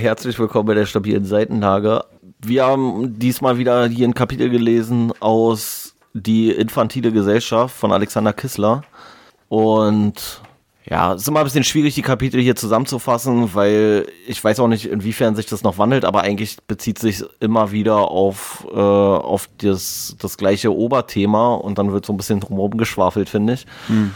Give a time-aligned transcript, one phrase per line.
[0.00, 2.04] herzlich willkommen bei der stabilen Seitenlage.
[2.42, 8.82] Wir haben diesmal wieder hier ein Kapitel gelesen aus Die infantile Gesellschaft von Alexander Kissler.
[9.50, 10.40] Und
[10.86, 14.68] ja, es ist immer ein bisschen schwierig, die Kapitel hier zusammenzufassen, weil ich weiß auch
[14.68, 19.50] nicht, inwiefern sich das noch wandelt, aber eigentlich bezieht sich immer wieder auf, äh, auf
[19.58, 23.66] das, das gleiche Oberthema und dann wird so ein bisschen drumherum geschwafelt, finde ich.
[23.88, 24.12] Hm.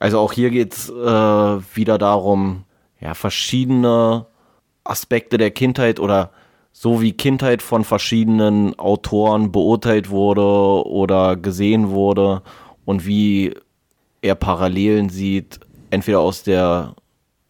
[0.00, 2.64] Also auch hier geht es äh, wieder darum,
[2.98, 4.24] ja, verschiedene
[4.88, 6.30] Aspekte der Kindheit oder
[6.72, 12.42] so wie Kindheit von verschiedenen Autoren beurteilt wurde oder gesehen wurde
[12.84, 13.54] und wie
[14.22, 15.60] er Parallelen sieht,
[15.90, 16.94] entweder aus der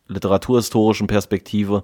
[0.08, 1.82] literaturhistorischen Perspektive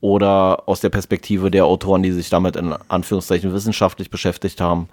[0.00, 4.88] oder aus der Perspektive der Autoren, die sich damit in Anführungszeichen wissenschaftlich beschäftigt haben,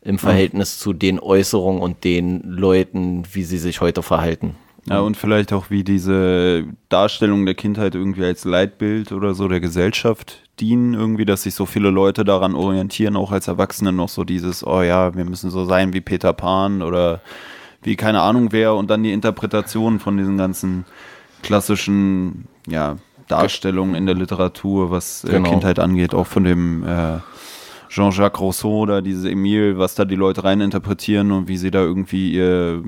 [0.00, 0.84] im Verhältnis ja.
[0.84, 4.54] zu den Äußerungen und den Leuten, wie sie sich heute verhalten.
[4.88, 9.60] Ja, und vielleicht auch, wie diese Darstellung der Kindheit irgendwie als Leitbild oder so der
[9.60, 14.22] Gesellschaft dienen, irgendwie, dass sich so viele Leute daran orientieren, auch als Erwachsene noch so
[14.22, 17.20] dieses, oh ja, wir müssen so sein wie Peter Pan oder
[17.82, 20.84] wie keine Ahnung wer und dann die Interpretation von diesen ganzen
[21.42, 22.96] klassischen, ja,
[23.28, 25.50] Darstellungen in der Literatur, was äh, genau.
[25.50, 27.18] Kindheit angeht, auch von dem äh,
[27.96, 32.30] Jean-Jacques Rousseau oder dieses Emile, was da die Leute reininterpretieren und wie sie da irgendwie
[32.30, 32.82] ihr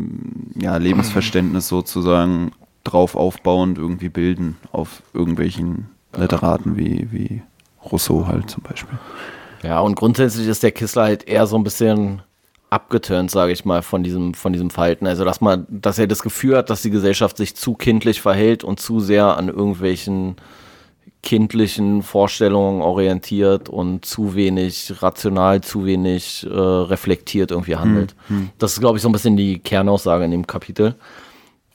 [0.60, 2.52] ja, Lebensverständnis sozusagen
[2.84, 7.42] drauf aufbauend irgendwie bilden auf irgendwelchen Literaten wie, wie
[7.90, 8.98] Rousseau halt zum Beispiel.
[9.62, 12.20] Ja, und grundsätzlich ist der Kissler halt eher so ein bisschen
[12.68, 15.06] abgeturnt, sage ich mal, von diesem, von diesem Verhalten.
[15.06, 18.62] Also, dass man, dass er das Gefühl hat, dass die Gesellschaft sich zu kindlich verhält
[18.62, 20.36] und zu sehr an irgendwelchen
[21.22, 28.14] kindlichen Vorstellungen orientiert und zu wenig rational, zu wenig äh, reflektiert irgendwie handelt.
[28.28, 30.94] Hm, Das ist, glaube ich, so ein bisschen die Kernaussage in dem Kapitel.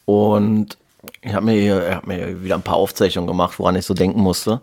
[0.05, 0.77] Und
[1.21, 4.61] ich habe mir, hab mir wieder ein paar Aufzeichnungen gemacht, woran ich so denken musste.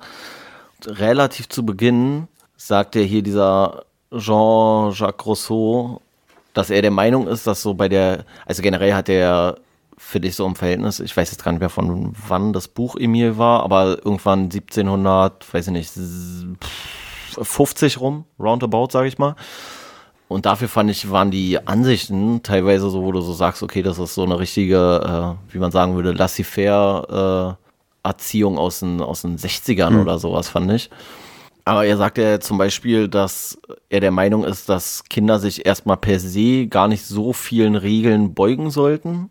[0.86, 3.84] Relativ zu Beginn sagt ja hier dieser
[4.16, 6.00] Jean-Jacques Rousseau,
[6.54, 9.56] dass er der Meinung ist, dass so bei der, also generell hat er
[10.02, 12.96] für dich so im Verhältnis, ich weiß jetzt gar nicht mehr von wann das Buch
[12.96, 15.92] Emil war, aber irgendwann 1700, weiß ich nicht,
[17.40, 19.36] 50 rum, roundabout, sage ich mal.
[20.26, 23.98] Und dafür fand ich, waren die Ansichten teilweise so, wo du so sagst, okay, das
[23.98, 27.58] ist so eine richtige, äh, wie man sagen würde, laissez-faire
[28.04, 30.00] äh, Erziehung aus den, aus den 60ern mhm.
[30.00, 30.90] oder sowas, fand ich.
[31.64, 35.98] Aber er sagt ja zum Beispiel, dass er der Meinung ist, dass Kinder sich erstmal
[35.98, 39.30] per se gar nicht so vielen Regeln beugen sollten,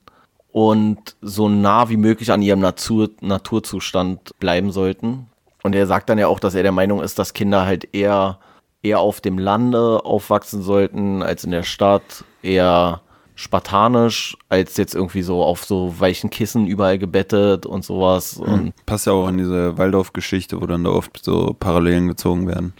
[0.52, 5.28] und so nah wie möglich an ihrem Natur, Naturzustand bleiben sollten.
[5.64, 8.40] Und er sagt dann ja auch, dass er der Meinung ist, dass Kinder halt eher,
[8.82, 13.02] eher auf dem Lande aufwachsen sollten als in der Stadt, eher
[13.36, 18.38] spartanisch, als jetzt irgendwie so auf so weichen Kissen überall gebettet und sowas.
[18.38, 18.54] Mhm.
[18.54, 22.74] Und Passt ja auch in diese Waldorf-Geschichte, wo dann da oft so Parallelen gezogen werden.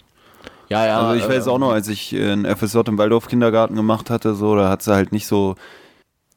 [0.68, 1.00] Ja, ja.
[1.00, 4.68] Also ich weiß auch noch, als ich einen FSJ im Waldorf-Kindergarten gemacht hatte, so, da
[4.68, 5.56] hat sie halt nicht so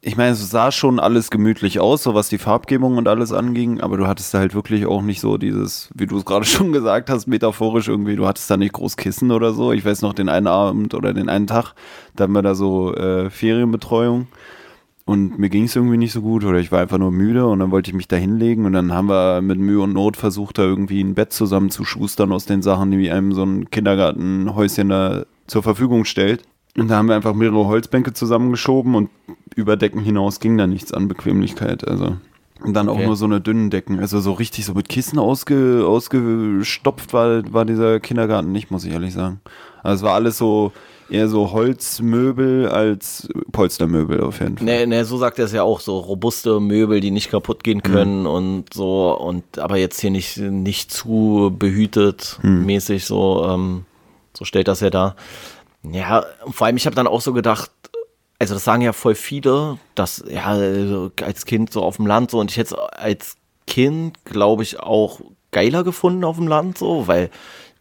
[0.05, 3.79] ich meine, es sah schon alles gemütlich aus, so was die Farbgebung und alles anging,
[3.79, 6.73] aber du hattest da halt wirklich auch nicht so dieses, wie du es gerade schon
[6.73, 9.71] gesagt hast, metaphorisch irgendwie, du hattest da nicht groß Kissen oder so.
[9.71, 11.73] Ich weiß noch, den einen Abend oder den einen Tag,
[12.17, 14.27] da haben wir da so äh, Ferienbetreuung
[15.05, 17.59] und mir ging es irgendwie nicht so gut oder ich war einfach nur müde und
[17.59, 20.57] dann wollte ich mich da hinlegen und dann haben wir mit Mühe und Not versucht,
[20.57, 24.89] da irgendwie ein Bett zusammen zu schustern aus den Sachen, die einem so ein Kindergartenhäuschen
[24.89, 26.43] da zur Verfügung stellt.
[26.77, 29.09] Und da haben wir einfach mehrere Holzbänke zusammengeschoben und
[29.55, 31.87] über Decken hinaus ging da nichts an Bequemlichkeit.
[31.87, 32.17] Also.
[32.63, 33.05] Und dann auch okay.
[33.05, 33.99] nur so eine dünnen Decken.
[33.99, 38.93] Also so richtig so mit Kissen ausge, ausgestopft war, war dieser Kindergarten nicht, muss ich
[38.93, 39.41] ehrlich sagen.
[39.83, 40.71] Also es war alles so
[41.09, 44.65] eher so Holzmöbel als Polstermöbel auf jeden Fall.
[44.65, 47.83] Nee, nee, so sagt er es ja auch, so robuste Möbel, die nicht kaputt gehen
[47.83, 48.27] können mhm.
[48.27, 52.65] und so, und aber jetzt hier nicht, nicht zu behütet mhm.
[52.65, 53.85] mäßig, so, ähm,
[54.33, 55.15] so stellt das ja da.
[55.89, 57.71] Ja, vor allem, ich habe dann auch so gedacht,
[58.39, 60.57] also das sagen ja voll viele, dass, ja,
[61.21, 63.35] als Kind so auf dem Land so, und ich hätte als
[63.67, 65.19] Kind, glaube ich, auch
[65.51, 67.29] geiler gefunden auf dem Land so, weil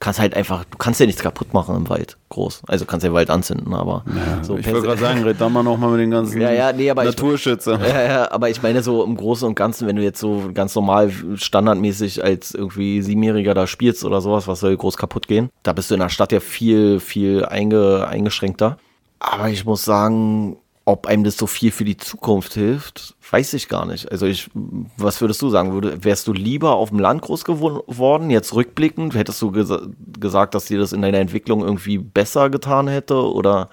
[0.02, 2.62] kannst halt einfach, du kannst ja nichts kaputt machen im Wald, groß.
[2.66, 5.48] Also kannst ja den Wald anzünden, aber ja, so Ich wollte gerade sagen, red da
[5.48, 7.80] mal nochmal mit den ganzen ja, ja, nee, aber Naturschützer.
[7.80, 10.50] Ich, ja, ja, aber ich meine so im Großen und Ganzen, wenn du jetzt so
[10.52, 15.50] ganz normal standardmäßig als irgendwie Siebenjähriger da spielst oder sowas, was soll groß kaputt gehen?
[15.62, 18.78] Da bist du in der Stadt ja viel, viel einge, eingeschränkter.
[19.20, 23.68] Aber ich muss sagen, ob einem das so viel für die Zukunft hilft, weiß ich
[23.68, 24.10] gar nicht.
[24.10, 24.50] Also ich,
[24.96, 25.72] was würdest du sagen?
[25.72, 29.14] Würde, wärst du lieber auf dem Land groß geworden, jetzt rückblickend?
[29.14, 29.72] Hättest du ges
[30.18, 33.14] gesagt, dass dir das in deiner Entwicklung irgendwie besser getan hätte?
[33.14, 33.68] Oder?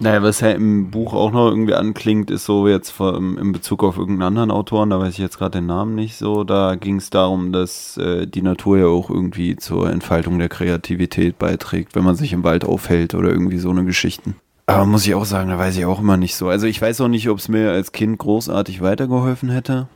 [0.00, 3.82] Naja, was ja im Buch auch noch irgendwie anklingt, ist so jetzt vom, in Bezug
[3.82, 6.96] auf irgendeinen anderen Autoren, da weiß ich jetzt gerade den Namen nicht so, da ging
[6.96, 12.04] es darum, dass äh, die Natur ja auch irgendwie zur Entfaltung der Kreativität beiträgt, wenn
[12.04, 14.36] man sich im Wald aufhält oder irgendwie so eine Geschichten.
[14.68, 16.48] Aber muss ich auch sagen, da weiß ich auch immer nicht so.
[16.48, 19.88] Also ich weiß auch nicht, ob es mir als Kind großartig weitergeholfen hätte.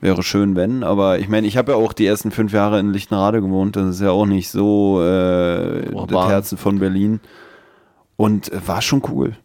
[0.00, 2.92] Wäre schön, wenn, aber ich meine, ich habe ja auch die ersten fünf Jahre in
[2.92, 7.18] Lichtenrade gewohnt, das ist ja auch nicht so äh, das Herzen von Berlin.
[8.16, 9.36] Und äh, war schon cool.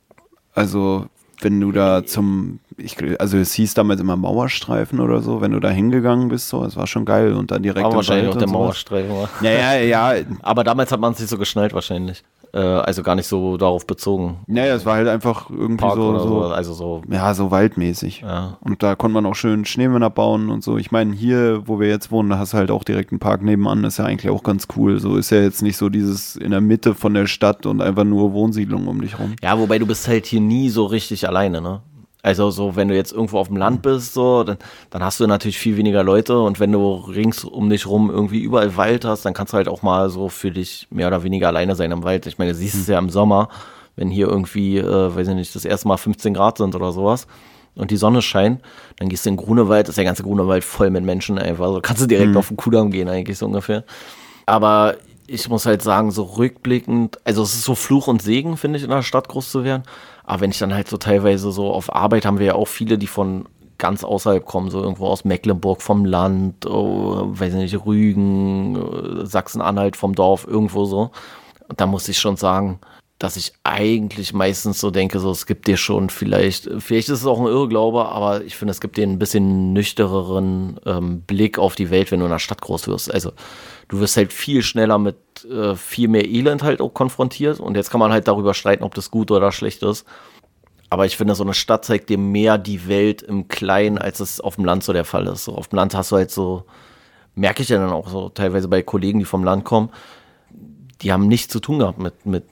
[0.54, 1.08] Also,
[1.42, 5.60] wenn du da zum, ich, also es hieß damals immer Mauerstreifen oder so, wenn du
[5.60, 7.86] da hingegangen bist, so, es war schon geil und dann direkt.
[7.86, 9.30] Aber wahrscheinlich auch der Mauerstreifen war.
[9.42, 10.24] Ja, ja, ja.
[10.42, 12.24] Aber damals hat man es nicht so geschnallt wahrscheinlich.
[12.56, 14.38] Äh, also gar nicht so darauf bezogen.
[14.48, 17.02] Naja, es war halt einfach irgendwie Park so, so, also so.
[17.10, 18.22] Ja, so waldmäßig.
[18.22, 18.58] Ja.
[18.62, 20.78] Und da konnte man auch schön Schneemänner bauen und so.
[20.78, 23.42] Ich meine, hier, wo wir jetzt wohnen, da hast du halt auch direkt einen Park
[23.42, 23.84] nebenan.
[23.84, 25.00] Das ist ja eigentlich auch ganz cool.
[25.00, 28.06] So ist ja jetzt nicht so dieses in der Mitte von der Stadt und einfach
[28.06, 29.36] nur Wohnsiedlung um dich rum.
[29.44, 31.82] Ja, wobei du bist halt hier nie so richtig alleine, ne?
[32.26, 34.58] Also so, wenn du jetzt irgendwo auf dem Land bist, so, dann,
[34.90, 38.40] dann hast du natürlich viel weniger Leute und wenn du rings um dich rum irgendwie
[38.40, 41.50] überall Wald hast, dann kannst du halt auch mal so für dich mehr oder weniger
[41.50, 42.26] alleine sein im Wald.
[42.26, 43.50] Ich meine, du siehst es ja im Sommer,
[43.96, 47.28] wenn hier irgendwie, äh, weiß ich nicht, das erste Mal 15 Grad sind oder sowas
[47.76, 48.60] und die Sonne scheint,
[48.98, 51.66] dann gehst du in Grunewald, ist der ganze Grunewald voll mit Menschen einfach.
[51.66, 52.38] Also kannst du direkt mhm.
[52.38, 53.84] auf den Kudamm gehen eigentlich so ungefähr.
[54.48, 54.96] Aber
[55.28, 58.84] ich muss halt sagen, so rückblickend, also es ist so Fluch und Segen, finde ich,
[58.84, 59.84] in der Stadt groß zu werden.
[60.26, 62.98] Aber wenn ich dann halt so teilweise so auf Arbeit haben wir ja auch viele,
[62.98, 67.86] die von ganz außerhalb kommen, so irgendwo aus Mecklenburg vom Land, oh, weiß ich nicht,
[67.86, 71.12] Rügen, äh, Sachsen-Anhalt vom Dorf, irgendwo so.
[71.68, 72.80] Und da muss ich schon sagen,
[73.20, 77.26] dass ich eigentlich meistens so denke, so es gibt dir schon vielleicht, vielleicht ist es
[77.26, 81.76] auch ein Irrglaube, aber ich finde, es gibt dir ein bisschen nüchtereren ähm, Blick auf
[81.76, 83.14] die Welt, wenn du in der Stadt groß wirst.
[83.14, 83.32] Also
[83.88, 85.16] du wirst halt viel schneller mit
[85.50, 88.96] äh, viel mehr Elend halt auch konfrontiert und jetzt kann man halt darüber streiten, ob
[88.96, 90.06] das gut oder schlecht ist.
[90.90, 94.40] Aber ich finde, so eine Stadt zeigt dir mehr die Welt im Kleinen, als es
[94.40, 95.46] auf dem Land so der Fall ist.
[95.46, 96.66] So, auf dem Land hast du halt so,
[97.34, 99.90] merke ich ja dann auch so teilweise bei Kollegen, die vom Land kommen,
[101.02, 102.46] die haben nichts zu tun gehabt mit, mit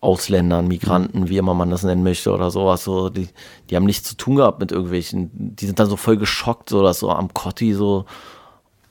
[0.00, 2.84] Ausländern, Migranten, wie immer man das nennen möchte oder sowas.
[2.84, 3.28] So, die,
[3.70, 6.82] die haben nichts zu tun gehabt mit irgendwelchen, die sind dann so voll geschockt, so
[6.82, 8.04] dass so am Kotti so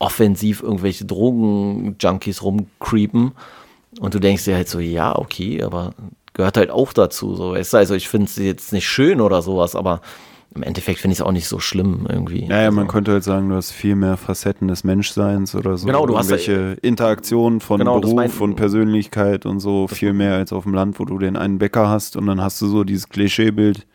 [0.02, 3.32] offensiv irgendwelche Drogen-Junkies rumcreepen.
[4.00, 5.94] Und du denkst dir halt so, ja, okay, aber
[6.34, 7.36] gehört halt auch dazu.
[7.36, 7.78] So, weißt du?
[7.78, 10.02] Also ich finde es jetzt nicht schön oder sowas, aber
[10.56, 12.46] im Endeffekt finde ich es auch nicht so schlimm irgendwie.
[12.46, 12.76] Naja, also.
[12.76, 15.86] man könnte halt sagen, du hast viel mehr Facetten des Menschseins oder so.
[15.86, 20.52] Genau, du hast welche Interaktionen von genau, Beruf und Persönlichkeit und so viel mehr als
[20.52, 23.08] auf dem Land, wo du den einen Bäcker hast und dann hast du so dieses
[23.08, 23.86] Klischeebild.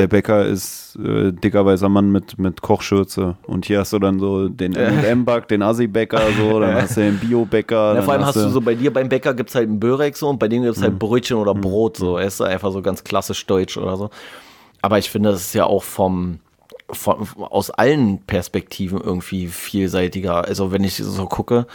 [0.00, 3.36] Der Bäcker ist äh, dicker weißer Mann mit, mit Kochschürze.
[3.46, 7.18] Und hier hast du dann so den M&M-Back, den Assi-Bäcker, so, dann hast du den
[7.18, 7.96] Bio-Bäcker.
[7.96, 10.16] Ja, vor allem hast du so, bei dir beim Bäcker gibt es halt einen Börek
[10.16, 10.98] so und bei dem gibt es halt mhm.
[11.00, 11.60] Brötchen oder mhm.
[11.60, 12.16] Brot, so.
[12.16, 14.08] Er ist einfach so ganz klassisch deutsch oder so.
[14.80, 16.38] Aber ich finde, das ist ja auch vom,
[16.88, 20.46] von, aus allen Perspektiven irgendwie vielseitiger.
[20.46, 21.66] Also wenn ich so gucke,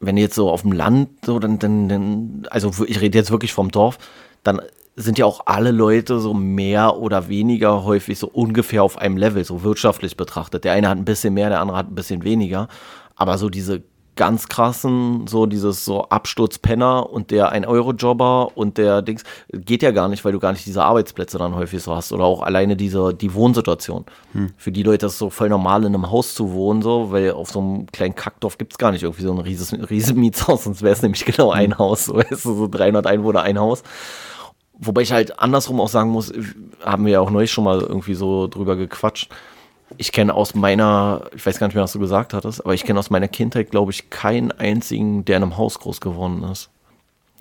[0.00, 3.52] wenn jetzt so auf dem Land, so dann, dann, dann, also ich rede jetzt wirklich
[3.52, 3.98] vom Dorf,
[4.42, 4.60] dann
[4.96, 9.44] sind ja auch alle Leute so mehr oder weniger häufig so ungefähr auf einem Level,
[9.44, 10.64] so wirtschaftlich betrachtet.
[10.64, 12.68] Der eine hat ein bisschen mehr, der andere hat ein bisschen weniger.
[13.16, 13.82] Aber so diese
[14.14, 20.08] ganz krassen, so dieses so Absturzpenner und der 1-Euro-Jobber und der Dings, geht ja gar
[20.08, 23.14] nicht, weil du gar nicht diese Arbeitsplätze dann häufig so hast oder auch alleine diese,
[23.14, 24.04] die Wohnsituation.
[24.32, 24.50] Hm.
[24.58, 27.30] Für die Leute ist es so voll normal, in einem Haus zu wohnen, so, weil
[27.30, 30.64] auf so einem kleinen Kackdorf gibt es gar nicht irgendwie so ein rieses, riesen Mietshaus,
[30.64, 31.78] sonst wäre es nämlich genau ein hm.
[31.78, 33.82] Haus, so, weißt du, so 300 Einwohner, ein Haus.
[34.84, 36.32] Wobei ich halt andersrum auch sagen muss,
[36.84, 39.30] haben wir ja auch neulich schon mal irgendwie so drüber gequatscht,
[39.98, 42.84] ich kenne aus meiner, ich weiß gar nicht mehr, was du gesagt hattest, aber ich
[42.84, 46.70] kenne aus meiner Kindheit, glaube ich, keinen einzigen, der in einem Haus groß geworden ist.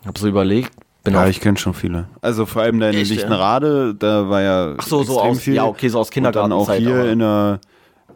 [0.02, 0.72] Ich habe so überlegt.
[1.04, 2.08] Bin ja, ich kenne schon viele.
[2.22, 5.56] Also vor allem da in Lichtenrade, da war ja Ach so, so aus, viel.
[5.56, 6.52] Ja, okay, so aus Kindergarten.
[6.52, 7.60] Und dann auch hier in der,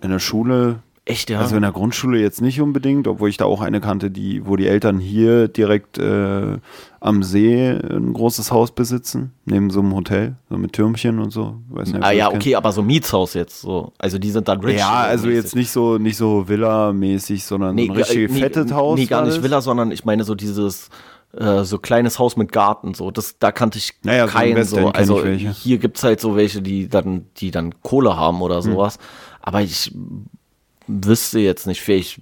[0.02, 1.40] in der Schule Echt, ja?
[1.40, 4.56] Also in der Grundschule jetzt nicht unbedingt, obwohl ich da auch eine kannte, die, wo
[4.56, 6.58] die Eltern hier direkt äh,
[7.00, 11.58] am See ein großes Haus besitzen, neben so einem Hotel, so mit Türmchen und so.
[11.70, 12.56] Weiß nicht, ah ja, okay, kennt.
[12.56, 13.94] aber so Mietshaus jetzt so.
[14.00, 14.80] Also die sind dann rich.
[14.80, 15.44] Ja, also mäßig.
[15.44, 18.98] jetzt nicht so nicht so Villa-mäßig, sondern nee, ein richtig nee, fettet Haus.
[18.98, 20.90] Nee, gar nicht Villa, sondern ich meine so dieses
[21.38, 24.78] äh, so kleines Haus mit Garten, so das, da kannte ich naja, keinen so.
[24.78, 24.88] so.
[24.88, 28.62] Also hier gibt es halt so welche, die dann, die dann Kohle haben oder hm.
[28.64, 28.96] sowas.
[28.96, 29.02] Hm.
[29.42, 29.94] Aber ich
[30.88, 32.20] wüsste jetzt nicht, vielleicht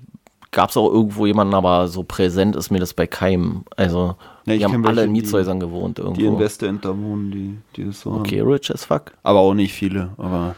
[0.52, 3.64] gab es auch irgendwo jemanden, aber so präsent ist mir das bei keinem.
[3.76, 4.16] Also,
[4.46, 6.20] ja, die haben alle in Mietshäusern die, gewohnt irgendwo.
[6.20, 8.52] Die in Westend wohnen, die, die das so Okay, haben.
[8.52, 9.12] rich as fuck.
[9.24, 10.56] Aber auch nicht viele, aber...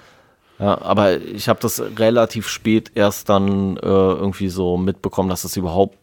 [0.57, 5.57] Ja, aber ich habe das relativ spät erst dann äh, irgendwie so mitbekommen, dass das
[5.57, 5.97] überhaupt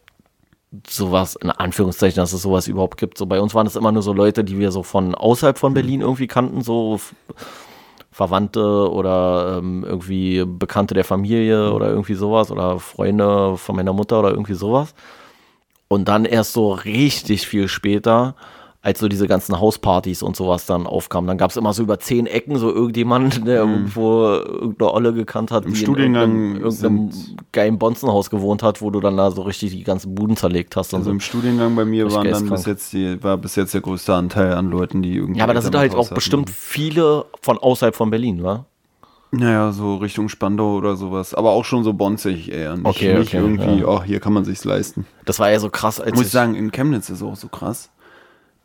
[0.87, 3.17] sowas, in Anführungszeichen, dass es sowas überhaupt gibt.
[3.17, 5.73] So bei uns waren es immer nur so Leute, die wir so von außerhalb von
[5.73, 6.99] Berlin irgendwie kannten, so
[8.13, 14.19] Verwandte oder ähm, irgendwie Bekannte der Familie oder irgendwie sowas oder Freunde von meiner Mutter
[14.19, 14.93] oder irgendwie sowas.
[15.87, 18.35] Und dann erst so richtig viel später
[18.83, 21.25] als so diese ganzen Hauspartys und sowas dann aufkamen.
[21.25, 23.71] Dann gab es immer so über zehn Ecken so irgendjemand, der mhm.
[23.71, 28.81] irgendwo irgendeine Olle gekannt hat, Im die Studiengang in irgendeinem, irgendeinem geilen Bonzenhaus gewohnt hat,
[28.81, 30.93] wo du dann da so richtig die ganzen Buden zerlegt hast.
[30.93, 31.11] Also so.
[31.11, 34.53] im Studiengang bei mir waren dann bis jetzt die, war bis jetzt der größte Anteil
[34.53, 35.39] an Leuten, die irgendwie.
[35.39, 38.65] Ja, aber da sind halt auch bestimmt viele von außerhalb von Berlin, wa?
[39.31, 41.33] Naja, so Richtung Spandau oder sowas.
[41.33, 42.75] Aber auch schon so bonzig eher.
[42.75, 43.87] Nicht, okay, nicht okay, irgendwie, ja.
[43.87, 45.07] oh, hier kann man sich's leisten.
[45.23, 47.47] Das war ja so krass, als Muss ich sagen, in Chemnitz ist es auch so
[47.47, 47.89] krass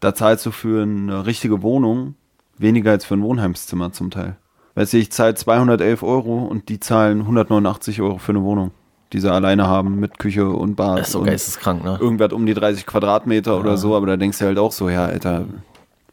[0.00, 2.14] da zahlst du für eine richtige Wohnung
[2.57, 4.37] weniger als für ein Wohnheimszimmer zum Teil.
[4.75, 8.71] Weißt du, ich zahle 211 Euro und die zahlen 189 Euro für eine Wohnung,
[9.12, 10.99] die sie alleine haben mit Küche und Bad.
[10.99, 11.99] Das ist so geisteskrank, ne?
[12.00, 13.59] Irgendwas um die 30 Quadratmeter ja.
[13.59, 15.47] oder so, aber da denkst du halt auch so, ja, Alter,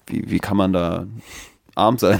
[0.08, 1.06] wie, wie kann man da
[1.75, 2.20] arm sein.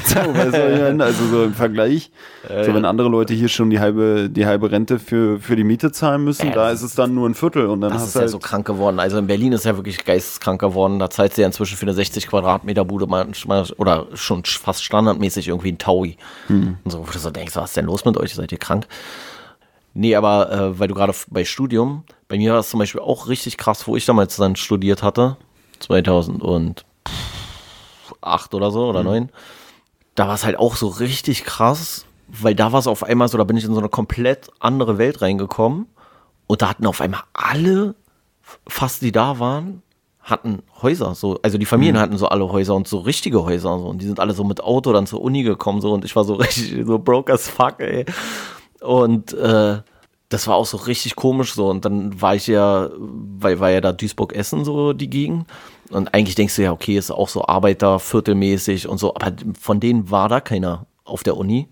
[1.01, 2.12] also so im Vergleich.
[2.47, 5.63] Äh, so, wenn andere Leute hier schon die halbe, die halbe Rente für, für die
[5.63, 7.65] Miete zahlen müssen, da ist es dann nur ein Viertel.
[7.65, 9.00] Und dann das hast ist halt ja so krank geworden.
[9.00, 11.00] Also in Berlin ist ja wirklich geisteskrank geworden.
[11.00, 15.47] Da zahlt sie ja inzwischen für eine 60 Quadratmeter Bude manchmal oder schon fast standardmäßig
[15.47, 16.17] irgendwie ein Taui.
[16.47, 16.77] Hm.
[16.83, 18.35] Und so, wo du so denkst, was ist denn los mit euch?
[18.35, 18.85] Seid ihr krank?
[19.95, 23.27] Nee, aber äh, weil du gerade bei Studium, bei mir war es zum Beispiel auch
[23.27, 25.38] richtig krass, wo ich damals dann studiert hatte,
[25.79, 26.85] 2000 und
[28.25, 29.05] acht oder so oder mhm.
[29.05, 29.29] neun.
[30.15, 33.38] Da war es halt auch so richtig krass, weil da war es auf einmal so,
[33.38, 35.88] da bin ich in so eine komplett andere Welt reingekommen
[36.48, 37.96] und da hatten auf einmal alle,
[38.67, 39.82] fast die da waren,
[40.22, 42.00] hatten Häuser, so, also die Familien mhm.
[42.00, 44.62] hatten so alle Häuser und so richtige Häuser so, und die sind alle so mit
[44.62, 47.79] Auto dann zur Uni gekommen so und ich war so richtig so broke as fuck,
[47.79, 48.05] ey.
[48.82, 49.82] Und äh,
[50.29, 53.82] das war auch so richtig komisch so und dann war ich ja, weil war ja
[53.82, 55.46] da Duisburg-Essen so die Gegend
[55.89, 60.10] und eigentlich denkst du ja, okay, ist auch so Arbeiterviertelmäßig und so, aber von denen
[60.10, 61.68] war da keiner auf der Uni,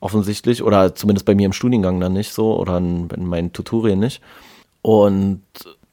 [0.00, 3.98] offensichtlich, oder zumindest bei mir im Studiengang dann nicht so, oder in, in meinen Tutorien
[3.98, 4.22] nicht.
[4.82, 5.42] Und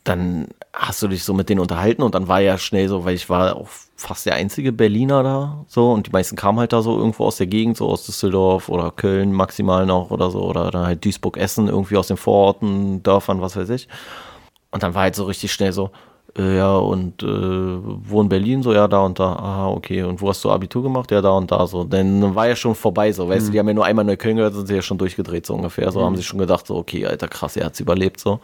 [0.04, 3.16] dann hast du dich so mit denen unterhalten und dann war ja schnell so, weil
[3.16, 6.82] ich war auch fast der einzige Berliner da, so, und die meisten kamen halt da
[6.82, 10.72] so irgendwo aus der Gegend, so aus Düsseldorf oder Köln maximal noch oder so, oder
[10.72, 13.88] dann halt Duisburg-Essen, irgendwie aus den Vororten, Dörfern, was weiß ich.
[14.72, 15.92] Und dann war halt so richtig schnell so,
[16.38, 18.62] ja, und äh, wo in Berlin?
[18.62, 19.34] So, ja, da und da.
[19.34, 20.04] Aha, okay.
[20.04, 21.10] Und wo hast du Abitur gemacht?
[21.10, 21.66] Ja, da und da.
[21.66, 23.46] So, dann war ja schon vorbei, so, weißt mhm.
[23.48, 25.92] du, die haben ja nur einmal Neukölln gehört, sind sie ja schon durchgedreht, so ungefähr.
[25.92, 26.06] So mhm.
[26.06, 28.40] haben sie schon gedacht, so, okay, alter, krass, er hat's überlebt, so.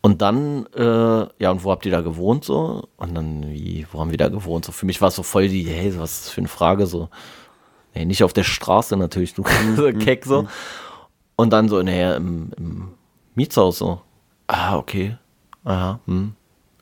[0.00, 2.88] Und dann, äh, ja, und wo habt ihr da gewohnt, so?
[2.96, 4.64] Und dann, wie, wo haben wir da gewohnt?
[4.64, 6.86] So, für mich war es so voll die, hey, was ist das für eine Frage,
[6.86, 7.08] so.
[7.96, 9.98] Nee, nicht auf der Straße natürlich, du mhm.
[10.04, 10.42] keck, so.
[10.42, 10.48] Mhm.
[11.34, 12.88] Und dann so, naja, im, im
[13.34, 14.00] Mietshaus, so.
[14.46, 15.16] Ah, okay.
[15.64, 16.35] Aha, hm.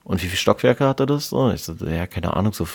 [0.04, 1.30] Und wie viele Stockwerke hatte das?
[1.30, 2.66] So, ich so, ja, keine Ahnung, so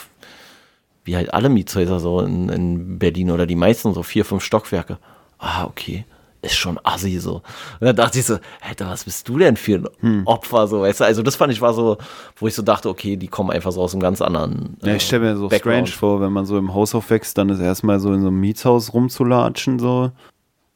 [1.04, 4.98] wie halt alle Mietshäuser so in, in Berlin oder die meisten so vier, fünf Stockwerke.
[5.38, 6.06] Ah, okay.
[6.42, 7.36] Ist schon assi so.
[7.36, 10.22] Und dann dachte ich so, Alter, was bist du denn für ein hm.
[10.26, 11.04] Opfer, so, weißt du?
[11.04, 11.98] Also, das fand ich war so,
[12.38, 14.78] wo ich so dachte, okay, die kommen einfach so aus einem ganz anderen.
[14.82, 15.90] Äh, ja, ich stelle mir so Background.
[15.90, 18.40] strange vor, wenn man so im Haus aufwächst, dann ist erstmal so in so einem
[18.40, 20.12] Mietshaus rumzulatschen, so.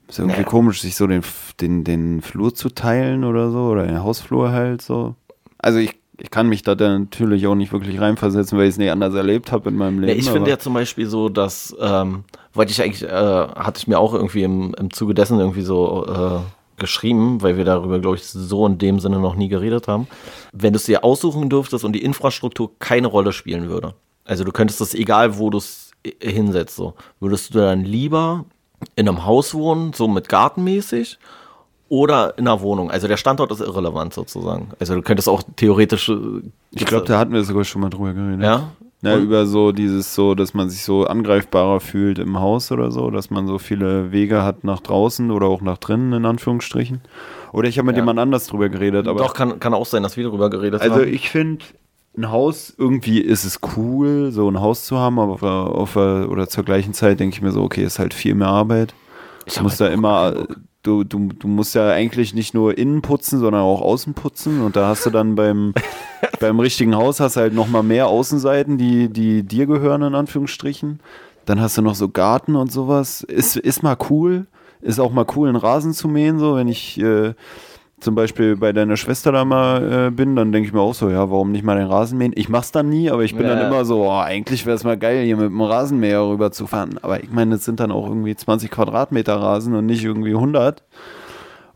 [0.09, 0.49] Ist irgendwie naja.
[0.49, 1.23] komisch, sich so den,
[1.61, 5.15] den, den Flur zu teilen oder so, oder den Hausflur halt so.
[5.59, 8.91] Also, ich ich kann mich da natürlich auch nicht wirklich reinversetzen, weil ich es nicht
[8.91, 10.13] anders erlebt habe in meinem Leben.
[10.13, 13.87] Nee, ich finde ja zum Beispiel so, dass, ähm, wollte ich eigentlich, äh, hatte ich
[13.87, 18.17] mir auch irgendwie im, im Zuge dessen irgendwie so äh, geschrieben, weil wir darüber, glaube
[18.17, 20.07] ich, so in dem Sinne noch nie geredet haben.
[20.51, 24.51] Wenn du es dir aussuchen dürftest und die Infrastruktur keine Rolle spielen würde, also du
[24.51, 25.91] könntest es, egal wo du es
[26.21, 28.45] hinsetzt, so, würdest du dann lieber
[28.95, 31.17] in einem Haus wohnen, so mit gartenmäßig,
[31.93, 32.89] oder in einer Wohnung.
[32.89, 34.69] Also der Standort ist irrelevant sozusagen.
[34.79, 36.09] Also du könntest auch theoretisch.
[36.09, 36.15] Äh,
[36.71, 38.41] ich glaube, da hatten wir sogar schon mal drüber geredet.
[38.41, 38.71] Ja.
[39.03, 43.11] Ja, über so dieses so, dass man sich so angreifbarer fühlt im Haus oder so,
[43.11, 47.01] dass man so viele Wege hat nach draußen oder auch nach drinnen, in Anführungsstrichen.
[47.51, 48.01] Oder ich habe mit ja.
[48.01, 49.09] jemand anders drüber geredet.
[49.09, 51.01] Aber Doch, kann, kann auch sein, dass wir drüber geredet also haben.
[51.01, 51.65] Also ich finde,
[52.17, 56.47] ein Haus, irgendwie ist es cool, so ein Haus zu haben, aber auf, auf, oder
[56.47, 58.95] zur gleichen Zeit denke ich mir so, okay, ist halt viel mehr Arbeit.
[59.45, 60.47] Ich muss halt da immer
[60.83, 64.61] du, du, du musst ja eigentlich nicht nur innen putzen, sondern auch außen putzen.
[64.61, 65.73] Und da hast du dann beim,
[66.39, 70.99] beim richtigen Haus hast halt nochmal mehr Außenseiten, die, die dir gehören, in Anführungsstrichen.
[71.45, 73.21] Dann hast du noch so Garten und sowas.
[73.21, 74.45] Ist, ist mal cool.
[74.81, 77.33] Ist auch mal cool, einen Rasen zu mähen, so, wenn ich, äh,
[78.03, 81.09] zum Beispiel bei deiner Schwester da mal äh, bin, dann denke ich mir auch so,
[81.09, 82.33] ja, warum nicht mal den Rasenmähen?
[82.35, 83.55] Ich mach's dann nie, aber ich bin ja.
[83.55, 86.67] dann immer so, oh, eigentlich wäre es mal geil, hier mit dem Rasenmäher rüber zu
[86.67, 86.99] fahren.
[87.01, 90.83] Aber ich meine, es sind dann auch irgendwie 20 Quadratmeter Rasen und nicht irgendwie 100.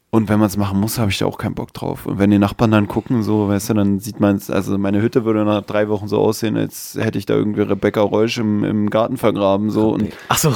[0.10, 2.06] Und wenn man es machen muss, habe ich da auch keinen Bock drauf.
[2.06, 5.02] Und wenn die Nachbarn dann gucken, so, weißt du, dann sieht man es, also meine
[5.02, 8.64] Hütte würde nach drei Wochen so aussehen, als hätte ich da irgendwie Rebecca Reusch im,
[8.64, 9.90] im Garten vergraben, so.
[9.90, 10.52] Und, Ach so,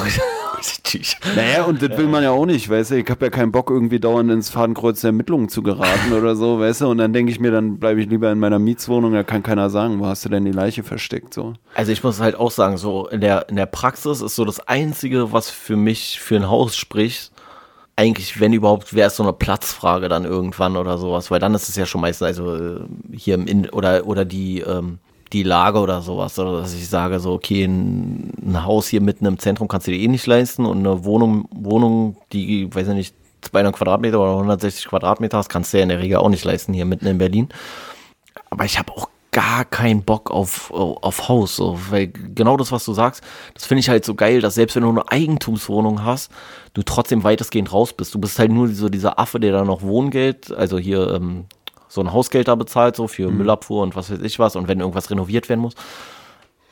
[1.36, 3.70] naja, und das will man ja auch nicht, weißt du, ich habe ja keinen Bock,
[3.70, 7.32] irgendwie dauernd ins Fadenkreuz der Ermittlungen zu geraten oder so, weißt du, und dann denke
[7.32, 10.24] ich mir, dann bleibe ich lieber in meiner Mietswohnung, da kann keiner sagen, wo hast
[10.24, 11.54] du denn die Leiche versteckt, so.
[11.74, 14.60] Also ich muss halt auch sagen, so in der, in der Praxis ist so das
[14.68, 17.32] Einzige, was für mich für ein Haus spricht,
[17.96, 21.68] eigentlich, wenn überhaupt, wäre es so eine Platzfrage dann irgendwann oder sowas, weil dann ist
[21.68, 22.80] es ja schon meistens, also äh,
[23.12, 24.98] hier im In oder, oder die, ähm,
[25.32, 29.26] die Lage oder sowas, oder dass ich sage, so, okay, ein, ein, Haus hier mitten
[29.26, 32.94] im Zentrum kannst du dir eh nicht leisten und eine Wohnung, Wohnung, die, weiß ich
[32.94, 36.44] nicht, 200 Quadratmeter oder 160 Quadratmeter hast, kannst du ja in der Regel auch nicht
[36.44, 37.48] leisten hier mitten in Berlin.
[38.50, 42.84] Aber ich habe auch gar keinen Bock auf, auf Haus, so, weil genau das, was
[42.84, 43.24] du sagst,
[43.54, 46.30] das finde ich halt so geil, dass selbst wenn du eine Eigentumswohnung hast,
[46.74, 48.14] du trotzdem weitestgehend raus bist.
[48.14, 51.46] Du bist halt nur so dieser Affe, der da noch Wohngeld, also hier ähm,
[51.92, 53.38] so ein Hausgeld da bezahlt, so für mhm.
[53.38, 55.74] Müllabfuhr und was weiß ich was und wenn irgendwas renoviert werden muss.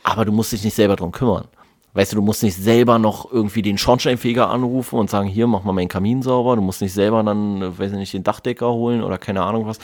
[0.03, 1.45] Aber du musst dich nicht selber drum kümmern.
[1.93, 5.63] Weißt du, du musst nicht selber noch irgendwie den Schornsteinfeger anrufen und sagen, hier, mach
[5.63, 6.57] mal meinen Kamin sauber.
[6.57, 9.79] Du musst nicht selber dann, weiß ich nicht, den Dachdecker holen oder keine Ahnung was.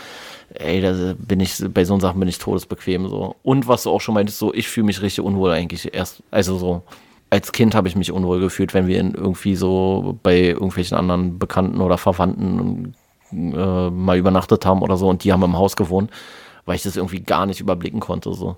[0.55, 3.37] Ey, da bin ich, bei so Sachen bin ich todesbequem so.
[3.43, 6.57] Und was du auch schon meintest, so, ich fühle mich richtig unwohl eigentlich erst, also
[6.57, 6.83] so,
[7.29, 11.39] als Kind habe ich mich unwohl gefühlt, wenn wir in irgendwie so bei irgendwelchen anderen
[11.39, 12.95] Bekannten oder Verwandten
[13.33, 16.11] äh, mal übernachtet haben oder so und die haben im Haus gewohnt,
[16.65, 18.57] weil ich das irgendwie gar nicht überblicken konnte, so.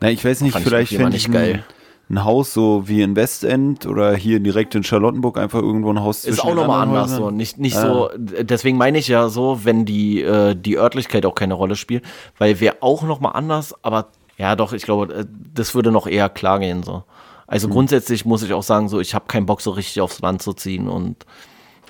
[0.00, 1.64] Na, ich weiß nicht, Fand vielleicht finde ich geil
[2.08, 6.24] ein Haus so wie in Westend oder hier direkt in Charlottenburg einfach irgendwo ein Haus
[6.24, 7.82] ist auch nochmal anders so nicht nicht ja.
[7.82, 12.04] so deswegen meine ich ja so wenn die äh, die Örtlichkeit auch keine Rolle spielt
[12.38, 16.28] weil wäre auch nochmal anders aber ja doch ich glaube äh, das würde noch eher
[16.28, 17.02] klar gehen so
[17.48, 17.72] also mhm.
[17.72, 20.52] grundsätzlich muss ich auch sagen so ich habe keinen Bock so richtig aufs Land zu
[20.52, 21.26] ziehen und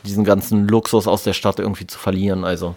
[0.07, 2.75] diesen ganzen Luxus aus der Stadt irgendwie zu verlieren also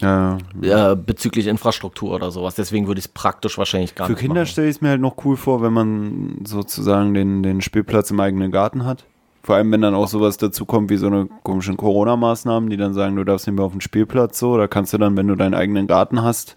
[0.00, 0.38] ja.
[0.62, 2.54] Äh, bezüglich Infrastruktur oder sowas.
[2.54, 4.90] Deswegen würde ich es praktisch wahrscheinlich gar Für nicht Für Kinder stelle ich es mir
[4.90, 9.04] halt noch cool vor, wenn man sozusagen den, den Spielplatz im eigenen Garten hat.
[9.42, 12.92] Vor allem, wenn dann auch sowas dazu kommt wie so eine komischen Corona-Maßnahmen, die dann
[12.92, 14.56] sagen, du darfst nicht mehr auf den Spielplatz so.
[14.56, 16.56] Da kannst du dann, wenn du deinen eigenen Garten hast,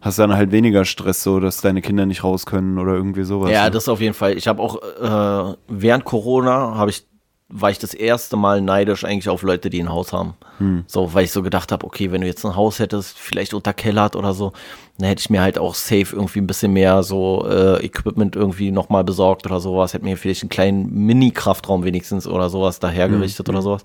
[0.00, 3.24] hast du dann halt weniger Stress so, dass deine Kinder nicht raus können oder irgendwie
[3.24, 3.50] sowas.
[3.50, 3.70] Ja, ne?
[3.70, 4.36] das auf jeden Fall.
[4.36, 7.06] Ich habe auch äh, während Corona habe ich
[7.54, 10.34] war ich das erste Mal neidisch eigentlich auf Leute, die ein Haus haben.
[10.58, 10.84] Hm.
[10.86, 14.16] So, weil ich so gedacht habe, okay, wenn du jetzt ein Haus hättest, vielleicht unterkellert
[14.16, 14.52] oder so,
[14.96, 18.70] dann hätte ich mir halt auch safe irgendwie ein bisschen mehr so äh, Equipment irgendwie
[18.70, 19.92] nochmal besorgt oder sowas.
[19.92, 23.54] Hätte mir vielleicht einen kleinen Mini-Kraftraum wenigstens oder sowas dahergerichtet hm.
[23.54, 23.84] oder sowas.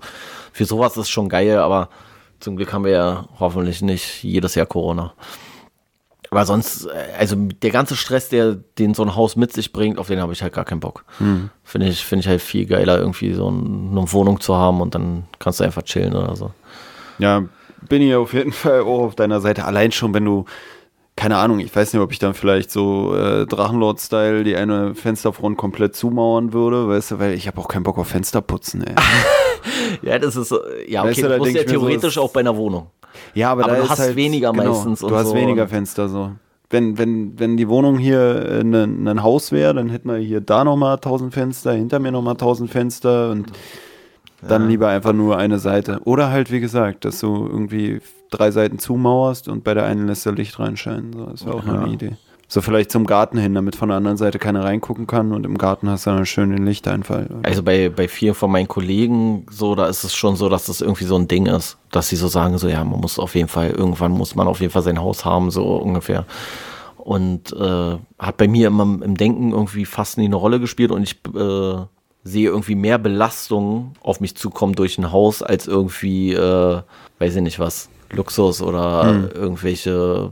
[0.52, 1.90] Für sowas ist schon geil, aber
[2.40, 5.12] zum Glück haben wir ja hoffentlich nicht jedes Jahr Corona.
[6.30, 9.98] Aber sonst, äh, also der ganze Stress, der den so ein Haus mit sich bringt,
[9.98, 11.04] auf den habe ich halt gar keinen Bock.
[11.18, 11.50] Hm.
[11.64, 15.24] Finde ich, finde ich halt viel geiler, irgendwie so eine Wohnung zu haben und dann
[15.38, 16.50] kannst du einfach chillen oder so.
[17.18, 17.44] Ja,
[17.88, 19.64] bin ich auf jeden Fall auch auf deiner Seite.
[19.64, 20.44] Allein schon, wenn du,
[21.16, 25.56] keine Ahnung, ich weiß nicht, ob ich dann vielleicht so äh, Drachenlord-Style die eine Fensterfront
[25.56, 28.94] komplett zumauern würde, weißt du, weil ich habe auch keinen Bock auf Fensterputzen, ey.
[30.02, 30.54] ja, das ist,
[30.86, 32.90] ja, okay, weißt du, du musst ja theoretisch so, auch bei einer Wohnung.
[33.34, 35.00] Ja, aber, aber du hast halt, weniger genau, meistens.
[35.00, 35.34] Du hast so.
[35.34, 36.32] weniger Fenster so.
[36.70, 40.40] Wenn, wenn, wenn die Wohnung hier ein, äh, ein Haus wäre, dann hätten wir hier
[40.40, 43.52] da nochmal 1000 Fenster, hinter mir nochmal 1000 Fenster und
[44.42, 44.68] dann ja.
[44.68, 46.00] lieber einfach nur eine Seite.
[46.04, 50.26] Oder halt, wie gesagt, dass du irgendwie drei Seiten zumauerst und bei der einen lässt
[50.26, 51.12] du Licht reinscheinen.
[51.12, 51.80] So, das wäre auch ja.
[51.80, 52.16] eine Idee.
[52.50, 55.58] So vielleicht zum Garten hin, damit von der anderen Seite keiner reingucken kann und im
[55.58, 57.28] Garten hast du dann schön den Lichteinfall.
[57.42, 60.80] Also bei, bei vielen von meinen Kollegen so, da ist es schon so, dass das
[60.80, 63.48] irgendwie so ein Ding ist, dass sie so sagen, so ja, man muss auf jeden
[63.48, 66.24] Fall, irgendwann muss man auf jeden Fall sein Haus haben, so ungefähr.
[66.96, 71.02] Und äh, hat bei mir immer im Denken irgendwie fast nie eine Rolle gespielt und
[71.02, 71.84] ich äh,
[72.24, 76.80] sehe irgendwie mehr Belastungen auf mich zukommen durch ein Haus als irgendwie, äh,
[77.18, 79.28] weiß ich nicht was, Luxus oder hm.
[79.34, 80.30] irgendwelche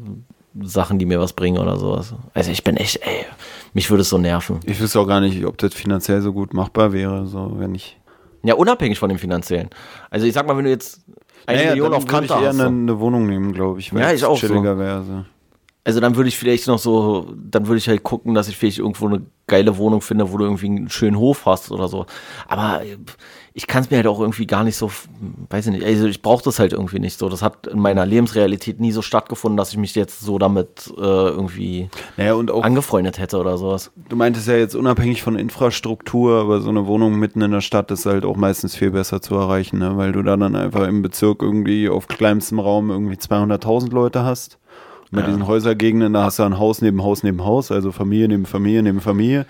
[0.63, 2.15] Sachen, die mir was bringen oder sowas.
[2.35, 3.25] Also ich bin echt, ey,
[3.75, 4.61] mich würde es so nerven.
[4.65, 7.99] Ich wüsste auch gar nicht, ob das finanziell so gut machbar wäre, so wenn ich.
[8.43, 9.71] Ja, unabhängig von dem finanziellen.
[10.11, 11.01] Also ich sag mal, wenn du jetzt
[11.47, 12.41] eine naja, Million auf Kante hast.
[12.41, 14.81] Ich eher eine, eine, Wohnung nehmen, glaube ich, weil ja, ich auch chilliger so.
[14.81, 15.03] wäre.
[15.03, 15.25] So.
[15.87, 18.81] Also dann würde ich vielleicht noch so, dann würde ich halt gucken, dass ich vielleicht
[18.81, 22.07] irgendwo eine geile Wohnung finde, wo du irgendwie einen schönen Hof hast oder so.
[22.49, 22.81] Aber
[23.55, 24.91] ich kann es mir halt auch irgendwie gar nicht so,
[25.49, 27.29] weiß ich nicht, also ich brauche das halt irgendwie nicht so.
[27.29, 31.01] Das hat in meiner Lebensrealität nie so stattgefunden, dass ich mich jetzt so damit äh,
[31.01, 33.93] irgendwie naja, und auch, angefreundet hätte oder sowas.
[34.09, 37.93] Du meintest ja jetzt unabhängig von Infrastruktur, aber so eine Wohnung mitten in der Stadt
[37.93, 39.97] ist halt auch meistens viel besser zu erreichen, ne?
[39.97, 44.59] weil du da dann einfach im Bezirk irgendwie auf kleinstem Raum irgendwie 200.000 Leute hast.
[45.11, 45.27] Bei ja.
[45.27, 48.83] diesen Häusergegenden, da hast du ein Haus neben Haus neben Haus, also Familie neben Familie
[48.83, 49.47] neben Familie.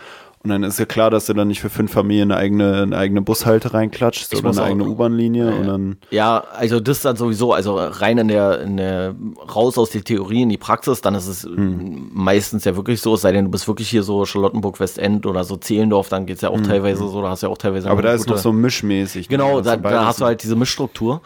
[0.47, 2.97] Und dann ist ja klar, dass du dann nicht für fünf Familien eine eigene, eine
[2.97, 5.51] eigene Bushalte reinklatschst ich oder eine eigene U-Bahn-Linie.
[5.51, 9.17] Ja, und dann ja, also das dann sowieso, also rein in der, in der,
[9.53, 12.11] raus aus der Theorie in die Praxis, dann ist es hm.
[12.13, 15.43] meistens ja wirklich so, es sei denn, du bist wirklich hier so Charlottenburg, Westend oder
[15.43, 16.65] so Zehlendorf, dann geht es ja auch hm.
[16.65, 17.91] teilweise so, da hast du ja auch teilweise.
[17.91, 19.29] Aber da ist noch so mischmäßig.
[19.29, 21.23] Genau, da, da hast du halt diese Mischstruktur.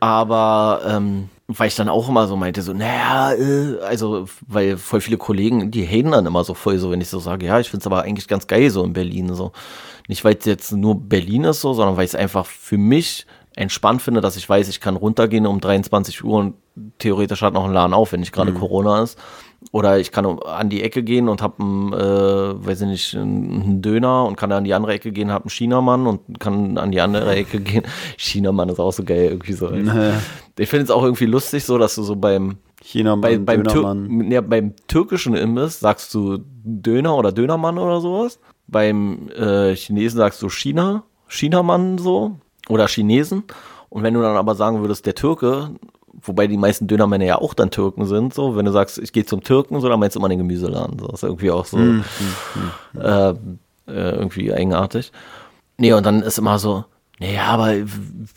[0.00, 5.00] Aber ähm, weil ich dann auch immer so meinte, so, naja, äh, also, weil voll
[5.00, 7.70] viele Kollegen, die haten dann immer so voll so, wenn ich so sage, ja, ich
[7.70, 9.52] finde es aber eigentlich ganz geil so in Berlin, so.
[10.08, 13.26] Nicht, weil es jetzt nur Berlin ist so, sondern weil ich es einfach für mich
[13.56, 16.54] entspannt finde, dass ich weiß, ich kann runtergehen um 23 Uhr und
[16.98, 18.58] theoretisch hat noch ein Laden auf, wenn nicht gerade mhm.
[18.58, 19.18] Corona ist.
[19.70, 23.82] Oder ich kann an die Ecke gehen und habe einen, äh, weiß ich nicht, einen
[23.82, 27.00] Döner und kann an die andere Ecke gehen, habe einen Chinamann und kann an die
[27.00, 27.82] andere Ecke gehen.
[28.16, 29.68] Chinamann ist auch so geil, irgendwie so.
[29.88, 30.12] Nee.
[30.58, 33.96] Ich finde es auch irgendwie lustig, so dass du so beim Chinamann, bei, beim, Tür
[34.30, 38.38] ja, beim türkischen Imbiss sagst du Döner oder Dönermann oder sowas.
[38.66, 43.44] Beim äh, Chinesen sagst du China, Chinamann so oder Chinesen.
[43.88, 45.70] Und wenn du dann aber sagen würdest, der Türke,
[46.22, 49.24] wobei die meisten Dönermänner ja auch dann Türken sind, so, wenn du sagst, ich gehe
[49.24, 50.98] zum Türken, so, dann meinst du immer den Gemüseladen.
[50.98, 53.34] So, das ist irgendwie auch so mm, mm, mm, äh, äh,
[53.86, 55.12] irgendwie eigenartig.
[55.76, 56.84] Nee, und dann ist immer so,
[57.20, 57.74] naja, aber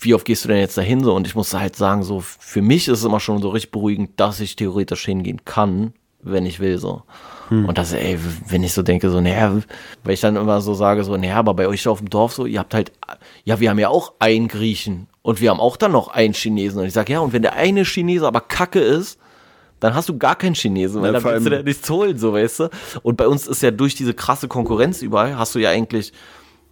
[0.00, 1.14] wie oft gehst du denn jetzt dahin so?
[1.14, 4.18] Und ich muss halt sagen, so, für mich ist es immer schon so richtig beruhigend,
[4.18, 7.02] dass ich theoretisch hingehen kann, wenn ich will, so.
[7.52, 7.66] Hm.
[7.66, 9.60] Und das, ey, wenn ich so denke, so, naja,
[10.04, 12.46] weil ich dann immer so sage, so, naja, aber bei euch auf dem Dorf so,
[12.46, 12.92] ihr habt halt,
[13.44, 16.80] ja, wir haben ja auch einen Griechen und wir haben auch dann noch einen Chinesen.
[16.80, 19.18] Und ich sage, ja, und wenn der eine Chinese aber kacke ist,
[19.80, 22.32] dann hast du gar keinen Chinesen, weil ja, dann willst du da nichts holen, so,
[22.32, 22.70] weißt du?
[23.02, 26.12] Und bei uns ist ja durch diese krasse Konkurrenz überall, hast du ja eigentlich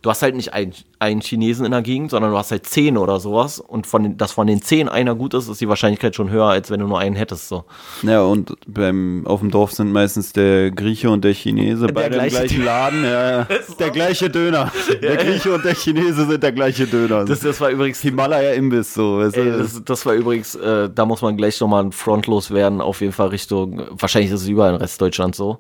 [0.03, 2.97] du hast halt nicht einen, einen Chinesen in der Gegend, sondern du hast halt zehn
[2.97, 3.61] oder sowas.
[3.61, 6.47] Und von den, dass von den zehn einer gut ist, ist die Wahrscheinlichkeit schon höher,
[6.47, 7.49] als wenn du nur einen hättest.
[7.49, 7.65] So.
[8.03, 12.17] Ja, und beim, auf dem Dorf sind meistens der Grieche und der Chinese der beide
[12.17, 13.05] im gleichen Laden.
[13.05, 13.47] Ja,
[13.79, 14.73] der gleiche Döner.
[15.03, 17.25] Der Grieche und der Chinese sind der gleiche Döner.
[17.25, 18.95] Das, das war übrigens Himalaya-Imbiss.
[18.95, 23.01] So, ey, das, das, war übrigens, äh, da muss man gleich nochmal frontlos werden, auf
[23.01, 25.59] jeden Fall Richtung, wahrscheinlich ist es überall in Restdeutschland so.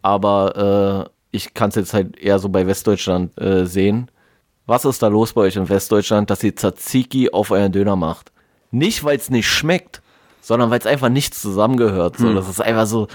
[0.00, 4.10] Aber äh, ich kann es jetzt halt eher so bei Westdeutschland äh, sehen.
[4.66, 8.30] Was ist da los bei euch in Westdeutschland, dass ihr Tzatziki auf euren Döner macht?
[8.70, 10.02] Nicht, weil es nicht schmeckt,
[10.40, 12.18] sondern weil es einfach nicht zusammengehört.
[12.18, 12.28] So.
[12.28, 12.36] Hm.
[12.36, 13.08] Das ist einfach so,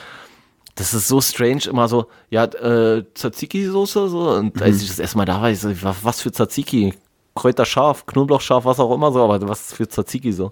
[0.76, 4.32] das ist so strange, immer so, ja, äh, Tzatziki-Soße, so.
[4.32, 4.64] Und mhm.
[4.64, 5.72] als ich das erstmal da war, ich so,
[6.04, 6.94] was für Tzatziki?
[7.36, 10.52] Kräuter scharf, Knoblauch scharf, was auch immer so, aber was für Tzatziki so?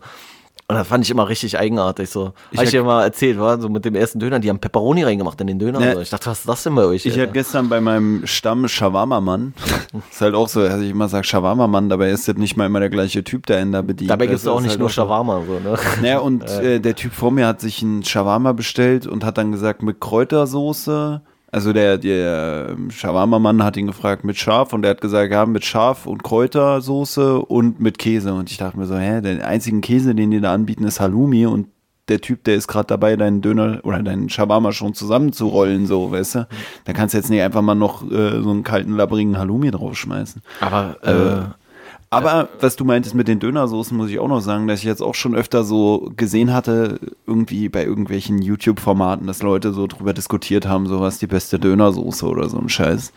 [0.68, 2.10] Und das fand ich immer richtig eigenartig.
[2.10, 2.34] So.
[2.50, 5.04] Ich habe ich dir mal erzählt, war so mit dem ersten Döner, die haben Pepperoni
[5.04, 5.80] reingemacht in den Döner.
[5.80, 6.02] Ne, so.
[6.02, 7.06] Ich dachte, was ist das denn bei euch?
[7.06, 9.54] Ich hatte gestern bei meinem Stamm Shawarma-Mann,
[10.12, 12.80] ist halt auch so, dass ich immer sage Shawarma-Mann, dabei ist das nicht mal immer
[12.80, 14.10] der gleiche Typ, der ihn da bedient.
[14.10, 15.44] Dabei gibt es auch nicht halt nur Shawarma.
[15.46, 15.78] So, ne?
[16.02, 19.52] Naja, und äh, der Typ vor mir hat sich ein Shawarma bestellt und hat dann
[19.52, 21.22] gesagt, mit Kräutersoße,
[21.56, 25.46] also der, der ähm, Shawarma-Mann hat ihn gefragt mit Schaf und er hat gesagt, ja,
[25.46, 28.34] mit Schaf und Kräutersoße und mit Käse.
[28.34, 31.46] Und ich dachte mir so, hä, der einzige Käse, den die da anbieten, ist Halloumi
[31.46, 31.70] und
[32.10, 36.36] der Typ, der ist gerade dabei, deinen Döner oder deinen Shawarma schon zusammenzurollen, so, weißt
[36.36, 36.48] du?
[36.84, 40.42] Da kannst du jetzt nicht einfach mal noch äh, so einen kalten, labbrigen Halloumi draufschmeißen.
[40.60, 41.44] Aber, äh, äh
[42.16, 45.02] aber was du meintest mit den Dönersoßen, muss ich auch noch sagen, dass ich jetzt
[45.02, 50.66] auch schon öfter so gesehen hatte, irgendwie bei irgendwelchen YouTube-Formaten, dass Leute so drüber diskutiert
[50.66, 53.12] haben, so was die beste Dönersoße oder so ein Scheiß.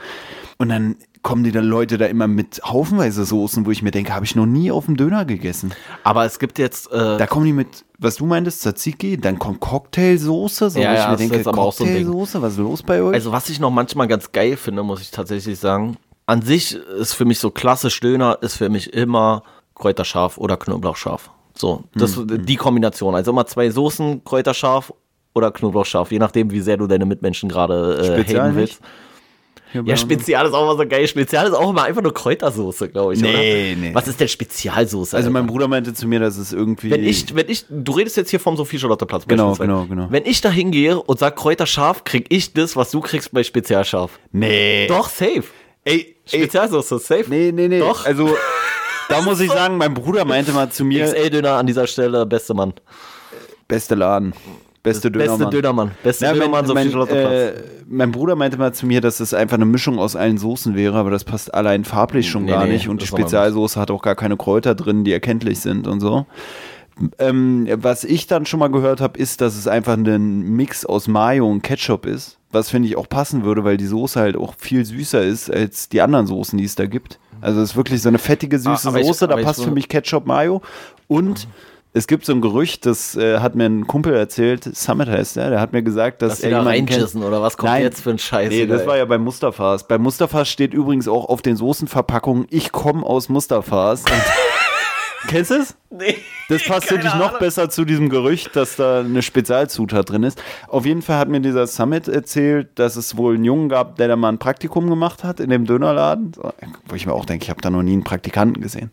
[0.58, 4.14] Und dann kommen die da Leute da immer mit haufenweise Soßen, wo ich mir denke,
[4.14, 5.72] habe ich noch nie auf dem Döner gegessen.
[6.02, 6.90] Aber es gibt jetzt.
[6.92, 10.94] Äh da kommen die mit, was du meintest, Tzatziki, dann kommt Cocktailsoße, so ja, wo
[10.94, 13.14] ich ja, mir denke, Cocktailsoße, so was ist los bei euch?
[13.14, 15.96] Also was ich noch manchmal ganz geil finde, muss ich tatsächlich sagen,
[16.28, 19.42] an sich ist für mich so klassisch Döner, ist für mich immer
[19.74, 21.30] Kräuterscharf oder Knoblauchscharf.
[21.56, 23.14] So, das, hm, die Kombination.
[23.14, 24.92] Also immer zwei Soßen, Kräuterscharf
[25.34, 28.80] oder Knoblauchscharf, je nachdem, wie sehr du deine Mitmenschen gerade äh, haten willst.
[29.72, 31.06] Ja, Spezial ist auch immer so geil.
[31.08, 33.20] Spezial ist auch immer einfach nur Kräutersoße, glaube ich.
[33.20, 33.80] Nee, oder?
[33.80, 33.94] nee.
[33.94, 35.16] Was ist denn Spezialsoße?
[35.16, 36.90] Also, mein Bruder meinte zu mir, dass es irgendwie.
[36.90, 39.26] Wenn ich, wenn ich, du redest jetzt hier vom Sophie Charlotte Platz.
[39.26, 40.06] Genau, genau, genau.
[40.10, 44.18] Wenn ich da hingehe und sag Kräuterscharf, krieg ich das, was du kriegst bei Spezialscharf.
[44.32, 44.86] Nee.
[44.88, 45.44] Doch, safe.
[45.84, 47.24] Ey, Spezialsoße, safe?
[47.28, 47.80] Nee, nee, nee.
[47.80, 48.04] Doch.
[48.06, 48.36] Also,
[49.08, 51.06] da muss ich sagen, mein Bruder meinte mal zu mir.
[51.06, 52.74] XL-Döner an dieser Stelle, beste Mann.
[53.66, 54.32] Beste Laden.
[54.82, 55.38] Beste Dönermann.
[55.38, 55.90] Beste Dönermann.
[56.02, 57.52] Beste ja, Dönermann, so mein, äh,
[57.88, 60.96] mein Bruder meinte mal zu mir, dass es einfach eine Mischung aus allen Soßen wäre,
[60.96, 62.88] aber das passt allein farblich schon nee, gar nee, nicht.
[62.88, 66.26] Und die Spezialsoße hat auch gar keine Kräuter drin, die erkenntlich sind und so.
[67.18, 71.08] Ähm, was ich dann schon mal gehört habe, ist, dass es einfach ein Mix aus
[71.08, 72.38] Mayo und Ketchup ist.
[72.50, 75.88] Was finde ich auch passen würde, weil die Soße halt auch viel süßer ist als
[75.88, 77.18] die anderen Soßen, die es da gibt.
[77.40, 79.88] Also es ist wirklich so eine fettige, süße ah, Soße, ich, da passt für mich
[79.88, 80.62] Ketchup, Mayo.
[81.06, 81.46] Und
[81.94, 85.50] es gibt so ein Gerücht, das äh, hat mir ein Kumpel erzählt, Summit heißt der,
[85.50, 88.18] der hat mir gesagt, dass, dass er reinchissen oder was kommt Nein, jetzt für ein
[88.18, 88.50] Scheiß?
[88.50, 89.88] Nee, das war ja bei Mustafas.
[89.88, 94.04] Bei Mustafas steht übrigens auch auf den Soßenverpackungen, ich komme aus Mustafas.
[95.26, 95.76] Kennst du es?
[95.90, 96.18] Nee.
[96.48, 97.40] Das passt natürlich noch Ahnung.
[97.40, 100.40] besser zu diesem Gerücht, dass da eine Spezialzutat drin ist.
[100.68, 104.08] Auf jeden Fall hat mir dieser Summit erzählt, dass es wohl einen Jungen gab, der
[104.08, 106.32] da mal ein Praktikum gemacht hat in dem Dönerladen.
[106.86, 108.92] Wo ich mir auch denke, ich habe da noch nie einen Praktikanten gesehen.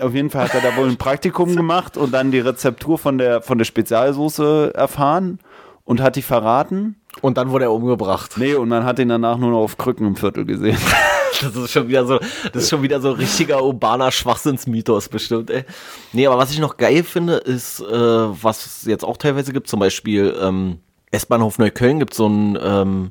[0.00, 3.18] Auf jeden Fall hat er da wohl ein Praktikum gemacht und dann die Rezeptur von
[3.18, 5.40] der, von der Spezialsoße erfahren
[5.84, 6.96] und hat die verraten.
[7.22, 8.36] Und dann wurde er umgebracht.
[8.36, 10.78] Nee, und man hat ihn danach nur noch auf Krücken im Viertel gesehen.
[11.42, 12.18] Das ist schon wieder so,
[12.52, 15.64] das ist schon wieder so richtiger urbaner Schwachsinnsmythos bestimmt, ey.
[16.12, 19.68] Nee, aber was ich noch geil finde, ist, äh, was es jetzt auch teilweise gibt,
[19.68, 20.78] zum Beispiel ähm,
[21.10, 23.10] S-Bahnhof Neukölln gibt so ein, ähm,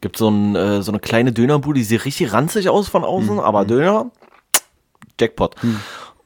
[0.00, 3.34] gibt so, ein, äh, so eine kleine Dönerbude, die sieht richtig ranzig aus von außen,
[3.34, 3.40] mhm.
[3.40, 3.68] aber hm.
[3.68, 4.10] Döner,
[5.20, 5.62] Jackpot.
[5.62, 5.80] Mhm.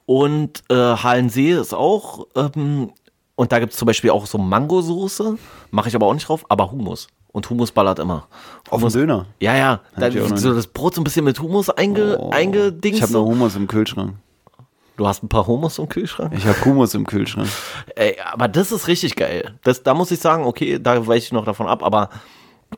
[0.06, 2.92] Und äh, Halensee ist auch, ähm,
[3.34, 5.36] und da gibt es zum Beispiel auch so Mangosoße,
[5.70, 7.08] mache ich aber auch nicht drauf, aber Hummus.
[7.38, 8.26] Und Hummus ballert immer.
[8.68, 9.26] Auf dem Döner?
[9.38, 9.80] Ja, ja.
[9.96, 12.98] Dann so das Brot so ein bisschen mit Hummus einge, oh, eingedingst.
[12.98, 14.14] Ich habe noch Hummus im Kühlschrank.
[14.96, 16.32] Du hast ein paar Hummus im Kühlschrank?
[16.36, 17.46] Ich habe Hummus im Kühlschrank.
[17.94, 19.54] Ey, aber das ist richtig geil.
[19.62, 22.10] Das, da muss ich sagen, okay, da weiche ich noch davon ab, aber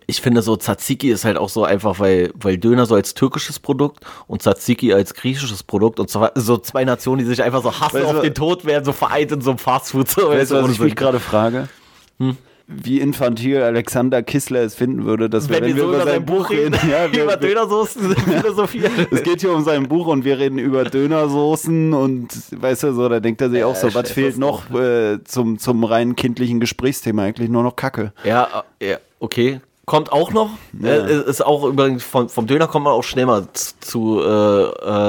[0.07, 3.61] ich finde so Tzatziki ist halt auch so einfach, weil, weil Döner so als türkisches
[3.61, 7.73] Produkt und Tzatziki als griechisches Produkt und zwar so zwei Nationen, die sich einfach so
[7.73, 10.11] hassen weißt du, auf den Tod werden, so vereint in so einem Fastfood.
[10.11, 11.71] So, weißt du, was ich mich gerade frage?
[12.19, 12.37] Hm?
[12.71, 16.25] Wie infantil Alexander Kissler es finden würde, dass wenn, wir, wenn wir so über sein
[16.25, 18.93] Buch reden, reden ja, wir, über Dönersoßen philosophieren.
[19.11, 23.09] es geht hier um sein Buch und wir reden über Dönersoßen und weißt du so,
[23.09, 27.25] da denkt er sich auch so, was fehlt noch äh, zum, zum rein kindlichen Gesprächsthema?
[27.25, 28.13] Eigentlich nur noch Kacke.
[28.25, 30.51] Ja, ja okay kommt auch noch.
[30.81, 30.91] Ja.
[30.91, 34.63] Äh, ist auch übrigens vom, vom Döner kommt man auch schnell mal zu äh,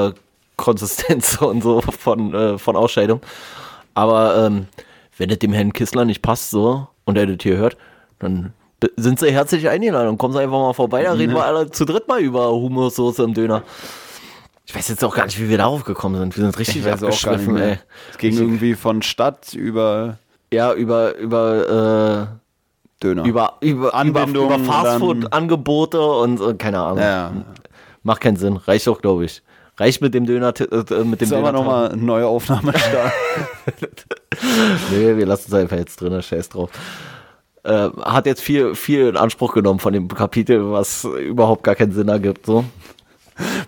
[0.08, 0.12] äh,
[0.56, 3.20] Konsistenz und so von, äh, von Ausscheidung.
[3.94, 4.66] Aber ähm,
[5.18, 7.76] wenn es dem Herrn Kissler nicht passt so und er das hier hört,
[8.18, 8.52] dann
[8.96, 11.04] sind sie herzlich eingeladen und kommen sie einfach mal vorbei.
[11.04, 13.62] Da reden wir alle zu dritt mal über Hummussoße und Döner.
[14.66, 16.36] Ich weiß jetzt auch gar nicht, wie wir darauf gekommen sind.
[16.36, 17.78] Wir sind richtig abgeschwiffen, ey.
[18.10, 20.18] Es ging irgendwie von Stadt über.
[20.52, 23.24] Ja, über, über, äh, Döner.
[23.24, 26.98] Über, über, Anbindung, über, über Fastfood-Angebote und, und, keine Ahnung.
[26.98, 27.32] Ja.
[28.02, 28.56] Macht keinen Sinn.
[28.56, 29.42] Reicht doch, glaube ich.
[29.78, 30.52] Reicht mit dem Döner.
[30.60, 33.12] Äh, mit dem Sollen wir nochmal eine neue Aufnahme starten?
[34.90, 36.22] nee, wir lassen es einfach jetzt drin.
[36.22, 36.70] Scheiß drauf.
[37.64, 41.92] Äh, hat jetzt viel, viel in Anspruch genommen von dem Kapitel, was überhaupt gar keinen
[41.92, 42.44] Sinn ergibt.
[42.44, 42.64] So.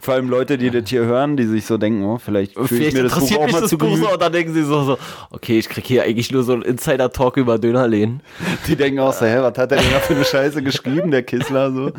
[0.01, 2.95] Vor allem Leute, die das hier hören, die sich so denken, oh, vielleicht fühle ich
[2.95, 4.99] mir das Buch auch mal zu Buch Und dann denken sie so, so,
[5.31, 8.21] okay, ich kriege hier eigentlich nur so einen Insider-Talk über Dönerläden.
[8.67, 11.23] Die denken auch so, hä, was hat der denn da für eine Scheiße geschrieben, der
[11.23, 11.93] Kissler so?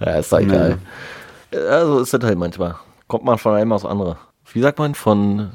[0.00, 0.78] Ja, ist doch egal.
[1.52, 2.76] Also ist das halt manchmal.
[3.10, 4.18] Kommt man von einem aufs andere.
[4.52, 4.94] Wie sagt man?
[4.94, 5.50] Von,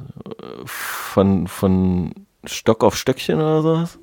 [0.65, 2.13] von, von
[2.45, 3.97] Stock auf Stöckchen oder sowas?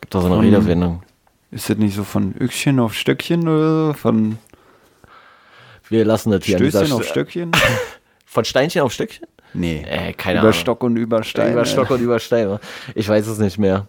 [0.00, 1.02] Gibt da so eine von, Redewendung.
[1.50, 4.38] Ist das nicht so von Öckchen auf Stöckchen oder von
[5.88, 7.50] wir lassen das hier Stößchen auf Stöckchen?
[8.26, 9.26] Von Steinchen auf Stöckchen?
[9.54, 9.84] Nee.
[9.88, 10.60] Äh, keine über Ahnung.
[10.60, 11.52] Stock und über Stein.
[11.52, 12.58] Über Stock und über Stein.
[12.94, 13.88] Ich weiß es nicht mehr.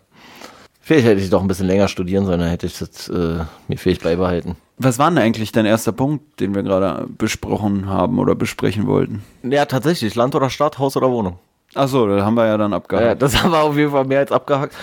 [0.81, 3.77] Vielleicht hätte ich doch ein bisschen länger studieren sollen, dann hätte ich das äh, mir
[3.77, 4.55] vielleicht beibehalten.
[4.77, 9.23] Was war denn eigentlich dein erster Punkt, den wir gerade besprochen haben oder besprechen wollten?
[9.43, 10.15] Ja, tatsächlich.
[10.15, 11.39] Land oder Stadt, Haus oder Wohnung.
[11.73, 13.05] Achso, das haben wir ja dann abgehakt.
[13.05, 14.75] Ja, das haben wir auf jeden Fall mehr als abgehakt.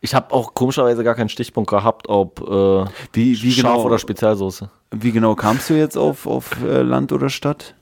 [0.00, 3.98] Ich habe auch komischerweise gar keinen Stichpunkt gehabt, ob äh, wie, wie Scharf genau, oder
[3.98, 4.68] Spezialsoße.
[4.90, 7.74] Wie genau kamst du jetzt auf, auf äh, Land oder Stadt?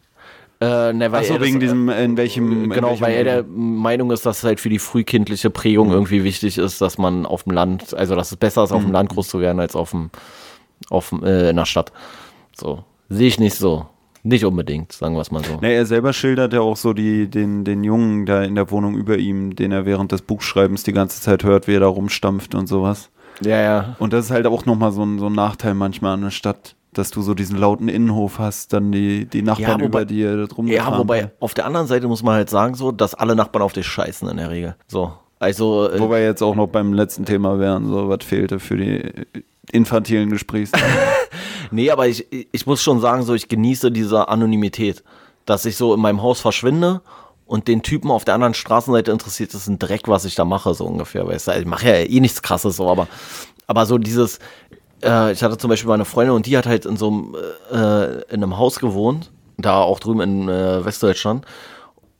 [0.60, 2.68] Äh, ne, weil Achso, wegen das, diesem, in welchem.
[2.70, 5.88] Genau, in welchem weil er der Meinung ist, dass es halt für die frühkindliche Prägung
[5.88, 5.94] mhm.
[5.94, 8.88] irgendwie wichtig ist, dass man auf dem Land, also dass es besser ist, auf dem
[8.88, 8.92] mhm.
[8.92, 10.10] Land groß zu werden, als auf dem,
[10.90, 11.92] auf äh, in der Stadt.
[12.54, 12.84] So.
[13.08, 13.86] Sehe ich nicht so.
[14.22, 15.58] Nicht unbedingt, sagen wir es mal so.
[15.62, 18.94] Nee, er selber schildert ja auch so die, den, den Jungen da in der Wohnung
[18.94, 22.54] über ihm, den er während des Buchschreibens die ganze Zeit hört, wie er da rumstampft
[22.54, 23.10] und sowas.
[23.42, 23.96] Ja, ja.
[23.98, 26.76] Und das ist halt auch nochmal so ein, so ein Nachteil manchmal an der Stadt,
[26.92, 30.46] dass du so diesen lauten Innenhof hast, dann die, die Nachbarn ja, wobei, über dir
[30.48, 33.62] drum Ja, wobei auf der anderen Seite muss man halt sagen, so, dass alle Nachbarn
[33.62, 34.76] auf dich scheißen in der Regel.
[34.86, 35.14] So.
[35.38, 39.10] Also, äh, Wobei jetzt auch noch beim letzten Thema wären, so was fehlte für die
[39.70, 40.72] infantilen Gesprächs.
[41.70, 45.02] nee, aber ich, ich muss schon sagen, so ich genieße diese Anonymität,
[45.46, 47.00] dass ich so in meinem Haus verschwinde
[47.46, 50.72] und den Typen auf der anderen Straßenseite interessiert ist ein Dreck, was ich da mache,
[50.74, 51.26] so ungefähr.
[51.26, 53.08] Weißt du, ich mache ja eh nichts krasses so, aber,
[53.66, 54.38] aber so dieses,
[55.02, 57.36] äh, ich hatte zum Beispiel meine Freundin und die hat halt in so einem,
[57.72, 61.44] äh, in einem Haus gewohnt, da auch drüben in äh, Westdeutschland.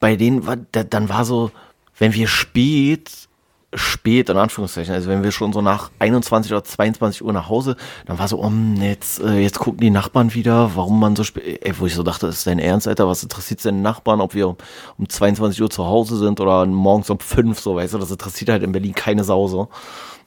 [0.01, 1.51] Bei denen war, da, dann war so,
[1.99, 3.29] wenn wir spät
[3.73, 4.95] spät, in Anführungszeichen.
[4.95, 8.43] Also wenn wir schon so nach 21 oder 22 Uhr nach Hause, dann war so,
[8.43, 11.95] oh, jetzt, äh, jetzt gucken die Nachbarn wieder, warum man so spät, ey, wo ich
[11.95, 14.57] so dachte, ist dein Ernst, Alter, was interessiert denn den Nachbarn, ob wir um,
[14.99, 18.51] um 22 Uhr zu Hause sind oder morgens um 5, so, weißt du, das interessiert
[18.51, 19.69] halt in Berlin keine Sau so.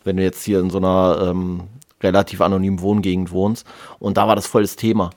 [0.06, 1.63] Wenn du jetzt hier in so einer ähm,
[2.03, 3.65] relativ anonymen Wohngegend wohnst.
[3.99, 5.12] Und da war das voll das Thema.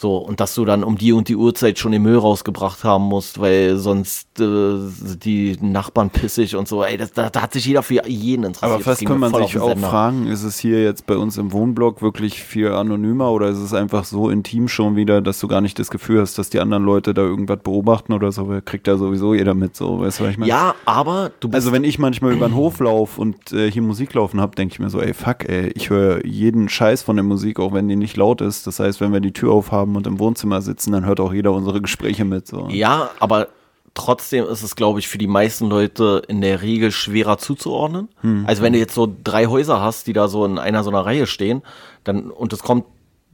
[0.00, 3.04] So, und dass du dann um die und die Uhrzeit schon den Müll rausgebracht haben
[3.04, 4.78] musst, weil sonst äh,
[5.22, 6.82] die Nachbarn pissig und so.
[6.82, 8.72] Ey, das, da, da, hat sich jeder für jeden interessiert.
[8.72, 12.00] Aber fast kann man sich auch fragen, ist es hier jetzt bei uns im Wohnblock
[12.00, 15.78] wirklich viel anonymer oder ist es einfach so intim schon wieder, dass du gar nicht
[15.78, 18.58] das Gefühl hast, dass die anderen Leute da irgendwas beobachten oder so?
[18.64, 20.48] Kriegt da sowieso jeder mit, so, weißt du, was ich meine?
[20.48, 23.82] Ja, aber du bist Also, wenn ich manchmal über den Hof laufe und äh, hier
[23.82, 27.16] Musik laufen habe, denke ich mir so, ey, fuck, ey, ich höre jeden Scheiß von
[27.16, 28.66] der Musik, auch wenn die nicht laut ist.
[28.66, 31.32] Das heißt, wenn wir die Tür aufhaben, haben und im Wohnzimmer sitzen, dann hört auch
[31.32, 32.46] jeder unsere Gespräche mit.
[32.46, 32.68] So.
[32.70, 33.48] Ja, aber
[33.94, 38.08] trotzdem ist es, glaube ich, für die meisten Leute in der Regel schwerer zuzuordnen.
[38.20, 38.44] Hm.
[38.46, 41.04] Also wenn du jetzt so drei Häuser hast, die da so in einer so einer
[41.04, 41.62] Reihe stehen,
[42.04, 42.84] dann und es kommt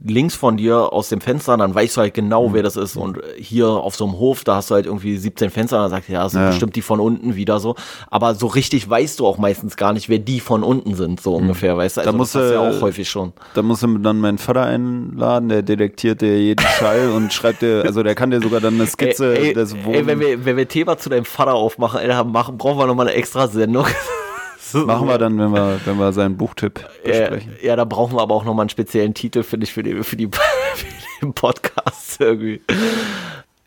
[0.03, 2.53] links von dir aus dem Fenster, dann weißt du halt genau, mhm.
[2.53, 2.95] wer das ist.
[2.97, 6.09] Und hier auf so einem Hof, da hast du halt irgendwie 17 Fenster, dann sagst
[6.09, 6.49] du, ja, das sind ja.
[6.49, 7.75] bestimmt die von unten wieder so.
[8.11, 11.31] Aber so richtig weißt du auch meistens gar nicht, wer die von unten sind, so
[11.31, 11.43] mhm.
[11.43, 12.01] ungefähr, weißt du?
[12.01, 13.33] Also da muss das ja auch häufig schon.
[13.55, 17.83] Da musst du dann meinen Vater einladen, der detektiert dir jeden Schall und schreibt dir,
[17.83, 19.95] also der kann dir sogar dann eine Skizze ey, ey, des Wohnens.
[19.95, 23.07] Ey, wenn wir, wenn wir Thema zu deinem Vater aufmachen, ey, machen, brauchen wir nochmal
[23.07, 23.85] eine extra Sendung.
[24.73, 27.53] Machen wir dann, wenn wir, wenn wir seinen Buchtipp besprechen.
[27.61, 30.03] Ja, ja, da brauchen wir aber auch nochmal einen speziellen Titel, finde ich, für, die,
[30.03, 30.29] für, die,
[30.75, 30.85] für
[31.21, 32.61] den Podcast irgendwie.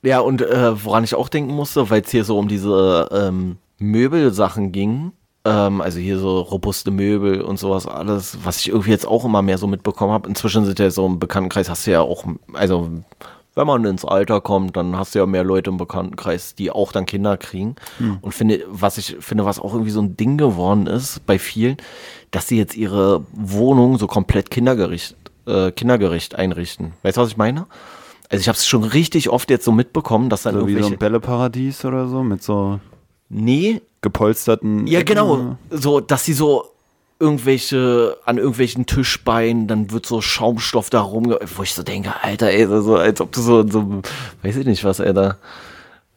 [0.03, 3.59] Ja, und äh, woran ich auch denken musste, weil es hier so um diese ähm,
[3.79, 5.13] Möbelsachen ging,
[5.45, 9.43] ähm, also hier so robuste Möbel und sowas alles, was ich irgendwie jetzt auch immer
[9.43, 10.29] mehr so mitbekommen habe.
[10.29, 12.91] Inzwischen sind ja so im Bekanntenkreis, hast du ja auch, also
[13.55, 16.93] wenn man ins Alter kommt, dann hast du ja mehr Leute im Bekanntenkreis, die auch
[16.93, 17.77] dann Kinder kriegen.
[17.99, 18.19] Hm.
[18.21, 21.77] Und finde, was ich finde, was auch irgendwie so ein Ding geworden ist bei vielen,
[22.31, 26.93] dass sie jetzt ihre Wohnung so komplett kindergerecht, äh, kindergerecht einrichten.
[27.03, 27.67] Weißt du, was ich meine?
[28.29, 30.87] Also ich habe es schon richtig oft jetzt so mitbekommen, dass dann so irgendwelche...
[30.87, 32.79] Wie so ein Bälleparadies oder so mit so...
[33.29, 33.83] Nee.
[34.03, 34.87] Gepolsterten...
[34.87, 35.57] Ja, genau.
[35.71, 36.67] So, dass sie so
[37.21, 42.51] irgendwelche, an irgendwelchen Tischbeinen, dann wird so Schaumstoff da rum, wo ich so denke, Alter,
[42.51, 44.03] ey, so, als ob du so, so,
[44.43, 45.37] weiß ich nicht was, ey, da,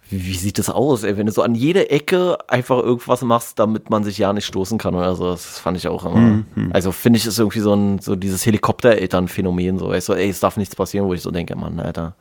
[0.10, 3.60] wie, wie sieht das aus, ey, wenn du so an jede Ecke einfach irgendwas machst,
[3.60, 6.72] damit man sich ja nicht stoßen kann oder so, das fand ich auch immer, mhm.
[6.72, 10.39] also finde ich, ist irgendwie so ein, so dieses Helikoptereltern-Phänomen, so, weißt du, ey, es
[10.39, 12.16] darf nichts passieren, wo ich so denke, Mann, Alter,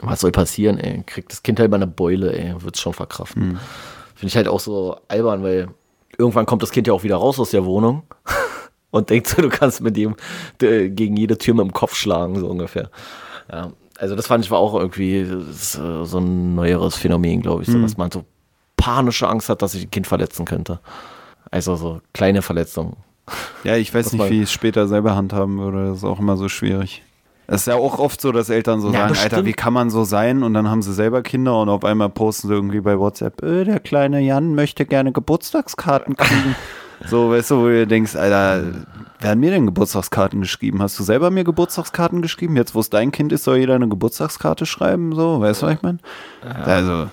[0.00, 3.48] was soll passieren, ey, kriegt das Kind halt mal eine Beule, ey, wird's schon verkraften.
[3.48, 3.58] Mhm.
[4.14, 5.68] Finde ich halt auch so albern, weil
[6.18, 8.02] irgendwann kommt das Kind ja auch wieder raus aus der Wohnung
[8.90, 10.16] und denkt so, du kannst mit ihm
[10.62, 12.90] äh, gegen jede Tür mit dem Kopf schlagen, so ungefähr.
[13.50, 17.68] Ja, also das fand ich war auch irgendwie äh, so ein neueres Phänomen, glaube ich,
[17.68, 17.82] so, mhm.
[17.82, 18.24] dass man so
[18.76, 20.80] panische Angst hat, dass sich ein Kind verletzen könnte.
[21.50, 22.96] Also so kleine Verletzungen.
[23.62, 25.88] Ja, ich weiß nicht, wie ich es später selber handhaben würde.
[25.88, 27.02] Das ist auch immer so schwierig.
[27.46, 29.32] Es ist ja auch oft so, dass Eltern so ja, sagen, bestimmt.
[29.34, 30.42] Alter, wie kann man so sein?
[30.42, 33.64] Und dann haben sie selber Kinder und auf einmal posten sie irgendwie bei WhatsApp, äh,
[33.64, 36.54] der kleine Jan möchte gerne Geburtstagskarten kriegen.
[37.06, 38.64] so, weißt du, wo du denkst, Alter,
[39.20, 40.80] wer hat mir denn Geburtstagskarten geschrieben?
[40.80, 42.56] Hast du selber mir Geburtstagskarten geschrieben?
[42.56, 45.14] Jetzt, wo es dein Kind ist, soll jeder eine Geburtstagskarte schreiben?
[45.14, 45.98] So, weißt du, was ich meine?
[46.42, 46.62] Ja.
[46.64, 47.08] Also,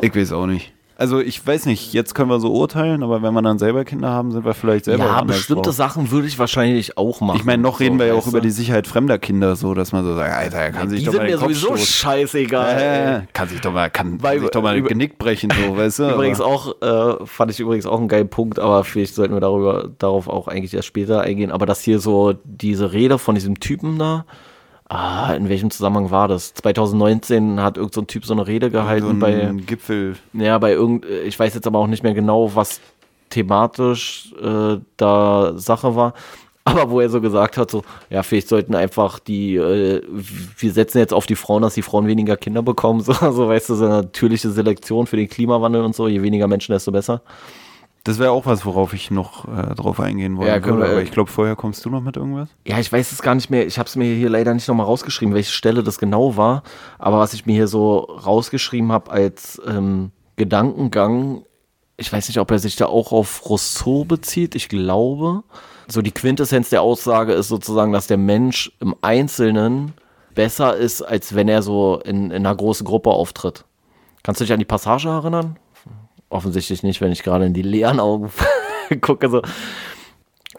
[0.00, 0.72] ich weiß auch nicht.
[1.00, 4.10] Also ich weiß nicht, jetzt können wir so urteilen, aber wenn wir dann selber Kinder
[4.10, 5.74] haben, sind wir vielleicht selber Ja, bestimmte drauf.
[5.74, 7.38] Sachen würde ich wahrscheinlich auch machen.
[7.38, 9.92] Ich meine, noch reden so, wir ja auch über die Sicherheit fremder Kinder, so dass
[9.92, 11.86] man so sagt, Alter, er kann ja, sich doch mal den Kopf sowieso stoßen.
[11.86, 13.22] scheißegal.
[13.22, 16.00] Äh, kann sich doch mal, kann, Weil, sich doch mal über, Genick brechen, so, weißt
[16.00, 16.10] du?
[16.16, 19.88] Übrigens auch, äh, fand ich übrigens auch einen geilen Punkt, aber vielleicht sollten wir darüber,
[19.96, 23.98] darauf auch eigentlich erst später eingehen, aber dass hier so diese Rede von diesem Typen
[23.98, 24.26] da,
[24.92, 26.52] Ah, in welchem Zusammenhang war das?
[26.54, 30.16] 2019 hat irgendein so Typ so eine Rede gehalten so bei Gipfel.
[30.32, 32.80] Ja, bei irgend ich weiß jetzt aber auch nicht mehr genau, was
[33.28, 36.14] thematisch äh, da Sache war.
[36.64, 40.02] Aber wo er so gesagt hat, so, ja, vielleicht sollten einfach die, äh,
[40.58, 43.70] wir setzen jetzt auf die Frauen, dass die Frauen weniger Kinder bekommen, so, so weißt
[43.70, 47.22] du, so eine natürliche Selektion für den Klimawandel und so, je weniger Menschen, desto besser.
[48.04, 50.52] Das wäre auch was, worauf ich noch äh, drauf eingehen wollte.
[50.52, 50.84] Ja, würde.
[50.84, 52.48] Aber ich glaube, vorher kommst du noch mit irgendwas?
[52.66, 53.66] Ja, ich weiß es gar nicht mehr.
[53.66, 56.62] Ich habe es mir hier leider nicht nochmal rausgeschrieben, welche Stelle das genau war.
[56.98, 61.44] Aber was ich mir hier so rausgeschrieben habe als ähm, Gedankengang,
[61.98, 64.54] ich weiß nicht, ob er sich da auch auf Rousseau bezieht.
[64.54, 65.42] Ich glaube.
[65.86, 69.92] So die Quintessenz der Aussage ist sozusagen, dass der Mensch im Einzelnen
[70.34, 73.64] besser ist, als wenn er so in, in einer großen Gruppe auftritt.
[74.22, 75.58] Kannst du dich an die Passage erinnern?
[76.30, 78.30] Offensichtlich nicht, wenn ich gerade in die leeren Augen
[79.00, 79.28] gucke.
[79.28, 79.42] So.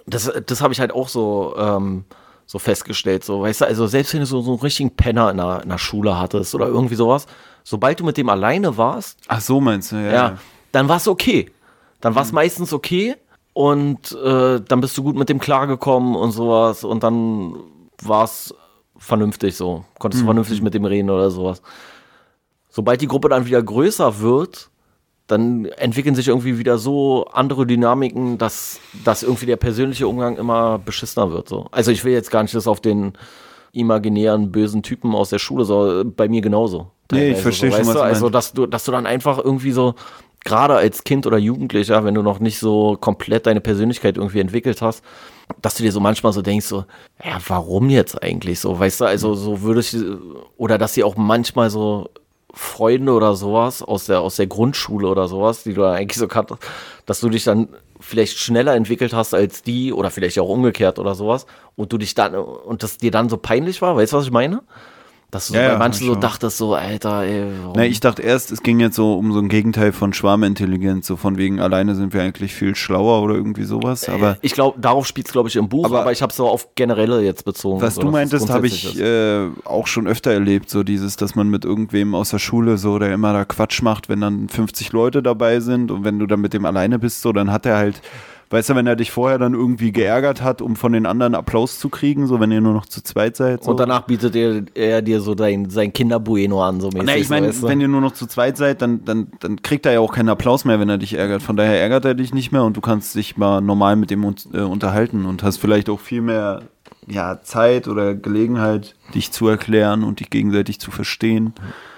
[0.05, 2.05] Das, das habe ich halt auch so, ähm,
[2.45, 3.23] so festgestellt.
[3.23, 5.69] So, weißt du, also selbst wenn du so, so einen richtigen Penner in der, in
[5.69, 7.25] der Schule hattest oder irgendwie sowas,
[7.63, 9.19] sobald du mit dem alleine warst.
[9.28, 10.11] Ach so, meinst du, ja.
[10.11, 10.38] ja
[10.72, 11.49] dann war es okay.
[12.01, 12.36] Dann war es mhm.
[12.36, 13.15] meistens okay.
[13.53, 17.55] und äh, dann bist du gut mit dem klargekommen und sowas und dann
[18.01, 18.53] war es
[18.97, 19.86] vernünftig so.
[19.99, 20.30] Konntest du mhm.
[20.30, 21.61] vernünftig mit dem reden oder sowas.
[22.69, 24.70] Sobald die Gruppe dann wieder größer wird,
[25.32, 30.77] dann entwickeln sich irgendwie wieder so andere Dynamiken, dass, dass irgendwie der persönliche Umgang immer
[30.77, 31.47] beschissener wird.
[31.47, 31.67] So.
[31.71, 33.13] Also ich will jetzt gar nicht das auf den
[33.71, 36.88] imaginären bösen Typen aus der Schule, so bei mir genauso.
[37.11, 38.01] Nee, ich verstehe so, schon, was du?
[38.01, 39.95] Also, dass du, dass du dann einfach irgendwie so,
[40.43, 44.82] gerade als Kind oder Jugendlicher, wenn du noch nicht so komplett deine Persönlichkeit irgendwie entwickelt
[44.82, 45.03] hast,
[45.61, 46.86] dass du dir so manchmal so denkst, so,
[47.23, 49.95] ja, warum jetzt eigentlich so, weißt du, also so würde ich,
[50.57, 52.09] oder dass sie auch manchmal so
[52.54, 56.62] Freunde oder sowas aus der, aus der Grundschule oder sowas, die du eigentlich so kanntest,
[57.06, 61.16] dass du dich dann vielleicht schneller entwickelt hast als die oder vielleicht auch umgekehrt oder
[61.16, 61.45] sowas
[61.76, 64.32] und du dich dann, und das dir dann so peinlich war, weißt du, was ich
[64.32, 64.64] meine?
[65.32, 67.45] Dass du ja, so bei manchen so dachtest, so, Alter, ey.
[67.61, 67.73] Warum?
[67.77, 71.15] Na, ich dachte erst, es ging jetzt so um so ein Gegenteil von Schwarmintelligenz, so
[71.15, 74.09] von wegen alleine sind wir eigentlich viel schlauer oder irgendwie sowas.
[74.09, 76.32] Äh, aber ich glaube, darauf spielt es, glaube ich, im Buch, aber, aber ich habe
[76.32, 77.82] es so auf generelle jetzt bezogen.
[77.82, 81.49] Was so, du meintest, habe ich äh, auch schon öfter erlebt, so dieses, dass man
[81.49, 85.23] mit irgendwem aus der Schule so, der immer da Quatsch macht, wenn dann 50 Leute
[85.23, 88.01] dabei sind und wenn du dann mit dem alleine bist, so, dann hat er halt
[88.52, 91.80] weißt du, wenn er dich vorher dann irgendwie geärgert hat, um von den anderen Applaus
[91.80, 93.64] zu kriegen, so wenn ihr nur noch zu zweit seid.
[93.64, 93.72] So.
[93.72, 97.04] Und danach bietet er, er dir so dein, sein Kinderbueno an, so mäßig.
[97.06, 97.68] Na, ich meine, weißt du?
[97.68, 100.30] wenn ihr nur noch zu zweit seid, dann, dann, dann kriegt er ja auch keinen
[100.30, 101.41] Applaus mehr, wenn er dich ärgert.
[101.41, 104.24] Von daher ärgert er dich nicht mehr und du kannst dich mal normal mit ihm
[104.54, 106.64] äh, unterhalten und hast vielleicht auch viel mehr
[107.08, 111.45] ja, Zeit oder Gelegenheit, dich zu erklären und dich gegenseitig zu verstehen.
[111.45, 111.91] Mhm.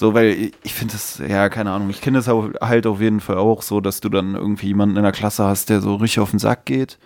[0.00, 3.36] So, weil ich finde das, ja, keine Ahnung, ich kenne das halt auf jeden Fall
[3.36, 6.30] auch so, dass du dann irgendwie jemanden in der Klasse hast, der so richtig auf
[6.30, 6.98] den Sack geht,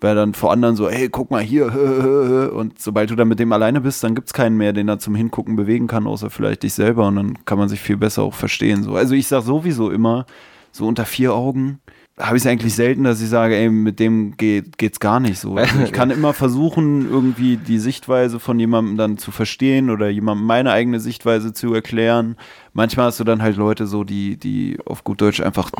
[0.00, 3.50] weil dann vor anderen so, hey, guck mal hier, und sobald du dann mit dem
[3.50, 6.62] alleine bist, dann gibt es keinen mehr, den er zum Hingucken bewegen kann, außer vielleicht
[6.62, 8.84] dich selber und dann kann man sich viel besser auch verstehen.
[8.84, 8.94] So.
[8.94, 10.24] Also ich sag sowieso immer,
[10.70, 11.80] so unter vier Augen,
[12.18, 15.38] habe ich es eigentlich selten, dass ich sage, ey, mit dem geht, geht's gar nicht
[15.38, 15.56] so.
[15.56, 20.46] Also ich kann immer versuchen, irgendwie die Sichtweise von jemandem dann zu verstehen oder jemandem
[20.46, 22.36] meine eigene Sichtweise zu erklären.
[22.72, 25.70] Manchmal hast du dann halt Leute so, die, die auf gut Deutsch einfach,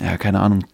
[0.00, 0.64] ja, keine Ahnung,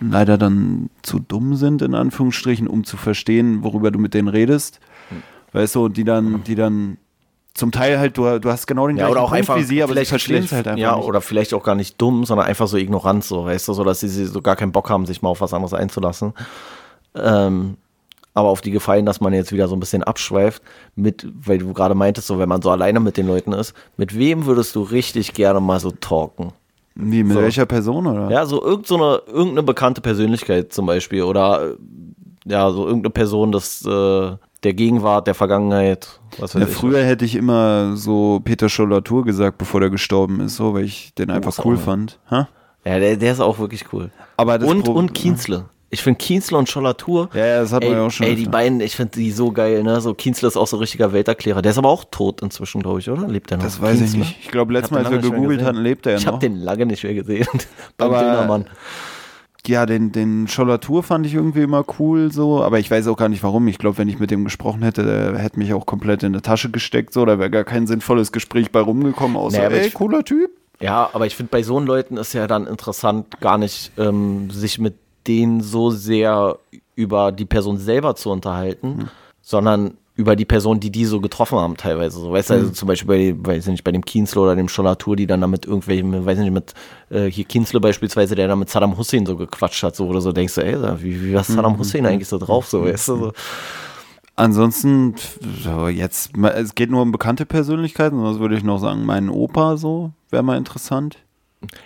[0.00, 4.80] leider dann zu dumm sind, in Anführungsstrichen, um zu verstehen, worüber du mit denen redest.
[5.10, 5.22] Hm.
[5.52, 6.96] Weißt du, die dann, die dann
[7.54, 9.64] zum Teil halt, du, du hast genau den ja, gleichen oder auch Punkt einfach, wie
[9.64, 11.04] sie, aber sie verstehen es halt einfach Ja, nicht.
[11.04, 14.00] oder vielleicht auch gar nicht dumm, sondern einfach so ignorant, so, weißt du, so, dass
[14.00, 16.32] sie, sie so gar keinen Bock haben, sich mal auf was anderes einzulassen.
[17.14, 17.76] Ähm,
[18.32, 20.62] aber auf die Gefallen, dass man jetzt wieder so ein bisschen abschweift,
[20.94, 24.16] mit, weil du gerade meintest, so, wenn man so alleine mit den Leuten ist, mit
[24.16, 26.52] wem würdest du richtig gerne mal so talken?
[26.94, 27.42] Wie, mit so.
[27.42, 28.30] welcher Person, oder?
[28.30, 31.74] Ja, so, irgend so eine, irgendeine bekannte Persönlichkeit zum Beispiel, oder
[32.44, 36.20] ja, so irgendeine Person, das, äh, der Gegenwart, der Vergangenheit.
[36.38, 36.74] Was weiß ja, ich.
[36.74, 41.14] Früher hätte ich immer so Peter Schollatur gesagt, bevor der gestorben ist, so, weil ich
[41.14, 42.18] den einfach cool fand.
[42.30, 42.48] Ha?
[42.84, 44.10] Ja, der, der ist auch wirklich cool.
[44.36, 45.66] Aber und, und Kienzle.
[45.92, 47.30] Ich finde Kienzle und Schollatur.
[47.34, 48.26] Ja, ja, das hat man ja auch schon.
[48.26, 50.00] Ey, die beiden, ich finde die so geil, ne?
[50.00, 51.62] So Kienzle ist auch so ein richtiger Welterklärer.
[51.62, 53.26] Der ist aber auch tot inzwischen, glaube ich, oder?
[53.26, 53.64] Lebt er noch?
[53.64, 54.06] Das weiß Kienzle?
[54.06, 54.38] ich nicht.
[54.40, 56.20] Ich glaube, letztes Mal, als wir gegoogelt hatten, lebt er noch.
[56.20, 57.46] Ich habe den lange nicht mehr gesehen.
[57.96, 58.66] Beim aber, Dönermann
[59.66, 63.28] ja, den, den Schollatur fand ich irgendwie immer cool, so, aber ich weiß auch gar
[63.28, 63.68] nicht warum.
[63.68, 66.42] Ich glaube, wenn ich mit dem gesprochen hätte, der hätte mich auch komplett in der
[66.42, 70.24] Tasche gesteckt, so, da wäre gar kein sinnvolles Gespräch bei rumgekommen, außer, naja, ey, cooler
[70.24, 70.50] Typ.
[70.80, 74.78] Ja, aber ich finde, bei so Leuten ist ja dann interessant, gar nicht ähm, sich
[74.78, 74.94] mit
[75.26, 76.58] denen so sehr
[76.94, 79.08] über die Person selber zu unterhalten, hm.
[79.42, 82.20] sondern über die Person, die die so getroffen haben teilweise.
[82.20, 82.74] So, weißt du, also mhm.
[82.74, 86.26] zum Beispiel bei, weiß nicht, bei dem Kienzle oder dem Schollatur, die dann damit irgendwelchen,
[86.26, 86.74] weiß nicht, mit,
[87.10, 90.32] äh, hier Kienzle beispielsweise, der dann mit Saddam Hussein so gequatscht hat, so, oder so
[90.32, 91.78] denkst du, ey, wie, wie war Saddam mhm.
[91.78, 93.32] Hussein eigentlich so drauf, so, weißt du, so.
[94.36, 95.14] Ansonsten,
[95.62, 99.76] so jetzt, es geht nur um bekannte Persönlichkeiten, sonst würde ich noch sagen, mein Opa
[99.76, 101.18] so, wäre mal interessant.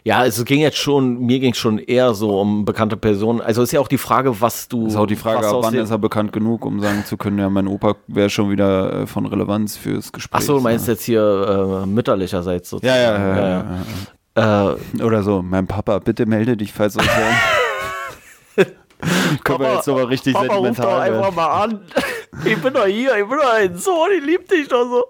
[0.05, 3.41] Ja, es ging jetzt schon, mir ging es schon eher so um bekannte Personen.
[3.41, 4.87] Also ist ja auch die Frage, was du.
[4.87, 7.51] Ist auch die Frage, ab wann ist er bekannt genug, um sagen zu können, ja,
[7.51, 10.41] mein Opa wäre schon wieder äh, von Relevanz fürs Gespräch.
[10.41, 10.93] Achso, du meinst ja.
[10.93, 12.97] jetzt hier äh, mütterlicherseits sozusagen.
[12.97, 13.37] Ja, ja, ja.
[13.37, 13.85] ja, ja.
[14.35, 17.09] Äh, Oder so, mein Papa, bitte melde dich, falls euch.
[19.45, 21.81] Können wir jetzt aber richtig Papa sentimental ruft doch einfach mal an.
[22.45, 25.05] Ich bin doch hier, ich bin doch ein Sohn, ich liebe dich doch so.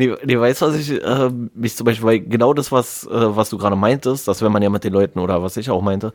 [0.00, 3.36] Nee, nee weißt du, was ich äh, mich zum Beispiel, weil genau das, was, äh,
[3.36, 5.82] was du gerade meintest, dass wenn man ja mit den Leuten, oder was ich auch
[5.82, 6.14] meinte,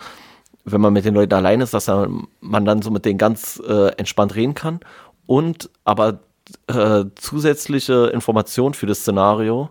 [0.63, 3.89] wenn man mit den Leuten allein ist, dass man dann so mit denen ganz äh,
[3.97, 4.79] entspannt reden kann
[5.27, 6.21] und aber
[6.65, 9.69] äh, zusätzliche Informationen für das Szenario.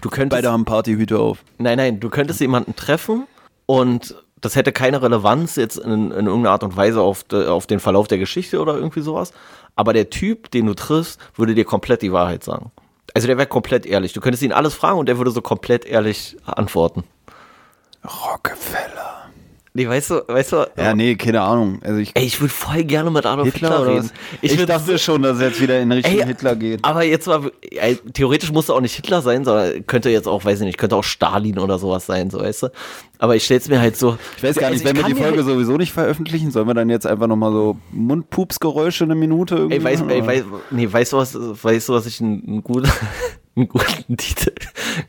[0.00, 0.38] Du könntest.
[0.38, 1.44] Beide haben Partyhüte auf.
[1.58, 3.26] Nein, nein, du könntest jemanden treffen
[3.66, 7.66] und das hätte keine Relevanz jetzt in, in irgendeiner Art und Weise auf, de, auf
[7.66, 9.34] den Verlauf der Geschichte oder irgendwie sowas.
[9.76, 12.72] Aber der Typ, den du triffst, würde dir komplett die Wahrheit sagen.
[13.14, 14.12] Also der wäre komplett ehrlich.
[14.12, 17.04] Du könntest ihn alles fragen und der würde so komplett ehrlich antworten.
[18.04, 19.17] Rockefeller.
[19.74, 20.70] Nee, weißt du, weißt du.
[20.76, 21.80] Ja, nee, keine Ahnung.
[21.84, 24.10] Also ich, ey, ich würde voll gerne mit Adolf Hitler, Hitler reden.
[24.40, 26.84] Ich, ich dachte schon, dass es jetzt wieder in Richtung ey, Hitler geht.
[26.84, 30.44] Aber jetzt mal, ey, theoretisch muss er auch nicht Hitler sein, sondern könnte jetzt auch,
[30.44, 32.68] weiß ich nicht, könnte auch Stalin oder sowas sein, so weißt du.
[33.18, 34.16] Aber ich stell's mir halt so.
[34.36, 36.74] Ich weiß gar nicht, also wenn wir die Folge halt sowieso nicht veröffentlichen, sollen wir
[36.74, 39.76] dann jetzt einfach nochmal so Mundpupsgeräusche eine Minute irgendwie.
[39.76, 42.88] Ey, weiß, ey, weiß, nee, weißt du was, weißt du, was ich ein, ein gut,
[43.56, 44.52] einen guten Titel,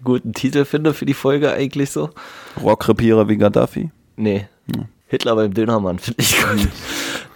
[0.04, 2.10] guten Titel finde für die Folge eigentlich so?
[2.62, 3.92] Rockrepierer wie Gaddafi?
[4.20, 4.48] Nee.
[4.76, 4.84] Ja.
[5.08, 6.68] Hitler beim Dönermann, finde ich gut.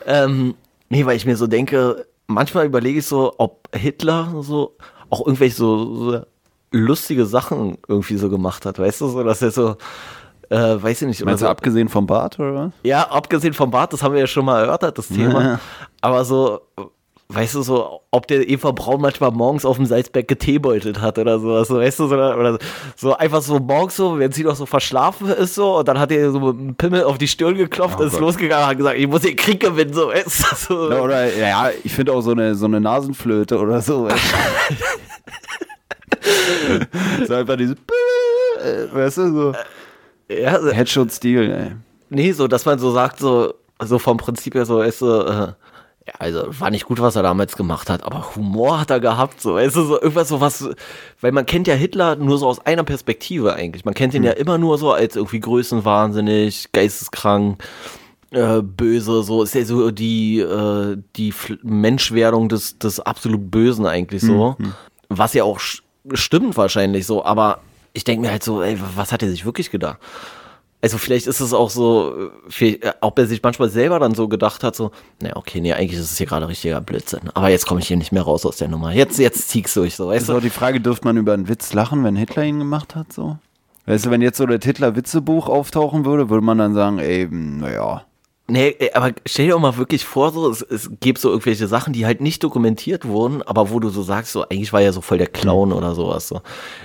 [0.05, 0.55] ähm,
[0.89, 4.75] nee, weil ich mir so denke, manchmal überlege ich so, ob Hitler so
[5.09, 6.21] auch irgendwelche so, so
[6.71, 9.77] lustige Sachen irgendwie so gemacht hat, weißt du, so, dass er so,
[10.49, 11.25] äh, weiß ich nicht.
[11.25, 12.71] Meinst so, du abgesehen vom Bart oder was?
[12.84, 15.59] Ja, abgesehen vom Bart, das haben wir ja schon mal erörtert, das Thema.
[16.01, 16.61] Aber so,
[17.34, 21.39] weißt du, so, ob der Eva Braun manchmal morgens auf dem Salzberg geteebeutelt hat oder
[21.39, 22.59] sowas, so, weißt du, so, oder
[22.95, 26.11] so einfach so morgens so, wenn sie noch so verschlafen ist, so, und dann hat
[26.11, 28.21] er so mit einem Pimmel auf die Stirn geklopft, oh ist Gott.
[28.21, 30.91] losgegangen und hat gesagt, ich muss den Krieg gewinnen, so, weißt du, so.
[30.91, 34.34] Ja, oder, ja, ich finde auch so eine, so eine Nasenflöte oder so, weißt
[36.19, 37.25] du.
[37.27, 37.75] so einfach dieses,
[38.93, 39.53] weißt du, so.
[40.29, 41.71] Ja, Headshot-Stil, ey.
[42.09, 45.53] Nee, so, dass man so sagt, so, so vom Prinzip her so, weißt du, äh,
[46.08, 49.39] ja, also war nicht gut, was er damals gemacht hat, aber Humor hat er gehabt,
[49.39, 50.68] so, weißt du, so irgendwas so was,
[51.22, 53.86] weil man kennt ja Hitler nur so aus einer Perspektive eigentlich.
[53.86, 54.28] Man kennt ihn mhm.
[54.28, 57.64] ja immer nur so als irgendwie größenwahnsinnig, geisteskrank,
[58.32, 64.24] äh, böse, so ist ja so die, äh, die Menschwerdung des, des absolut Bösen eigentlich
[64.24, 64.56] so.
[64.58, 64.74] Mhm.
[65.08, 65.62] Was ja auch
[66.12, 67.62] stimmt wahrscheinlich so, aber
[67.93, 69.99] ich denke mir halt so, ey, was hat er sich wirklich gedacht?
[70.84, 72.29] Also vielleicht ist es auch so,
[72.59, 75.97] äh, ob er sich manchmal selber dann so gedacht hat, so, naja, okay, nee, eigentlich
[75.97, 77.29] ist es hier gerade richtiger Blödsinn.
[77.34, 78.91] Aber jetzt komme ich hier nicht mehr raus aus der Nummer.
[78.91, 80.41] Jetzt, jetzt zieh's durch, so, weißt ist du?
[80.41, 83.38] die Frage, dürfte man über einen Witz lachen, wenn Hitler ihn gemacht hat, so?
[83.86, 88.03] Weißt du, wenn jetzt so das Hitler-Witzebuch auftauchen würde, würde man dann sagen, ey, naja,
[88.47, 91.93] Nee, aber stell dir auch mal wirklich vor, so, es, es gibt so irgendwelche Sachen,
[91.93, 94.99] die halt nicht dokumentiert wurden, aber wo du so sagst, so eigentlich war ja so
[94.99, 95.75] voll der Clown mhm.
[95.75, 96.27] oder sowas.
[96.27, 96.41] So.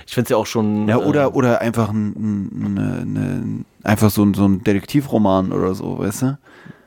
[0.07, 0.87] Ich finde es ja auch schon.
[0.87, 5.99] Ja, oder, äh, oder einfach ein, eine, eine, einfach so, so ein Detektivroman oder so,
[5.99, 6.37] weißt du?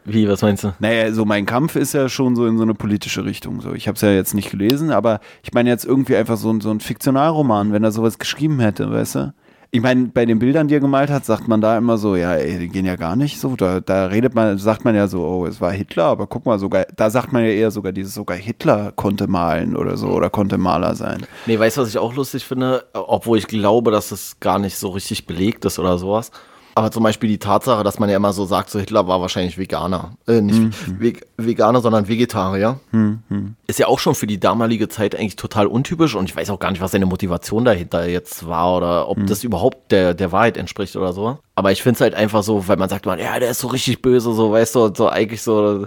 [0.05, 0.75] Wie, was meinst du?
[0.81, 3.61] Naja, so mein Kampf ist ja schon so in so eine politische Richtung.
[3.61, 3.75] So.
[3.75, 6.71] Ich habe es ja jetzt nicht gelesen, aber ich meine jetzt irgendwie einfach so, so
[6.71, 9.35] ein Fiktionalroman, wenn er sowas geschrieben hätte, weißt du?
[9.75, 12.35] Ich meine, bei den Bildern, die er gemalt hat, sagt man da immer so, ja,
[12.35, 13.57] ey, die gehen ja gar nicht so.
[13.57, 16.59] Da, da redet man, sagt man ja so, oh, es war Hitler, aber guck mal,
[16.59, 20.29] sogar, da sagt man ja eher sogar dieses, sogar Hitler konnte malen oder so oder
[20.29, 21.25] konnte Maler sein.
[21.47, 22.85] Nee, weißt du, was ich auch lustig finde?
[22.93, 26.33] Obwohl ich glaube, dass es gar nicht so richtig belegt ist oder sowas.
[26.75, 29.59] Aber zum Beispiel die Tatsache, dass man ja immer so sagt, so Hitler war wahrscheinlich
[29.59, 30.13] Veganer.
[30.27, 31.01] Äh, nicht mhm.
[31.01, 32.81] Ve Veganer, sondern Vegetarier.
[32.93, 33.57] Mhm.
[33.67, 36.59] Ist ja auch schon für die damalige Zeit eigentlich total untypisch und ich weiß auch
[36.59, 39.27] gar nicht, was seine Motivation dahinter jetzt war oder ob mhm.
[39.27, 41.39] das überhaupt der, der Wahrheit entspricht oder so.
[41.55, 43.69] Aber ich finde es halt einfach so, weil man sagt man, ja, der ist so
[43.69, 45.87] richtig böse, so, weißt du, so eigentlich so,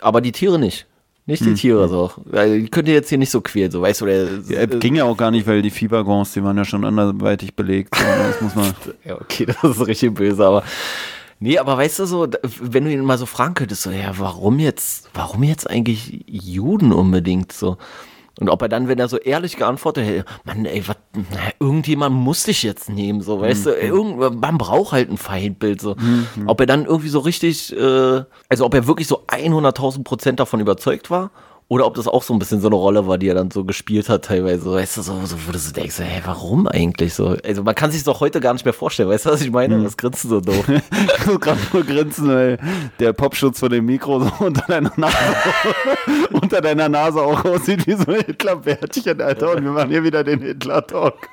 [0.00, 0.86] aber die Tiere nicht.
[1.26, 1.54] Nicht die hm.
[1.54, 2.10] Tiere so.
[2.26, 4.06] Die könnt ihr jetzt hier nicht so quälen, so weißt du.
[4.06, 6.84] Der, ja, äh, ging ja auch gar nicht, weil die Fiebergons, die waren ja schon
[6.84, 7.94] anderweitig belegt.
[7.94, 10.64] So, das muss man ja, okay, das ist richtig böse, aber.
[11.40, 12.28] Nee, aber weißt du so,
[12.60, 16.92] wenn du ihn mal so fragen könntest, so, ja, warum jetzt, warum jetzt eigentlich Juden
[16.92, 17.76] unbedingt so?
[18.40, 20.98] Und ob er dann, wenn er so ehrlich geantwortet hätte, Mann, ey, wat,
[21.60, 23.70] irgendjemand muss dich jetzt nehmen, so, weißt mhm.
[23.70, 25.94] du, irgend, man braucht halt ein Feindbild, so.
[25.94, 26.48] Mhm.
[26.48, 30.60] Ob er dann irgendwie so richtig, äh, also ob er wirklich so 100.000 Prozent davon
[30.60, 31.30] überzeugt war
[31.68, 33.64] oder ob das auch so ein bisschen so eine Rolle war, die er dann so
[33.64, 34.70] gespielt hat, teilweise.
[34.70, 37.36] Weißt du, so, so wo du so denkst, hey, warum eigentlich so?
[37.42, 39.82] Also man kann sich doch heute gar nicht mehr vorstellen, weißt du, was ich meine?
[39.82, 40.68] Was grinst du so doof?
[41.26, 42.58] muss gerade nur grinsen, weil
[43.00, 45.16] der Popschutz von dem Mikro so unter deiner Nase,
[46.32, 49.52] unter deiner Nase auch aussieht wie so ein Hitlerbärtchen, Alter.
[49.52, 51.28] Und wir machen hier wieder den Hitler-Talk.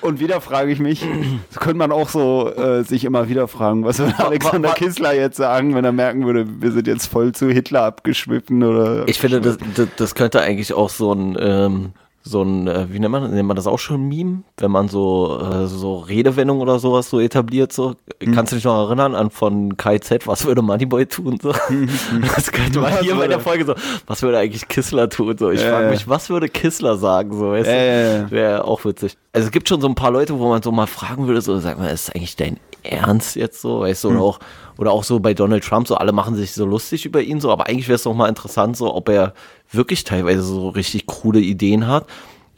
[0.00, 1.04] Und wieder frage ich mich,
[1.50, 5.36] das könnte man auch so äh, sich immer wieder fragen, was würde Alexander Kissler jetzt
[5.36, 9.08] sagen, wenn er merken würde, wir sind jetzt voll zu Hitler abgeschwiffen oder.
[9.08, 9.58] Ich finde, das,
[9.96, 11.92] das, könnte eigentlich auch so ein ähm,
[12.22, 15.40] so ein, äh, wie nennt man, nennt man das auch schon Meme, wenn man so,
[15.40, 17.94] äh, so Redewendungen oder sowas so etabliert, so.
[18.22, 18.32] Mhm.
[18.32, 21.52] Kannst du dich noch erinnern an von KZ, was würde Moneyboy tun, so?
[22.34, 23.74] das könnte man hier bei der Folge so,
[24.06, 25.50] was würde eigentlich Kissler tun, so.
[25.50, 28.30] Ich äh, frage mich, was würde Kissler sagen, so, weißt äh, du?
[28.30, 29.16] Wäre auch witzig.
[29.32, 31.58] Also es gibt schon so ein paar Leute, wo man so mal fragen würde, so,
[31.58, 34.16] sag mal, ist eigentlich dein Ernst jetzt so, weißt du, mhm.
[34.16, 34.38] oder auch,
[34.80, 37.52] oder auch so bei Donald Trump, so alle machen sich so lustig über ihn, so,
[37.52, 39.34] aber eigentlich wäre es doch mal interessant, so, ob er
[39.70, 42.06] wirklich teilweise so richtig krude Ideen hat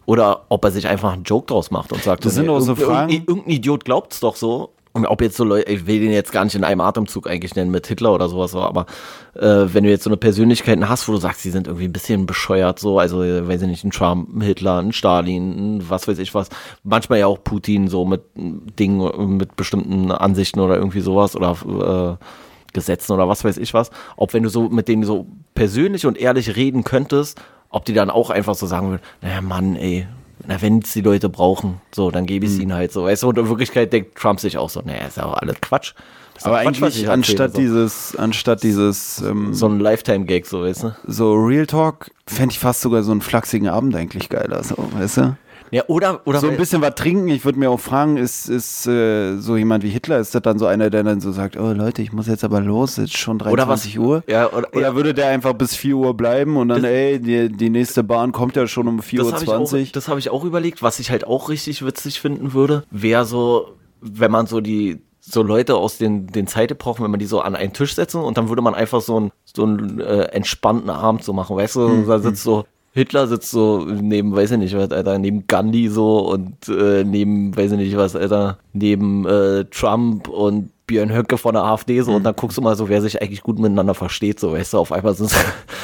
[0.06, 2.60] oder ob er sich einfach einen Joke draus macht und sagt, das sind nee, auch
[2.60, 3.10] so Fragen.
[3.12, 6.32] Irgendein Idiot glaubt es doch so und ob jetzt so Leute, ich will den jetzt
[6.32, 8.86] gar nicht in einem Atemzug eigentlich nennen mit Hitler oder sowas, aber
[9.34, 11.92] äh, wenn du jetzt so eine Persönlichkeit hast, wo du sagst, die sind irgendwie ein
[11.92, 16.08] bisschen bescheuert, so, also weiß ich nicht, ein Trump, ein Hitler, ein Stalin, ein was
[16.08, 16.48] weiß ich was,
[16.82, 22.24] manchmal ja auch Putin so mit Dingen, mit bestimmten Ansichten oder irgendwie sowas oder äh,
[22.72, 26.18] Gesetzen oder was weiß ich was, ob wenn du so mit denen so persönlich und
[26.18, 30.06] ehrlich reden könntest, ob die dann auch einfach so sagen würden, naja Mann, ey,
[30.46, 32.62] na, wenn es die Leute brauchen, so, dann gebe ich es hm.
[32.64, 33.04] ihnen halt so.
[33.04, 35.60] Weißt du, und in Wirklichkeit denkt Trump sich auch so, naja, ist ja auch alles
[35.60, 35.94] Quatsch.
[36.42, 37.60] Aber Quatsch, eigentlich anstatt so.
[37.60, 40.96] dieses, anstatt dieses ähm, so ein Lifetime-Gag, so, weißt du?
[41.06, 45.16] So Real Talk fände ich fast sogar so einen flachsigen Abend eigentlich geiler, so, weißt
[45.18, 45.36] du?
[45.72, 47.28] Ja, oder, oder so ein bisschen was trinken.
[47.28, 50.58] Ich würde mir auch fragen, ist, ist äh, so jemand wie Hitler, ist das dann
[50.58, 53.16] so einer, der dann so sagt, oh Leute, ich muss jetzt aber los, es ist
[53.16, 54.22] schon 23 Uhr?
[54.26, 57.48] Ja, oder, oder würde der einfach bis 4 Uhr bleiben und dann, das, ey, die,
[57.48, 59.86] die nächste Bahn kommt ja schon um 4.20 Uhr.
[59.94, 60.82] Das habe ich auch überlegt.
[60.82, 65.42] Was ich halt auch richtig witzig finden würde, wäre so, wenn man so die so
[65.42, 68.48] Leute aus den, den Zeitepochen, wenn man die so an einen Tisch setzen und dann
[68.48, 72.06] würde man einfach so einen so einen äh, entspannten Abend so machen, weißt du, hm,
[72.08, 72.52] da sitzt hm.
[72.52, 72.64] so
[72.94, 77.56] Hitler sitzt so neben, weiß ich nicht was, Alter, neben Gandhi so und äh, neben,
[77.56, 82.10] weiß ich nicht was, Alter, neben äh, Trump und Björn Höcke von der AfD so
[82.10, 82.16] mhm.
[82.18, 84.78] und dann guckst du mal so, wer sich eigentlich gut miteinander versteht, so, weißt du,
[84.78, 85.34] auf einmal sind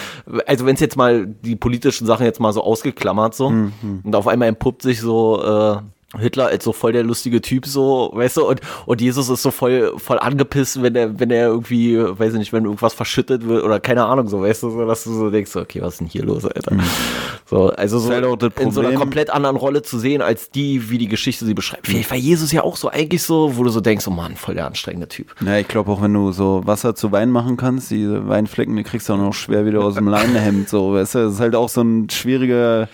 [0.46, 3.72] also wenn es jetzt mal die politischen Sachen jetzt mal so ausgeklammert so mhm.
[4.04, 5.76] und auf einmal entpuppt sich so äh,
[6.16, 9.50] Hitler als so voll der lustige Typ so, weißt du, und, und Jesus ist so
[9.50, 13.62] voll, voll angepisst, wenn er, wenn er irgendwie, weiß ich nicht, wenn irgendwas verschüttet wird
[13.62, 16.06] oder keine Ahnung, so, weißt du, so, dass du so denkst, okay, was ist denn
[16.06, 16.72] hier los, Alter?
[16.72, 16.82] Mhm.
[17.44, 21.08] So, also so in so einer komplett anderen Rolle zu sehen, als die, wie die
[21.08, 21.86] Geschichte sie beschreibt.
[21.86, 24.54] Vielleicht war Jesus ja auch so eigentlich so, wo du so denkst, oh Mann, voll
[24.54, 25.34] der anstrengende Typ.
[25.44, 28.82] Ja, ich glaube auch, wenn du so Wasser zu Wein machen kannst, diese Weinflecken, die
[28.82, 31.54] kriegst du auch noch schwer wieder aus dem Leinenhemd, so, weißt du, das ist halt
[31.54, 32.88] auch so ein schwieriger,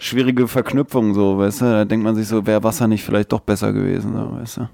[0.00, 1.64] schwierige Verknüpfung, so, weißt du?
[1.64, 4.68] Da denkt man sich so, wäre Wasser nicht vielleicht doch besser gewesen, so, weißt du?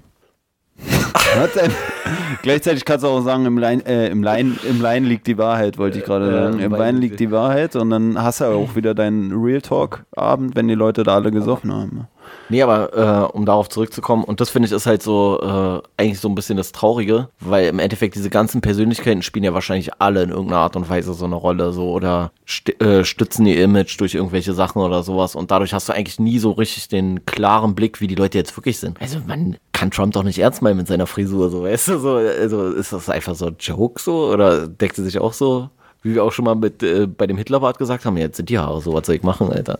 [2.41, 5.77] Gleichzeitig kannst du auch sagen, im Lein, äh, im, Lein, im Lein liegt die Wahrheit,
[5.77, 6.59] wollte ich gerade sagen.
[6.59, 10.67] Im Wein liegt die Wahrheit und dann hast du auch wieder deinen Real Talk-Abend, wenn
[10.67, 12.07] die Leute da alle gesoffen haben.
[12.49, 16.19] Nee, aber äh, um darauf zurückzukommen, und das finde ich ist halt so äh, eigentlich
[16.19, 20.23] so ein bisschen das Traurige, weil im Endeffekt diese ganzen Persönlichkeiten spielen ja wahrscheinlich alle
[20.23, 23.99] in irgendeiner Art und Weise so eine Rolle, so oder st äh, stützen ihr Image
[23.99, 25.35] durch irgendwelche Sachen oder sowas.
[25.35, 28.55] Und dadurch hast du eigentlich nie so richtig den klaren Blick, wie die Leute jetzt
[28.55, 29.01] wirklich sind.
[29.01, 32.13] Also man kann Trump doch nicht ernst meinen mit seiner Frisur, so weißt du, so,
[32.15, 34.31] also ist das einfach so ein Joke so?
[34.31, 35.69] Oder deckt sie sich auch so
[36.03, 38.59] wie wir auch schon mal mit äh, bei dem Hitlerbart gesagt haben, jetzt sind die
[38.59, 39.79] Haare so, was soll ich machen, Alter?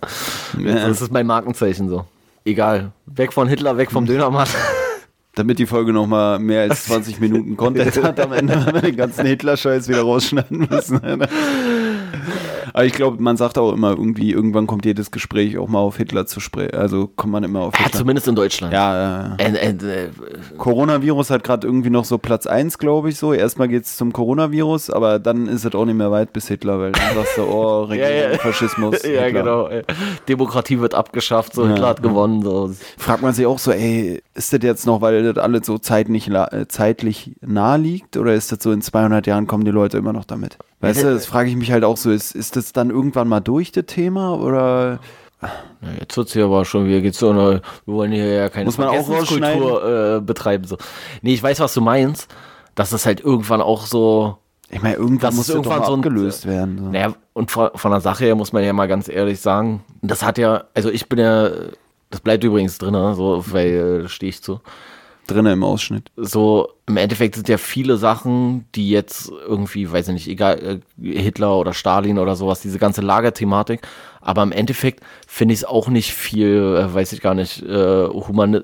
[0.59, 0.87] Ja.
[0.87, 2.05] Das ist mein Markenzeichen so
[2.45, 2.91] egal.
[3.05, 4.47] Weg von Hitler, weg vom Dönermann.
[5.35, 8.95] Damit die Folge nochmal mehr als 20 Minuten Content hat, am Ende haben wir den
[8.95, 11.01] ganzen Hitler-Scheiß wieder rausschneiden müssen.
[12.75, 15.95] Aber ich glaube, man sagt auch immer irgendwie, irgendwann kommt jedes Gespräch auch mal auf
[15.95, 16.75] Hitler zu sprechen.
[16.75, 17.93] Also kommt man immer auf Hitler.
[17.93, 18.73] Ja, zumindest in Deutschland.
[18.73, 20.09] Ja, äh, äh, äh,
[20.57, 23.31] Coronavirus hat gerade irgendwie noch so Platz 1, glaube ich so.
[23.31, 26.77] Erstmal geht es zum Coronavirus, aber dann ist es auch nicht mehr weit bis Hitler,
[26.77, 28.37] weil dann sagst du, oh, Regierung, ja, ja.
[28.39, 29.03] Faschismus.
[29.05, 29.69] ja, genau.
[30.27, 32.41] Demokratie wird abgeschafft, so Hitler hat gewonnen.
[32.41, 32.71] So.
[32.97, 36.29] Fragt man sich auch so, ey, ist das jetzt noch, weil das alles so zeitlich,
[36.29, 40.11] äh, zeitlich nahe liegt oder ist das so in 200 Jahren kommen die Leute immer
[40.11, 40.57] noch damit?
[40.85, 43.39] Weißt du, das frage ich mich halt auch so, ist, ist das dann irgendwann mal
[43.39, 44.99] durch, das Thema, oder...
[45.99, 48.77] Jetzt wird es ja aber schon wieder, geht's so, wir wollen hier ja keine Muss
[48.77, 50.63] man auch Kultur äh, betreiben.
[50.65, 50.77] So.
[51.21, 52.33] Nee, ich weiß, was du meinst,
[52.73, 54.37] dass das halt irgendwann auch so...
[54.71, 56.79] Ich meine, irgendwann muss irgendwann so gelöst werden.
[56.79, 56.89] So.
[56.89, 60.23] Naja, und von, von der Sache her muss man ja mal ganz ehrlich sagen, das
[60.23, 61.51] hat ja, also ich bin ja,
[62.09, 64.61] das bleibt übrigens drin, so, weil äh, stehe ich zu
[65.27, 66.09] drin im Ausschnitt.
[66.15, 71.19] So, im Endeffekt sind ja viele Sachen, die jetzt irgendwie, weiß ich nicht, egal, äh,
[71.19, 73.81] Hitler oder Stalin oder sowas, diese ganze Lagerthematik,
[74.25, 78.07] aber im Endeffekt finde ich es auch nicht viel, äh, weiß ich gar nicht, äh,
[78.07, 78.59] humani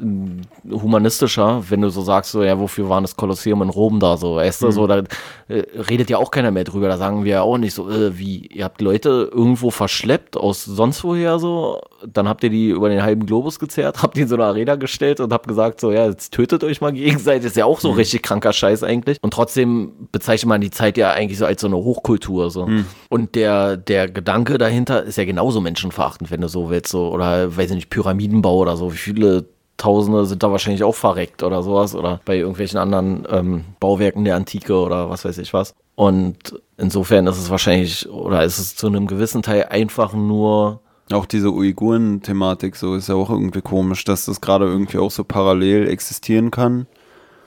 [0.69, 4.38] humanistischer, wenn du so sagst, so, ja, wofür war das Kolosseum in Rom da, so,
[4.38, 4.65] weißt mhm.
[4.65, 5.03] du, so, da
[5.49, 8.17] äh, redet ja auch keiner mehr drüber, da sagen wir ja auch nicht so, äh,
[8.17, 11.80] wie, ihr habt Leute irgendwo verschleppt aus sonst woher, so,
[12.11, 14.78] dann habt ihr die über den halben Globus gezerrt, habt die in so eine Arena
[14.78, 17.91] gestellt und habt gesagt, so, ja, jetzt tötet euch mal gegenseitig, ist ja auch so
[17.91, 17.97] mhm.
[18.12, 21.68] Richtig kranker Scheiß eigentlich und trotzdem bezeichnet man die Zeit ja eigentlich so als so
[21.68, 22.68] eine Hochkultur, so.
[22.68, 22.86] Mhm.
[23.09, 26.91] Und der, der Gedanke dahinter ist ja genauso menschenverachtend, wenn du so willst.
[26.91, 28.91] So, oder weiß ich nicht, Pyramidenbau oder so.
[28.93, 29.45] Wie viele
[29.78, 31.95] Tausende sind da wahrscheinlich auch verreckt oder sowas.
[31.95, 35.74] Oder bei irgendwelchen anderen ähm, Bauwerken der Antike oder was weiß ich was.
[35.95, 40.82] Und insofern ist es wahrscheinlich, oder ist es zu einem gewissen Teil einfach nur.
[41.12, 45.24] Auch diese Uiguren-Thematik, so ist ja auch irgendwie komisch, dass das gerade irgendwie auch so
[45.24, 46.88] parallel existieren kann.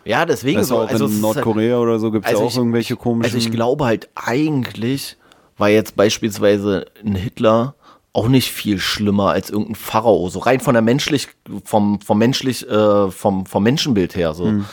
[0.05, 0.79] Ja, deswegen so.
[0.79, 3.35] Auch also in Nordkorea halt, oder so gibt es also ja auch ich, irgendwelche komischen.
[3.35, 5.17] Also ich glaube halt eigentlich,
[5.57, 7.75] war jetzt beispielsweise ein Hitler
[8.13, 10.29] auch nicht viel schlimmer als irgendein Pharao.
[10.29, 11.29] So rein von der menschlich,
[11.65, 14.35] vom, vom menschlich, äh, vom, vom Menschenbild her.
[14.35, 14.47] So.
[14.47, 14.65] Mhm.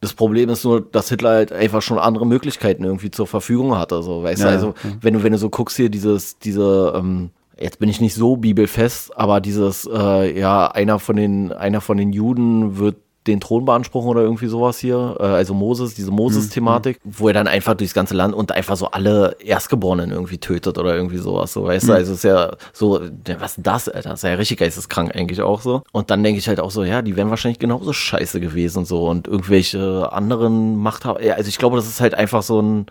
[0.00, 4.02] Das Problem ist nur, dass Hitler halt einfach schon andere Möglichkeiten irgendwie zur Verfügung hatte.
[4.02, 4.90] So, weißt ja, du, also, ja.
[5.00, 8.36] wenn du, wenn du so guckst hier, dieses, diese, ähm, jetzt bin ich nicht so
[8.36, 12.96] bibelfest, aber dieses, äh, ja, einer von den, einer von den Juden wird
[13.26, 17.14] den Thron beanspruchen oder irgendwie sowas hier, äh, also Moses, diese Moses-Thematik, mhm.
[17.18, 20.96] wo er dann einfach durchs ganze Land und einfach so alle Erstgeborenen irgendwie tötet oder
[20.96, 21.88] irgendwie sowas, so, weißt mhm.
[21.88, 23.00] du, also ist ja so,
[23.38, 25.82] was ist das, Alter, das ist ja richtig geisteskrank eigentlich auch so.
[25.92, 29.08] Und dann denke ich halt auch so, ja, die wären wahrscheinlich genauso scheiße gewesen so
[29.08, 32.86] und irgendwelche anderen Machthaber, also ich glaube, das ist halt einfach so ein,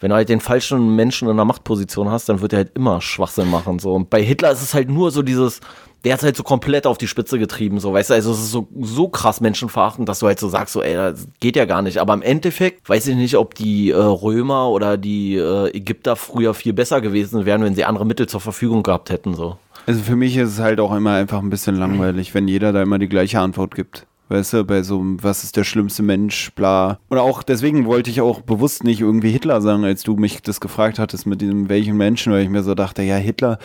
[0.00, 3.00] wenn du halt den falschen Menschen in einer Machtposition hast, dann wird er halt immer
[3.00, 3.78] Schwachsinn machen.
[3.78, 3.94] So.
[3.94, 5.60] Und bei Hitler ist es halt nur so dieses,
[6.04, 8.50] der hat halt so komplett auf die Spitze getrieben, so, weißt du, also es ist
[8.50, 11.82] so, so krass menschenverachtend, dass du halt so sagst, so, ey, das geht ja gar
[11.82, 11.98] nicht.
[11.98, 16.54] Aber im Endeffekt weiß ich nicht, ob die äh, Römer oder die äh, Ägypter früher
[16.54, 19.58] viel besser gewesen wären, wenn sie andere Mittel zur Verfügung gehabt hätten, so.
[19.86, 22.82] Also für mich ist es halt auch immer einfach ein bisschen langweilig, wenn jeder da
[22.82, 24.06] immer die gleiche Antwort gibt.
[24.30, 27.00] Weißt du, bei so, was ist der schlimmste Mensch, bla.
[27.08, 30.60] Und auch deswegen wollte ich auch bewusst nicht irgendwie Hitler sagen, als du mich das
[30.60, 33.58] gefragt hattest mit diesem welchen Menschen, weil ich mir so dachte, ja, Hitler,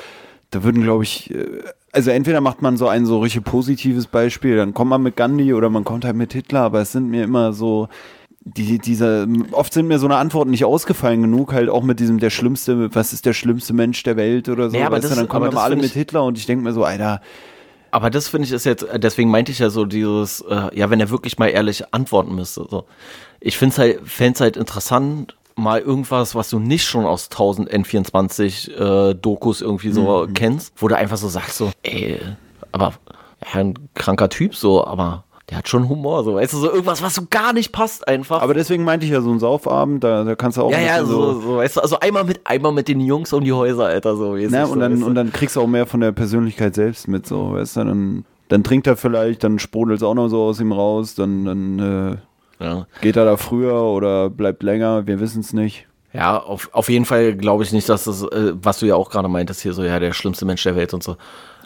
[0.50, 1.46] da würden, glaube ich, äh,
[1.92, 5.54] also entweder macht man so ein so richtig positives Beispiel, dann kommt man mit Gandhi
[5.54, 7.88] oder man kommt halt mit Hitler, aber es sind mir immer so,
[8.42, 12.20] die, diese, oft sind mir so eine Antworten nicht ausgefallen genug, halt auch mit diesem
[12.20, 14.78] der schlimmste, was ist der schlimmste Mensch der Welt oder so.
[14.78, 16.84] Ja, aber das, du, dann kommen wir alle mit Hitler und ich denke mir so,
[16.84, 17.22] Alter.
[17.96, 21.00] Aber das finde ich ist jetzt, deswegen meinte ich ja so dieses, äh, ja, wenn
[21.00, 22.68] er wirklich mal ehrlich antworten müsste.
[22.70, 22.84] So.
[23.40, 27.72] Ich finde es halt, fände halt interessant, mal irgendwas, was du nicht schon aus 1000
[27.72, 30.34] N24 äh, Dokus irgendwie so mhm.
[30.34, 32.20] kennst, wo du einfach so sagst so, ey,
[32.74, 32.96] aber
[33.54, 37.04] ja, ein kranker Typ so, aber der hat schon Humor, so weißt du, so irgendwas,
[37.04, 38.42] was so gar nicht passt einfach.
[38.42, 41.06] Aber deswegen meinte ich ja so ein Saufabend, da, da kannst du auch Ja, ja,
[41.06, 44.16] so, so, weißt du, also einmal mit einmal mit den Jungs um die Häuser, Alter,
[44.16, 44.36] so.
[44.36, 45.06] Ja, und so, dann weißt du?
[45.06, 48.26] und dann kriegst du auch mehr von der Persönlichkeit selbst mit, so, weißt du, dann
[48.48, 51.80] dann trinkt er vielleicht, dann sprudelt es auch noch so aus ihm raus, dann dann
[51.80, 52.18] äh,
[52.60, 52.88] ja.
[53.02, 55.08] Geht er da früher oder bleibt länger?
[55.08, 55.88] Wir wissen es nicht.
[56.14, 59.10] Ja, auf, auf jeden Fall glaube ich nicht, dass das, äh, was du ja auch
[59.10, 61.18] gerade meintest, hier so, ja, der schlimmste Mensch der Welt und so.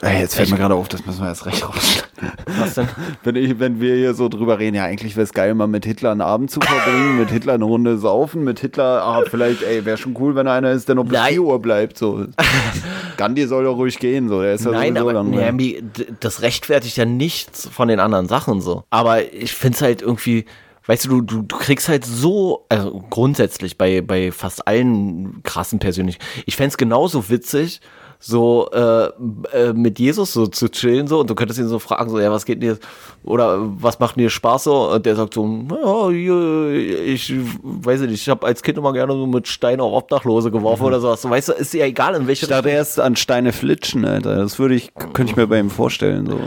[0.02, 2.10] Ey, jetzt fällt ich, mir gerade auf, das müssen wir erst recht rausschneiden.
[2.58, 2.88] Was denn?
[3.22, 5.84] wenn, ich, wenn wir hier so drüber reden, ja, eigentlich wäre es geil, mal mit
[5.84, 9.84] Hitler einen Abend zu verbringen, mit Hitler eine Runde saufen, mit Hitler, ah, vielleicht, ey,
[9.84, 11.32] wäre schon cool, wenn einer ist, der noch bis Nein.
[11.32, 12.24] 4 Uhr bleibt, so.
[13.18, 15.82] Gandhi soll doch ruhig gehen, so, der ist ja Nein, aber nee,
[16.20, 18.84] das rechtfertigt ja nichts von den anderen Sachen, so.
[18.88, 20.46] Aber ich finde es halt irgendwie,
[20.86, 26.18] weißt du, du, du kriegst halt so, also grundsätzlich bei, bei fast allen krassen persönlich,
[26.46, 27.82] ich fände es genauso witzig,
[28.22, 29.06] so äh,
[29.52, 32.30] äh, mit Jesus so zu chillen so und du könntest ihn so fragen so ja
[32.30, 32.78] was geht dir
[33.24, 35.46] oder was macht dir Spaß so und der sagt so
[36.10, 40.50] ja ich weiß nicht ich habe als Kind immer gerne so mit Steinen auf Obdachlose
[40.50, 40.88] geworfen mhm.
[40.88, 43.54] oder sowas so weißt du ist ja egal in welche ich dachte erst an Steine
[43.54, 46.38] flitschen Alter das würde ich könnte ich mir bei ihm vorstellen so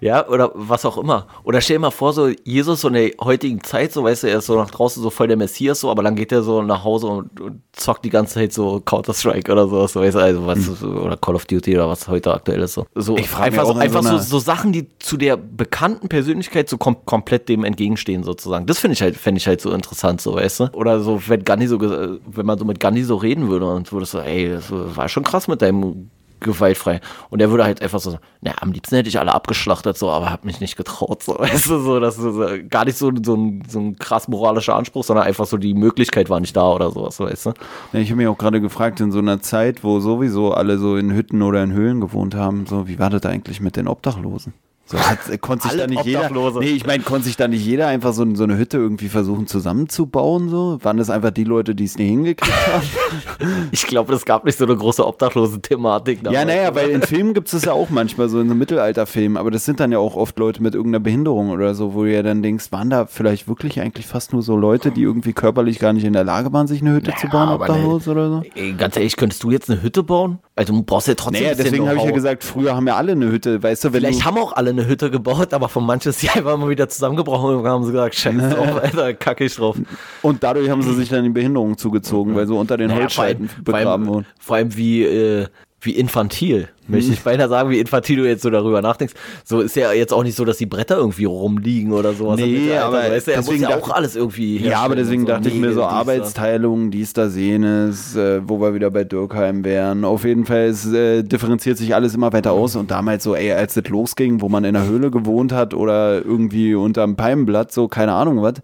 [0.00, 1.26] ja, oder was auch immer.
[1.44, 4.28] Oder stell dir mal vor, so Jesus so in der heutigen Zeit, so weißt du,
[4.28, 6.62] er ist so nach draußen so voll der Messias, so, aber dann geht er so
[6.62, 10.20] nach Hause und, und zockt die ganze Zeit so Counter-Strike oder so, so weißt du,
[10.20, 10.98] also was, mhm.
[10.98, 12.74] oder Call of Duty oder was heute aktuell ist.
[12.74, 16.78] So, so ich einfach, so, einfach so, so, Sachen, die zu der bekannten Persönlichkeit so
[16.78, 18.66] kom komplett dem entgegenstehen, sozusagen.
[18.66, 20.64] Das finde ich halt, fände ich halt so interessant, so, weißt du?
[20.72, 24.06] Oder so, wenn Gandhi so, wenn man so mit Gandhi so reden würde und würde
[24.06, 26.10] so, ey, das war schon krass mit deinem
[26.40, 27.00] gewaltfrei.
[27.30, 30.10] Und er würde halt einfach so sagen, na, am liebsten hätte ich alle abgeschlachtet, so,
[30.10, 33.10] aber hab mich nicht getraut, so, weißt du, so, das ist so, gar nicht so,
[33.22, 36.68] so, ein, so ein krass moralischer Anspruch, sondern einfach so, die Möglichkeit war nicht da
[36.70, 37.50] oder sowas, weißt du.
[37.92, 40.96] Ja, ich habe mich auch gerade gefragt, in so einer Zeit, wo sowieso alle so
[40.96, 44.54] in Hütten oder in Höhlen gewohnt haben, so, wie war das eigentlich mit den Obdachlosen?
[44.88, 46.30] So hat, konnte sich da nicht jeder.
[46.30, 49.48] Nee, ich meine, konnte sich da nicht jeder einfach so, so eine Hütte irgendwie versuchen
[49.48, 50.48] zusammenzubauen?
[50.48, 50.78] So?
[50.80, 52.86] Waren das einfach die Leute, die es nie hingekriegt haben?
[53.72, 56.20] ich glaube, es gab nicht so eine große Obdachlosen-Thematik.
[56.30, 59.36] Ja, naja, weil in Filmen gibt es das ja auch manchmal, so in so Mittelalterfilmen,
[59.36, 62.12] aber das sind dann ja auch oft Leute mit irgendeiner Behinderung oder so, wo du
[62.12, 65.80] ja dann denkst, waren da vielleicht wirklich eigentlich fast nur so Leute, die irgendwie körperlich
[65.80, 68.42] gar nicht in der Lage waren, sich eine Hütte naja, zu bauen, obdachlos oder so?
[68.54, 70.38] Ey, ganz ehrlich, könntest du jetzt eine Hütte bauen?
[70.58, 73.12] Also du brauchst ja trotzdem naja, deswegen habe ich ja gesagt, früher haben ja alle
[73.12, 76.08] eine Hütte, weißt du, wenn Vielleicht haben auch alle eine Hütte gebaut, aber von manchen
[76.08, 79.54] ist sie einfach mal wieder zusammengebrochen und haben sie gesagt, scheiß drauf, Alter, kacke ich
[79.54, 79.76] drauf.
[80.22, 83.50] Und dadurch haben sie sich dann die Behinderung zugezogen, weil so unter den naja, Holzscheiten
[83.62, 84.26] begraben wurden.
[84.40, 85.46] Vor allem wie, äh,
[85.86, 89.14] wie infantil, möchte ich beinahe sagen, wie infantil du jetzt so darüber nachdenkst.
[89.44, 92.38] So ist ja jetzt auch nicht so, dass die Bretter irgendwie rumliegen oder sowas.
[92.38, 95.28] Nee, aber weißt du, er muss ja auch alles irgendwie Ja, aber deswegen so.
[95.28, 99.64] dachte nee, ich mir so Arbeitsteilung, dies, da, jenes, äh, wo wir wieder bei Dürkheim
[99.64, 100.04] wären.
[100.04, 103.52] Auf jeden Fall es, äh, differenziert sich alles immer weiter aus und damals so, ey,
[103.52, 107.88] als das losging, wo man in der Höhle gewohnt hat oder irgendwie unterm Palmenblatt, so
[107.88, 108.54] keine Ahnung was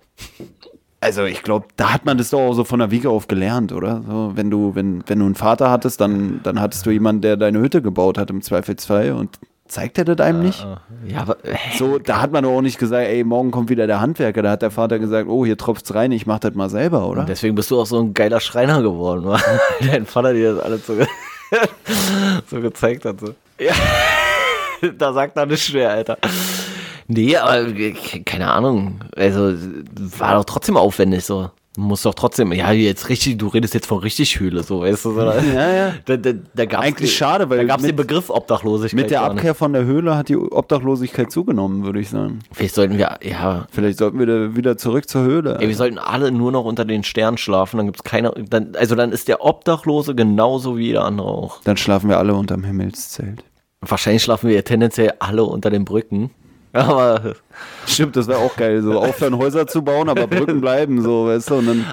[1.03, 3.73] also ich glaube, da hat man das doch auch so von der Wiege auf gelernt,
[3.73, 4.03] oder?
[4.09, 7.37] So, wenn du, wenn, wenn du einen Vater hattest, dann, dann hattest du jemanden, der
[7.37, 10.67] deine Hütte gebaut hat im Zweifelsfall und zeigt er das einem nicht?
[11.07, 11.39] Ja, aber
[11.77, 14.43] so, da hat man doch auch nicht gesagt, ey, morgen kommt wieder der Handwerker.
[14.43, 17.23] Da hat der Vater gesagt, oh, hier tropft's rein, ich mach das mal selber, oder?
[17.23, 19.41] Und deswegen bist du auch so ein geiler Schreiner geworden, weil
[19.81, 20.95] dein Vater dir das alles so,
[22.49, 23.19] so gezeigt hat.
[23.19, 23.35] So.
[23.59, 23.75] Ja,
[24.99, 26.17] da sagt er nicht schwer, Alter.
[27.09, 27.67] Nee, aber
[28.25, 29.01] keine Ahnung.
[29.17, 29.55] Also
[30.19, 31.51] war doch trotzdem aufwendig so.
[31.79, 35.15] Muss doch trotzdem, ja, jetzt richtig, du redest jetzt von richtig Höhle, so, weißt du,
[35.15, 35.95] so, Ja, ja.
[36.05, 37.59] Da, da, da gab's Eigentlich die, schade, weil.
[37.59, 39.01] Da gab es den Begriff Obdachlosigkeit.
[39.01, 42.41] Mit der Abkehr von der Höhle hat die Obdachlosigkeit zugenommen, würde ich sagen.
[42.53, 43.67] Vielleicht sollten wir, ja.
[43.71, 45.57] Vielleicht sollten wir wieder zurück zur Höhle.
[45.61, 48.75] Ey, wir sollten alle nur noch unter den Sternen schlafen, dann gibt es keine, dann,
[48.77, 51.63] also dann ist der Obdachlose genauso wie jeder andere auch.
[51.63, 53.45] Dann schlafen wir alle unterm Himmelszelt.
[53.81, 56.31] Wahrscheinlich schlafen wir tendenziell alle unter den Brücken.
[56.73, 57.35] Aber
[57.87, 61.51] stimmt, das wäre auch geil, so aufhören Häuser zu bauen, aber Brücken bleiben, so, weißt
[61.51, 61.87] du, und dann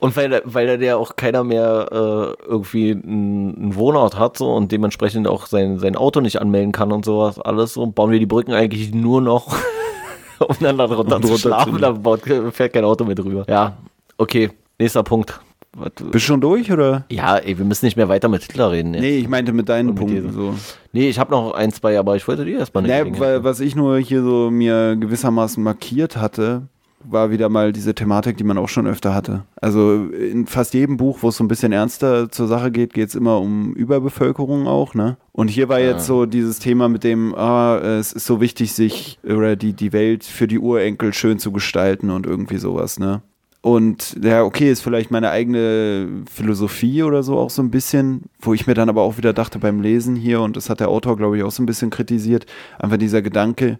[0.00, 4.70] und weil, weil da ja auch keiner mehr äh, irgendwie einen Wohnort hat so und
[4.70, 8.26] dementsprechend auch sein, sein Auto nicht anmelden kann und sowas, alles so, bauen wir die
[8.26, 9.56] Brücken eigentlich nur noch,
[10.38, 12.20] um dann da drunter zu schlafen, da baut,
[12.52, 13.44] fährt kein Auto mehr drüber.
[13.48, 13.76] Ja,
[14.18, 15.40] okay, nächster Punkt.
[15.78, 17.04] Bist du schon durch, oder?
[17.10, 18.94] Ja, ey, wir müssen nicht mehr weiter mit Hitler reden.
[18.94, 19.02] Jetzt.
[19.02, 20.54] Nee, ich meinte mit deinen mit Punkten so.
[20.92, 22.92] Nee, ich habe noch ein, zwei, aber ich wollte die erstmal nicht.
[22.92, 26.62] Nee, weil, was ich nur hier so mir gewissermaßen markiert hatte,
[27.04, 29.44] war wieder mal diese Thematik, die man auch schon öfter hatte.
[29.60, 33.08] Also in fast jedem Buch, wo es so ein bisschen ernster zur Sache geht, geht
[33.08, 35.16] es immer um Überbevölkerung auch, ne?
[35.32, 39.18] Und hier war jetzt so dieses Thema mit dem, ah, es ist so wichtig, sich
[39.24, 43.22] oder die, die Welt für die Urenkel schön zu gestalten und irgendwie sowas, ne?
[43.68, 48.54] Und ja, okay, ist vielleicht meine eigene Philosophie oder so auch so ein bisschen, wo
[48.54, 51.18] ich mir dann aber auch wieder dachte beim Lesen hier, und das hat der Autor,
[51.18, 52.46] glaube ich, auch so ein bisschen kritisiert,
[52.78, 53.78] einfach dieser Gedanke,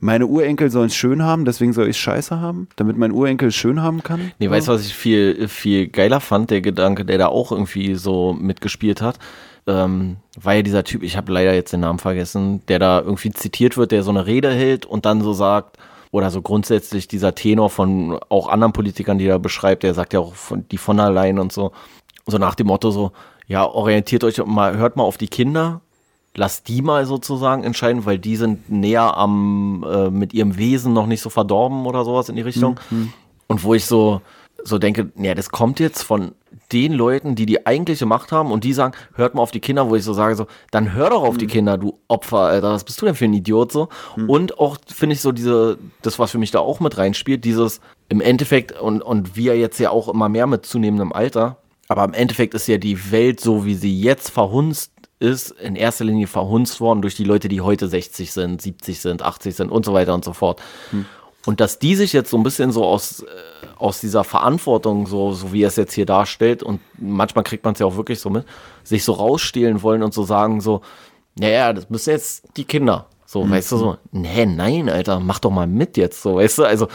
[0.00, 3.54] meine Urenkel sollen es schön haben, deswegen soll ich scheiße haben, damit mein Urenkel es
[3.54, 4.32] schön haben kann.
[4.38, 7.94] Nee, weißt du, was ich viel, viel geiler fand, der Gedanke, der da auch irgendwie
[7.96, 9.18] so mitgespielt hat?
[9.66, 13.32] Ähm, war ja dieser Typ, ich habe leider jetzt den Namen vergessen, der da irgendwie
[13.32, 15.76] zitiert wird, der so eine Rede hält und dann so sagt,
[16.10, 20.20] oder so grundsätzlich dieser Tenor von auch anderen Politikern, die er beschreibt, der sagt ja
[20.20, 21.72] auch von, die von allein und so,
[22.26, 23.12] so nach dem Motto so,
[23.46, 25.80] ja, orientiert euch mal, hört mal auf die Kinder,
[26.34, 31.06] lasst die mal sozusagen entscheiden, weil die sind näher am, äh, mit ihrem Wesen noch
[31.06, 32.78] nicht so verdorben oder sowas in die Richtung.
[32.90, 33.12] Mhm.
[33.46, 34.20] Und wo ich so,
[34.66, 36.32] so denke, ja, das kommt jetzt von
[36.72, 39.88] den Leuten, die die eigentliche Macht haben und die sagen, hört mal auf die Kinder,
[39.88, 41.38] wo ich so sage, so, dann hör doch auf mhm.
[41.38, 43.88] die Kinder, du Opfer, Alter, was bist du denn für ein Idiot so?
[44.16, 44.30] Mhm.
[44.30, 47.80] Und auch, finde ich so diese, das, was für mich da auch mit reinspielt, dieses
[48.08, 51.58] im Endeffekt und, und wir jetzt ja auch immer mehr mit zunehmendem Alter,
[51.88, 56.04] aber im Endeffekt ist ja die Welt so, wie sie jetzt verhunzt ist, in erster
[56.04, 59.84] Linie verhunzt worden durch die Leute, die heute 60 sind, 70 sind, 80 sind und
[59.84, 60.60] so weiter und so fort.
[60.92, 61.06] Mhm.
[61.46, 63.26] Und dass die sich jetzt so ein bisschen so aus, äh,
[63.78, 67.72] aus dieser Verantwortung, so, so wie er es jetzt hier darstellt, und manchmal kriegt man
[67.74, 68.44] es ja auch wirklich so mit,
[68.82, 70.82] sich so rausstehlen wollen und so sagen, so,
[71.38, 73.06] naja, das müssen jetzt die Kinder.
[73.24, 73.50] So, mhm.
[73.50, 76.88] weißt du, so, nee, nein, Alter, mach doch mal mit jetzt, so, weißt du, also,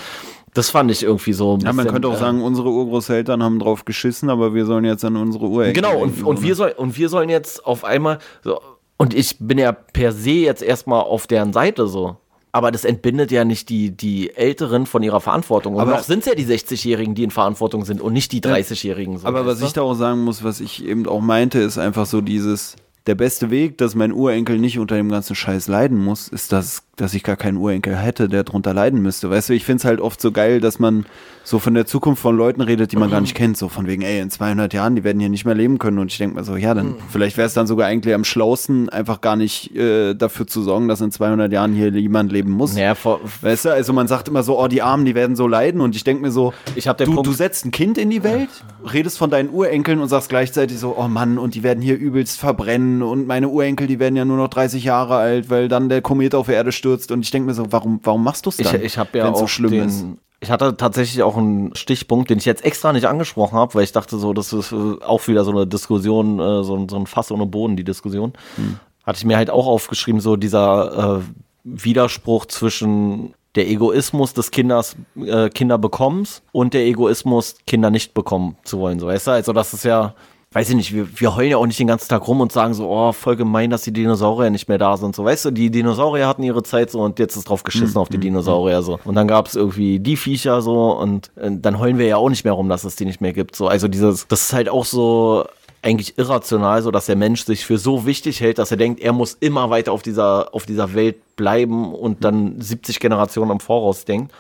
[0.53, 1.57] das fand ich irgendwie so.
[1.63, 5.05] ja, man könnte auch äh, sagen, unsere Urgroßeltern haben drauf geschissen, aber wir sollen jetzt
[5.05, 5.81] an unsere Urenkel.
[5.81, 8.59] Genau, und, und, wir soll, und wir sollen jetzt auf einmal, so,
[8.97, 12.17] und ich bin ja per se jetzt erstmal auf deren Seite so.
[12.51, 15.75] Aber das entbindet ja nicht die, die Älteren von ihrer Verantwortung.
[15.75, 18.41] Und aber noch sind es ja die 60-Jährigen, die in Verantwortung sind und nicht die
[18.41, 19.17] 30-Jährigen.
[19.19, 22.05] So aber was ich da auch sagen muss, was ich eben auch meinte, ist einfach
[22.05, 22.75] so dieses,
[23.07, 26.83] der beste Weg, dass mein Urenkel nicht unter dem ganzen Scheiß leiden muss, ist, dass,
[26.97, 29.29] dass ich gar keinen Urenkel hätte, der drunter leiden müsste.
[29.29, 31.05] Weißt du, ich finde es halt oft so geil, dass man
[31.43, 33.57] so von der Zukunft von Leuten redet, die man gar nicht kennt.
[33.57, 35.97] So von wegen, ey, in 200 Jahren, die werden hier nicht mehr leben können.
[35.97, 36.95] Und ich denke mir so, ja, dann mhm.
[37.09, 40.87] vielleicht wäre es dann sogar eigentlich am schlausten, einfach gar nicht äh, dafür zu sorgen,
[40.87, 42.77] dass in 200 Jahren hier jemand leben muss.
[42.77, 45.47] Ja, vor, weißt du, also man sagt immer so, oh, die Armen, die werden so
[45.47, 45.81] leiden.
[45.81, 48.49] Und ich denke mir so, ich du, Punkt, du setzt ein Kind in die Welt,
[48.93, 52.39] redest von deinen Urenkeln und sagst gleichzeitig so, oh Mann, und die werden hier übelst
[52.39, 55.87] verbrennen und meine Urenkel Urenkel, die werden ja nur noch 30 Jahre alt, weil dann
[55.87, 57.11] der Komet auf Erde stürzt.
[57.11, 58.75] Und ich denke mir so, warum, warum machst du es dann?
[58.77, 60.05] Ich, ich habe ja auch so schlimm den, ist?
[60.39, 63.91] Ich hatte tatsächlich auch einen Stichpunkt, den ich jetzt extra nicht angesprochen habe, weil ich
[63.91, 67.31] dachte so, das ist äh, auch wieder so eine Diskussion, äh, so, so ein Fass
[67.31, 68.33] ohne Boden, die Diskussion.
[68.55, 68.79] Hm.
[69.05, 71.21] Hatte ich mir halt auch aufgeschrieben, so dieser äh,
[71.63, 78.79] Widerspruch zwischen der Egoismus des Kinders, äh, Kinderbekommens und der Egoismus, Kinder nicht bekommen zu
[78.79, 78.99] wollen.
[78.99, 79.31] So, weißt du?
[79.31, 80.15] Also, das ist ja,
[80.53, 82.73] weiß ich nicht, wir, wir heulen ja auch nicht den ganzen Tag rum und sagen
[82.73, 85.15] so, oh, voll gemein, dass die Dinosaurier nicht mehr da sind.
[85.15, 88.01] So, weißt du, die Dinosaurier hatten ihre Zeit so und jetzt ist drauf geschissen mhm.
[88.01, 88.99] auf die hm, Dinosaurier so.
[89.05, 92.29] Und dann gab es irgendwie die Viecher so und, und dann heulen wir ja auch
[92.29, 93.55] nicht mehr rum, dass es die nicht mehr gibt.
[93.55, 95.45] So, also dieses, das ist halt auch so
[95.81, 99.13] eigentlich irrational, so dass der Mensch sich für so wichtig hält, dass er denkt, er
[99.13, 104.03] muss immer weiter auf dieser, auf dieser Welt bleiben und dann 70 Generationen im Voraus
[104.03, 104.33] denkt.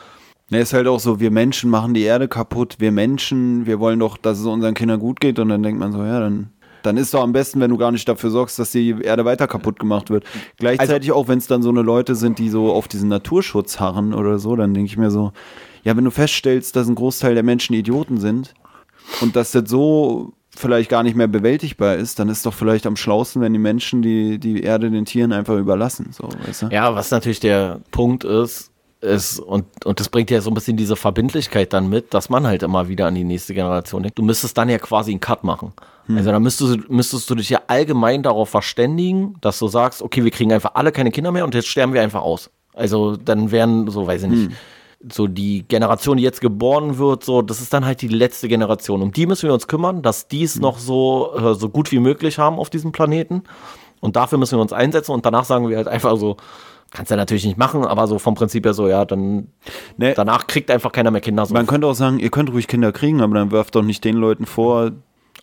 [0.51, 3.99] Ne, ist halt auch so, wir Menschen machen die Erde kaputt, wir Menschen, wir wollen
[3.99, 6.51] doch, dass es unseren Kindern gut geht und dann denkt man so, ja, dann
[6.83, 9.47] dann ist doch am besten, wenn du gar nicht dafür sorgst, dass die Erde weiter
[9.47, 10.25] kaputt gemacht wird.
[10.57, 13.79] Gleichzeitig also, auch, wenn es dann so eine Leute sind, die so auf diesen Naturschutz
[13.79, 15.31] harren oder so, dann denke ich mir so,
[15.83, 18.53] ja, wenn du feststellst, dass ein Großteil der Menschen Idioten sind
[19.21, 22.95] und dass das so vielleicht gar nicht mehr bewältigbar ist, dann ist doch vielleicht am
[22.95, 26.09] schlausten, wenn die Menschen die, die Erde den Tieren einfach überlassen.
[26.11, 26.67] So, weißt du?
[26.67, 28.70] Ja, was natürlich der Punkt ist,
[29.01, 32.45] ist, und, und das bringt ja so ein bisschen diese Verbindlichkeit dann mit, dass man
[32.45, 34.17] halt immer wieder an die nächste Generation denkt.
[34.17, 35.73] Du müsstest dann ja quasi einen Cut machen.
[36.05, 36.17] Hm.
[36.17, 40.31] Also dann müsstest, müsstest du dich ja allgemein darauf verständigen, dass du sagst, okay, wir
[40.31, 42.51] kriegen einfach alle keine Kinder mehr und jetzt sterben wir einfach aus.
[42.73, 44.55] Also dann wären, so weiß ich nicht, hm
[45.09, 49.01] so die Generation, die jetzt geboren wird, so, das ist dann halt die letzte Generation.
[49.01, 50.61] Um die müssen wir uns kümmern, dass die es mhm.
[50.61, 53.43] noch so, äh, so gut wie möglich haben auf diesem Planeten.
[53.99, 56.37] Und dafür müssen wir uns einsetzen und danach sagen wir halt einfach so,
[56.91, 59.47] kannst du ja natürlich nicht machen, aber so vom Prinzip her so, ja, dann
[59.97, 60.13] nee.
[60.13, 61.45] danach kriegt einfach keiner mehr Kinder.
[61.45, 61.53] So.
[61.53, 64.15] Man könnte auch sagen, ihr könnt ruhig Kinder kriegen, aber dann werft doch nicht den
[64.15, 64.91] Leuten vor,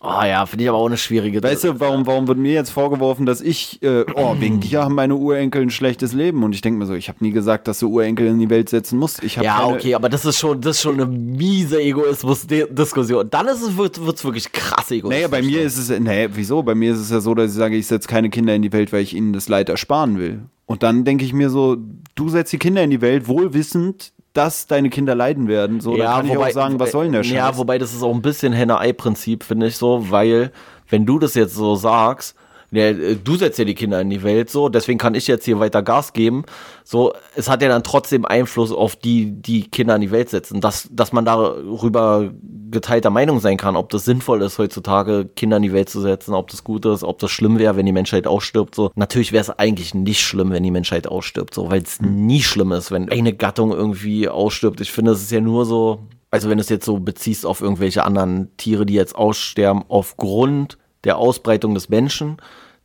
[0.01, 2.69] Oh ja, finde ich aber auch eine schwierige Weißt du, warum, warum wird mir jetzt
[2.69, 6.41] vorgeworfen, dass ich, äh, oh, wegen dir haben meine Urenkel ein schlechtes Leben?
[6.43, 8.69] Und ich denke mir so, ich habe nie gesagt, dass du Urenkel in die Welt
[8.69, 9.21] setzen musst.
[9.23, 13.29] Ich ja, okay, aber das ist schon, das ist schon eine miese Egoismus-Diskussion.
[13.29, 15.17] Dann ist es, wird es wirklich krass egoistisch.
[15.17, 16.63] Naja, bei mir ist es, naja, wieso?
[16.63, 18.71] Bei mir ist es ja so, dass ich sage, ich setze keine Kinder in die
[18.71, 20.43] Welt, weil ich ihnen das Leid ersparen will.
[20.65, 21.75] Und dann denke ich mir so,
[22.15, 25.79] du setzt die Kinder in die Welt, wohlwissend, dass deine Kinder leiden werden.
[25.79, 27.33] So, ja, dann kann wobei, ich auch sagen, was soll denn der Scheiß?
[27.33, 30.51] Ja, wobei das ist auch ein bisschen Henne-Ei-Prinzip, finde ich so, weil
[30.89, 32.35] wenn du das jetzt so sagst,
[32.71, 35.59] ja, du setzt ja die Kinder in die Welt so, deswegen kann ich jetzt hier
[35.59, 36.43] weiter Gas geben.
[36.83, 40.61] So, es hat ja dann trotzdem Einfluss auf die, die Kinder in die Welt setzen,
[40.61, 42.31] dass, dass man darüber
[42.69, 46.33] geteilter Meinung sein kann, ob das sinnvoll ist, heutzutage Kinder in die Welt zu setzen,
[46.35, 48.75] ob das gut ist, ob das schlimm wäre, wenn die Menschheit ausstirbt.
[48.75, 52.41] So, natürlich wäre es eigentlich nicht schlimm, wenn die Menschheit ausstirbt, so, weil es nie
[52.41, 54.79] schlimm ist, wenn eine Gattung irgendwie ausstirbt.
[54.81, 57.61] Ich finde, es ist ja nur so, also wenn du es jetzt so beziehst auf
[57.61, 62.37] irgendwelche anderen Tiere, die jetzt aussterben, aufgrund der Ausbreitung des Menschen,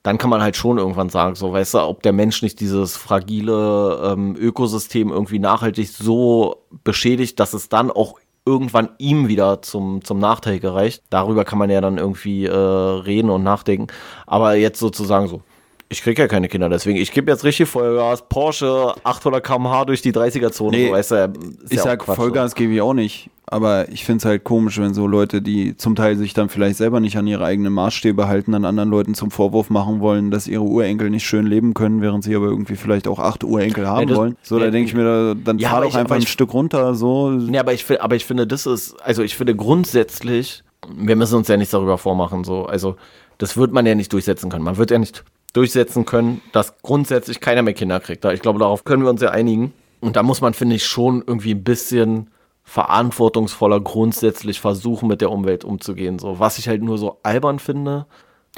[0.03, 2.97] dann kann man halt schon irgendwann sagen, so weißt du, ob der Mensch nicht dieses
[2.97, 10.05] fragile ähm, Ökosystem irgendwie nachhaltig so beschädigt, dass es dann auch irgendwann ihm wieder zum,
[10.05, 11.03] zum Nachteil gereicht.
[11.09, 13.87] Darüber kann man ja dann irgendwie äh, reden und nachdenken.
[14.27, 15.41] Aber jetzt sozusagen so,
[15.89, 20.03] ich kriege ja keine Kinder, deswegen ich gebe jetzt richtig Vollgas, Porsche 800 km/h durch
[20.03, 21.33] die 30er-Zone, nee, so, weißt du,
[21.69, 23.31] ich ja sag Vollgas gebe ich auch nicht.
[23.47, 26.77] Aber ich finde es halt komisch, wenn so Leute, die zum Teil sich dann vielleicht
[26.77, 30.49] selber nicht an ihre eigenen Maßstäbe halten, dann anderen Leuten zum Vorwurf machen wollen, dass
[30.49, 34.09] ihre Urenkel nicht schön leben können, während sie aber irgendwie vielleicht auch acht Urenkel haben
[34.09, 34.37] ja, wollen.
[34.43, 36.55] So, ja, da denke ich mir, dann ja, fahr doch ich, einfach ein ich, Stück
[36.55, 36.95] runter.
[36.95, 37.33] So.
[37.53, 40.65] Ja, aber ich, aber ich finde, das ist, also ich finde grundsätzlich,
[40.97, 42.45] wir müssen uns ja nichts darüber vormachen.
[42.45, 42.65] So.
[42.65, 42.97] Also
[43.39, 44.65] das wird man ja nicht durchsetzen können.
[44.65, 45.23] Man wird ja nicht
[45.55, 48.25] durchsetzen können, dass grundsätzlich keiner mehr Kinder kriegt.
[48.27, 49.73] Ich glaube, darauf können wir uns ja einigen.
[50.01, 52.29] Und da muss man, finde ich, schon irgendwie ein bisschen
[52.65, 56.19] verantwortungsvoller grundsätzlich versuchen, mit der Umwelt umzugehen.
[56.19, 58.07] So, was ich halt nur so albern finde,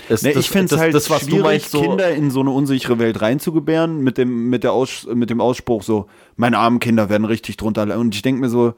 [0.09, 2.41] ist nee, das, ich finde es halt das, was schwierig, meinst, so Kinder in so
[2.41, 6.81] eine unsichere Welt reinzugebären, mit dem, mit, der Aus, mit dem Ausspruch so, meine armen
[6.81, 7.83] Kinder werden richtig drunter.
[7.99, 8.75] Und ich denke mir so,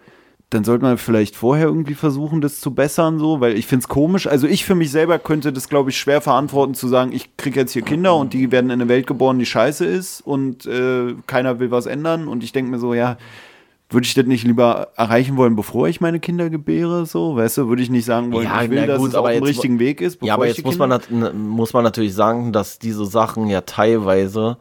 [0.50, 3.88] dann sollte man vielleicht vorher irgendwie versuchen, das zu bessern, so, weil ich finde es
[3.88, 4.26] komisch.
[4.26, 7.60] Also ich für mich selber könnte das, glaube ich, schwer verantworten, zu sagen, ich kriege
[7.60, 11.14] jetzt hier Kinder und die werden in eine Welt geboren, die scheiße ist und äh,
[11.26, 12.28] keiner will was ändern.
[12.28, 13.18] Und ich denke mir so, ja,
[13.90, 17.68] würde ich das nicht lieber erreichen wollen, bevor ich meine Kinder gebäre, so, weißt du,
[17.68, 20.00] würde ich nicht sagen wollen, ja, ich will, dass gut, es auf dem richtigen Weg
[20.00, 20.22] ist.
[20.22, 20.98] Ja, aber jetzt muss man,
[21.34, 24.56] muss man natürlich sagen, dass diese Sachen ja teilweise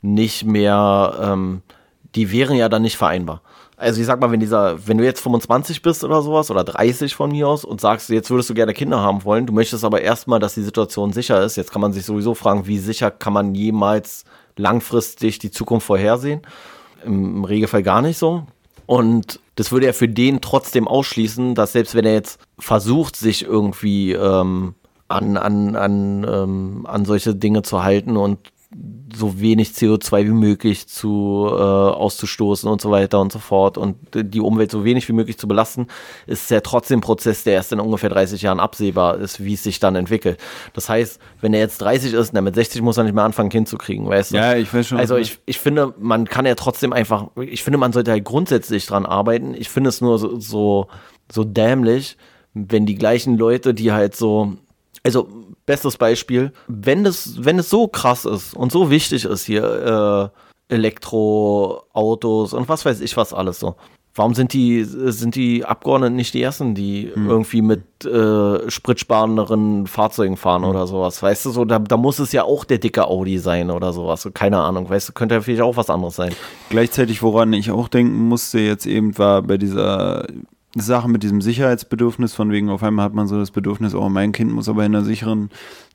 [0.00, 1.62] nicht mehr, ähm,
[2.14, 3.42] die wären ja dann nicht vereinbar.
[3.76, 7.14] Also ich sag mal, wenn dieser, wenn du jetzt 25 bist oder sowas oder 30
[7.14, 10.00] von mir aus und sagst, jetzt würdest du gerne Kinder haben wollen, du möchtest aber
[10.00, 11.56] erstmal, dass die Situation sicher ist.
[11.56, 14.24] Jetzt kann man sich sowieso fragen, wie sicher kann man jemals
[14.56, 16.42] langfristig die Zukunft vorhersehen?
[17.04, 18.46] Im Regelfall gar nicht so.
[18.86, 23.44] Und das würde ja für den trotzdem ausschließen, dass selbst wenn er jetzt versucht, sich
[23.44, 24.74] irgendwie ähm,
[25.08, 28.38] an, an, an, ähm, an solche Dinge zu halten und
[29.14, 33.96] so wenig CO2 wie möglich zu äh, auszustoßen und so weiter und so fort und
[34.14, 35.86] die Umwelt so wenig wie möglich zu belasten,
[36.26, 39.62] ist ja trotzdem ein Prozess, der erst in ungefähr 30 Jahren absehbar ist, wie es
[39.62, 40.38] sich dann entwickelt.
[40.72, 43.50] Das heißt, wenn er jetzt 30 ist, na, mit 60 muss er nicht mehr anfangen,
[43.50, 44.36] Kind zu kriegen, weißt du?
[44.36, 44.98] Ja, ich weiß schon.
[44.98, 48.86] Also ich, ich finde, man kann ja trotzdem einfach, ich finde, man sollte halt grundsätzlich
[48.86, 49.54] dran arbeiten.
[49.54, 50.88] Ich finde es nur so, so,
[51.30, 52.16] so dämlich,
[52.54, 54.54] wenn die gleichen Leute, die halt so,
[55.04, 55.28] also
[55.66, 60.32] bestes Beispiel, wenn es, wenn es so krass ist und so wichtig ist hier,
[60.68, 63.76] äh, Elektroautos und was weiß ich was alles so.
[64.16, 67.28] Warum sind die, sind die Abgeordneten nicht die ersten, die hm.
[67.28, 70.70] irgendwie mit äh, spritsparenderen Fahrzeugen fahren hm.
[70.70, 71.20] oder sowas?
[71.20, 74.28] Weißt du, so, da, da, muss es ja auch der dicke Audi sein oder sowas.
[74.32, 76.32] Keine Ahnung, weißt du, könnte ja vielleicht auch was anderes sein.
[76.70, 80.28] Gleichzeitig, woran ich auch denken musste, jetzt eben war bei dieser
[80.82, 84.32] Sache mit diesem Sicherheitsbedürfnis, von wegen auf einmal hat man so das Bedürfnis, oh, mein
[84.32, 85.50] Kind muss aber in einer sicheren,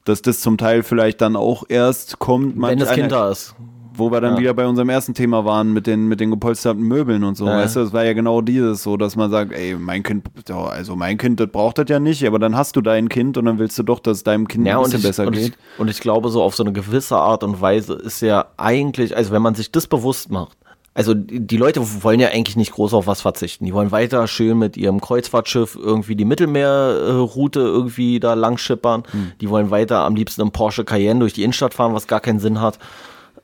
[0.05, 2.61] dass das zum Teil vielleicht dann auch erst kommt.
[2.61, 3.55] Wenn das Kind da ist
[3.99, 4.39] wo wir dann ja.
[4.39, 7.45] wieder bei unserem ersten Thema waren mit den, mit den gepolsterten Möbeln und so.
[7.45, 7.57] Ja.
[7.57, 10.95] Weißt du, das war ja genau dieses, so dass man sagt, ey, mein Kind, also
[10.95, 13.59] mein Kind, das braucht das ja nicht, aber dann hast du dein Kind und dann
[13.59, 15.49] willst du doch, dass es deinem Kind ja, ein bisschen ich, besser und geht.
[15.49, 19.15] Ich, und ich glaube, so auf so eine gewisse Art und Weise ist ja eigentlich,
[19.15, 20.57] also wenn man sich das bewusst macht,
[20.99, 23.63] also die Leute wollen ja eigentlich nicht groß auf was verzichten.
[23.63, 29.03] Die wollen weiter schön mit ihrem Kreuzfahrtschiff irgendwie die Mittelmeerroute irgendwie da lang schippern.
[29.11, 29.31] Hm.
[29.39, 32.41] Die wollen weiter am liebsten im Porsche Cayenne durch die Innenstadt fahren, was gar keinen
[32.41, 32.79] Sinn hat.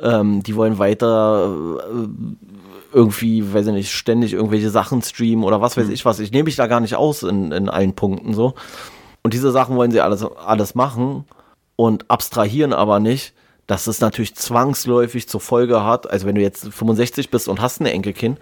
[0.01, 1.55] Ähm, die wollen weiter
[1.93, 2.07] äh,
[2.91, 5.93] irgendwie, weiß ich nicht, ständig irgendwelche Sachen streamen oder was weiß mhm.
[5.93, 6.19] ich was.
[6.19, 8.55] Ich nehme mich da gar nicht aus in, in allen Punkten so.
[9.23, 11.23] Und diese Sachen wollen sie alles, alles machen
[11.77, 13.33] und abstrahieren aber nicht,
[13.67, 17.81] dass es natürlich zwangsläufig zur Folge hat, also wenn du jetzt 65 bist und hast
[17.81, 18.39] ein Enkelkind,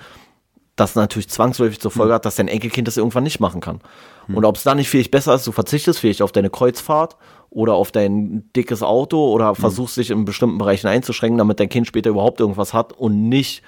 [0.76, 2.16] das natürlich zwangsläufig zur Folge mhm.
[2.16, 3.80] hat, dass dein Enkelkind das irgendwann nicht machen kann.
[4.28, 4.38] Mhm.
[4.38, 7.16] Und ob es dann nicht vielleicht besser ist, du verzichtest vielleicht auf deine Kreuzfahrt
[7.50, 9.56] oder auf dein dickes Auto oder mhm.
[9.56, 13.62] versuchst dich in bestimmten Bereichen einzuschränken, damit dein Kind später überhaupt irgendwas hat und nicht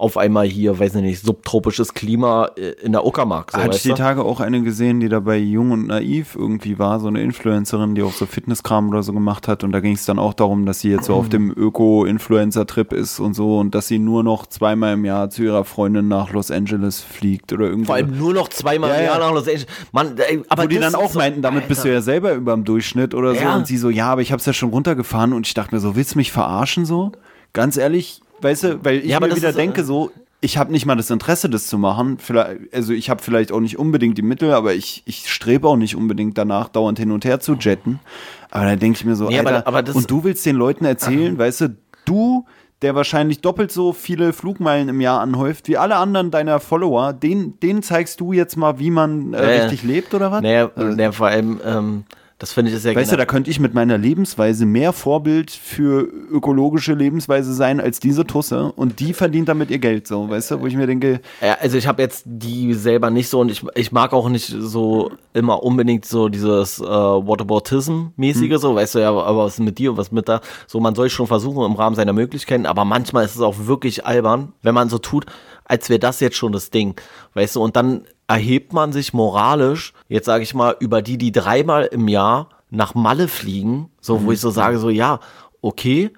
[0.00, 3.52] auf einmal hier, weiß ich nicht, subtropisches Klima äh, in der Uckermark.
[3.52, 7.00] So, Hatte ich die Tage auch eine gesehen, die dabei jung und naiv irgendwie war,
[7.00, 10.06] so eine Influencerin, die auch so Fitnesskram oder so gemacht hat und da ging es
[10.06, 13.88] dann auch darum, dass sie jetzt so auf dem Öko-Influencer-Trip ist und so und dass
[13.88, 17.84] sie nur noch zweimal im Jahr zu ihrer Freundin nach Los Angeles fliegt oder irgendwie.
[17.84, 19.66] Vor allem nur noch zweimal ja, im Jahr nach Los Angeles.
[19.92, 21.68] Mann, ey, aber Wo die dann auch so, meinten, damit Alter.
[21.68, 23.54] bist du ja selber über dem Durchschnitt oder so ja.
[23.54, 25.94] und sie so, ja, aber ich hab's ja schon runtergefahren und ich dachte mir so,
[25.94, 27.12] willst du mich verarschen so?
[27.52, 30.10] Ganz ehrlich, weißt du, weil ich ja, mir wieder ist, denke so,
[30.40, 32.18] ich habe nicht mal das Interesse, das zu machen.
[32.18, 35.76] Vielleicht, also ich habe vielleicht auch nicht unbedingt die Mittel, aber ich, ich strebe auch
[35.76, 38.00] nicht unbedingt danach, dauernd hin und her zu jetten.
[38.50, 40.84] Aber da denke ich mir so, nee, Alter, aber, aber und du willst den Leuten
[40.84, 41.38] erzählen, aha.
[41.38, 41.76] weißt du,
[42.06, 42.46] du,
[42.82, 47.60] der wahrscheinlich doppelt so viele Flugmeilen im Jahr anhäuft wie alle anderen deiner Follower, den,
[47.60, 50.42] den zeigst du jetzt mal, wie man äh, naja, richtig lebt oder was?
[50.42, 52.04] Naja, also, naja vor allem, ähm,
[52.40, 56.08] das finde ich sehr Weißt du, da könnte ich mit meiner Lebensweise mehr Vorbild für
[56.32, 60.60] ökologische Lebensweise sein als diese Tusse und die verdient damit ihr Geld, so, weißt du,
[60.62, 61.20] wo ich mir denke.
[61.42, 64.46] Ja, also ich habe jetzt die selber nicht so und ich, ich mag auch nicht
[64.58, 68.58] so immer unbedingt so dieses äh, Whataboutism-mäßige, hm.
[68.58, 70.40] so, weißt du, ja, aber was ist mit dir und was mit da?
[70.66, 74.06] So, man soll schon versuchen im Rahmen seiner Möglichkeiten, aber manchmal ist es auch wirklich
[74.06, 75.26] albern, wenn man so tut,
[75.66, 76.98] als wäre das jetzt schon das Ding,
[77.34, 81.32] weißt du, und dann erhebt man sich moralisch, jetzt sage ich mal, über die, die
[81.32, 84.26] dreimal im Jahr nach Malle fliegen, so mhm.
[84.26, 85.20] wo ich so sage, so ja,
[85.62, 86.10] okay,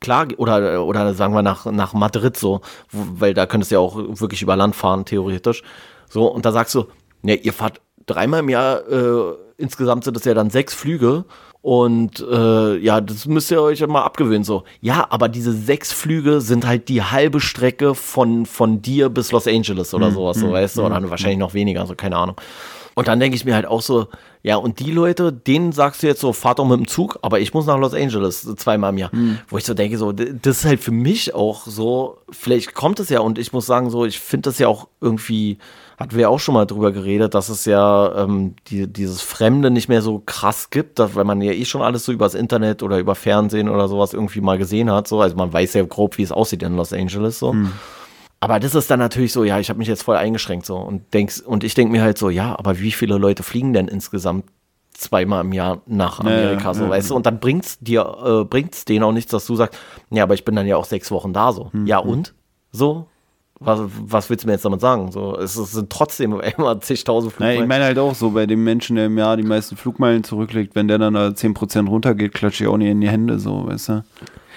[0.00, 2.60] klar, oder, oder sagen wir nach, nach Madrid so,
[2.92, 5.62] weil da könntest du ja auch wirklich über Land fahren, theoretisch.
[6.08, 6.86] So, und da sagst du,
[7.22, 11.24] ne, ihr fahrt dreimal im Jahr, äh, insgesamt sind das ja dann sechs Flüge
[11.62, 14.44] und äh, ja, das müsst ihr euch mal abgewöhnen.
[14.44, 19.32] So, ja, aber diese sechs Flüge sind halt die halbe Strecke von, von dir bis
[19.32, 20.14] Los Angeles oder mhm.
[20.14, 20.52] sowas, so, mhm.
[20.52, 21.10] weißt du, oder mhm.
[21.10, 22.36] wahrscheinlich noch weniger, so keine Ahnung.
[22.98, 24.08] Und dann denke ich mir halt auch so,
[24.42, 27.40] ja, und die Leute, denen sagst du jetzt so, fahrt doch mit dem Zug, aber
[27.40, 29.14] ich muss nach Los Angeles zweimal im Jahr.
[29.14, 29.38] Mhm.
[29.48, 33.10] Wo ich so denke, so, das ist halt für mich auch so, vielleicht kommt es
[33.10, 35.58] ja und ich muss sagen, so, ich finde das ja auch irgendwie
[35.98, 39.88] hatten wir auch schon mal drüber geredet, dass es ja ähm, die, dieses Fremde nicht
[39.88, 42.98] mehr so krass gibt, dass, weil man ja eh schon alles so übers Internet oder
[42.98, 45.08] über Fernsehen oder sowas irgendwie mal gesehen hat.
[45.08, 45.20] So.
[45.20, 47.38] Also man weiß ja grob, wie es aussieht in Los Angeles.
[47.38, 47.52] So.
[47.52, 47.72] Hm.
[48.40, 51.14] Aber das ist dann natürlich so, ja, ich habe mich jetzt voll eingeschränkt so und
[51.14, 54.44] denkst, und ich denke mir halt so, ja, aber wie viele Leute fliegen denn insgesamt
[54.92, 57.12] zweimal im Jahr nach Amerika, ja, so, ja, weißt ja.
[57.12, 57.16] du?
[57.16, 59.78] Und dann bringt's dir, äh, bringt's denen auch nichts, dass du sagst,
[60.10, 61.72] ja, aber ich bin dann ja auch sechs Wochen da, so.
[61.72, 62.10] Hm, ja, hm.
[62.10, 62.34] und?
[62.72, 63.08] So,
[63.58, 65.10] was, was willst du mir jetzt damit sagen?
[65.12, 67.56] So, es sind trotzdem immer zigtausend Flugmeilen.
[67.56, 70.24] Ja, ich meine halt auch so, bei dem Menschen, der im Jahr die meisten Flugmeilen
[70.24, 73.66] zurücklegt, wenn der dann da 10% runtergeht, klatsche ich auch nicht in die Hände, so,
[73.66, 74.04] weißt du?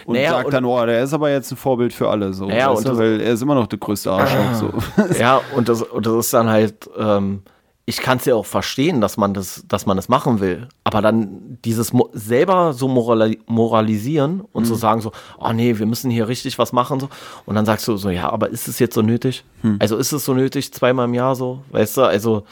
[0.06, 2.46] Und naja, sagt und dann, oh, der ist aber jetzt ein Vorbild für alle, so,
[2.46, 2.98] naja, weißt du?
[2.98, 4.74] weil er ist immer noch der größte Arschloch, so.
[5.20, 7.42] Ja, und das, und das ist dann halt, ähm,
[7.90, 10.68] ich kann es ja auch verstehen, dass man das, dass man das machen will.
[10.84, 14.68] Aber dann dieses Mo selber so morali moralisieren und mhm.
[14.68, 17.10] so sagen so, oh nee, wir müssen hier richtig was machen so.
[17.48, 19.44] Und dann sagst du so, ja, aber ist es jetzt so nötig?
[19.64, 19.78] Mhm.
[19.80, 22.02] Also ist es so nötig zweimal im Jahr so, weißt du?
[22.04, 22.44] Also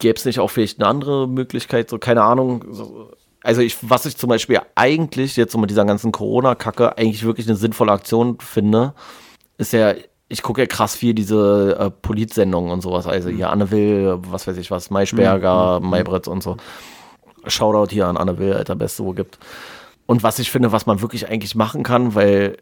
[0.00, 2.62] gäbe es nicht auch vielleicht eine andere Möglichkeit, so keine Ahnung.
[2.72, 3.10] So,
[3.42, 7.48] also ich, was ich zum Beispiel eigentlich jetzt so mit dieser ganzen Corona-Kacke eigentlich wirklich
[7.48, 8.92] eine sinnvolle Aktion finde,
[9.56, 9.94] ist ja
[10.32, 13.06] ich gucke ja krass viel diese äh, Politsendungen und sowas.
[13.06, 15.90] Also hier Anne Will, was weiß ich was, Maischberger, mhm.
[15.90, 16.56] Maybritz und so.
[17.46, 19.38] Shoutout hier an Anne Will, alter Beste, wo gibt.
[20.06, 22.56] Und was ich finde, was man wirklich eigentlich machen kann, weil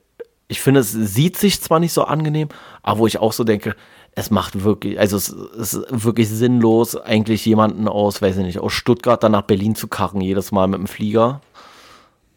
[0.48, 2.48] ich finde, es sieht sich zwar nicht so angenehm,
[2.82, 3.76] aber wo ich auch so denke,
[4.16, 8.58] es macht wirklich, also es, es, ist wirklich sinnlos, eigentlich jemanden aus, weiß ich nicht,
[8.58, 11.40] aus Stuttgart dann nach Berlin zu karren, jedes Mal mit dem Flieger.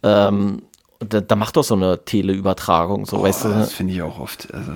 [0.03, 0.61] Ähm,
[0.99, 3.49] da, da, macht doch so eine Teleübertragung, so oh, weißt du.
[3.49, 4.53] Das finde ich auch oft.
[4.53, 4.73] Also.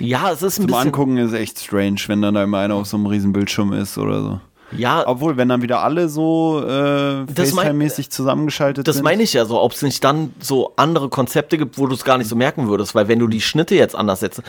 [0.00, 0.82] Ja, es ist ein Zum bisschen.
[0.86, 3.98] Angucken ist echt strange, wenn dann da immer einer auf so einem riesen Bildschirm ist
[3.98, 4.40] oder so.
[4.76, 5.06] Ja.
[5.06, 9.04] Obwohl, wenn dann wieder alle so äh, FaceTime-mäßig zusammengeschaltet das sind.
[9.04, 11.94] Das meine ich ja so, ob es nicht dann so andere Konzepte gibt, wo du
[11.94, 14.42] es gar nicht so merken würdest, weil wenn du die Schnitte jetzt anders setzt,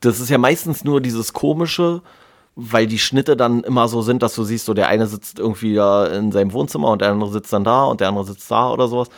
[0.00, 2.02] das ist ja meistens nur dieses komische,
[2.54, 5.74] weil die Schnitte dann immer so sind, dass du siehst, so der eine sitzt irgendwie
[5.74, 8.70] da in seinem Wohnzimmer und der andere sitzt dann da und der andere sitzt da
[8.70, 9.08] oder sowas.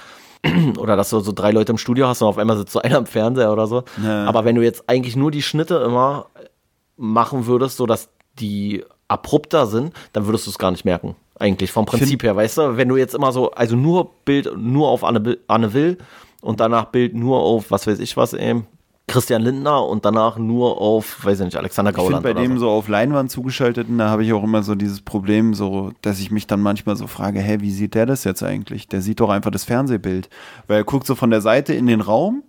[0.78, 2.98] oder dass du so drei Leute im Studio hast und auf einmal sitzt so einer
[2.98, 3.85] im Fernseher oder so.
[4.02, 4.24] Ja.
[4.24, 6.27] Aber wenn du jetzt eigentlich nur die Schnitte immer
[6.97, 8.09] machen würdest, so dass
[8.39, 11.16] die abrupter sind, dann würdest du es gar nicht merken.
[11.39, 12.77] Eigentlich vom Prinzip her, weißt du?
[12.77, 15.98] Wenn du jetzt immer so, also nur Bild nur auf Anne, Anne Will
[16.40, 18.66] und danach Bild nur auf, was weiß ich was, eben,
[19.09, 22.24] Christian Lindner und danach nur auf, weiß ich nicht, Alexander Gauland.
[22.24, 22.66] Ich bei dem so.
[22.66, 26.30] so auf Leinwand zugeschalteten, da habe ich auch immer so dieses Problem, so, dass ich
[26.30, 28.86] mich dann manchmal so frage, hä, wie sieht der das jetzt eigentlich?
[28.86, 30.28] Der sieht doch einfach das Fernsehbild.
[30.66, 32.44] Weil er guckt so von der Seite in den Raum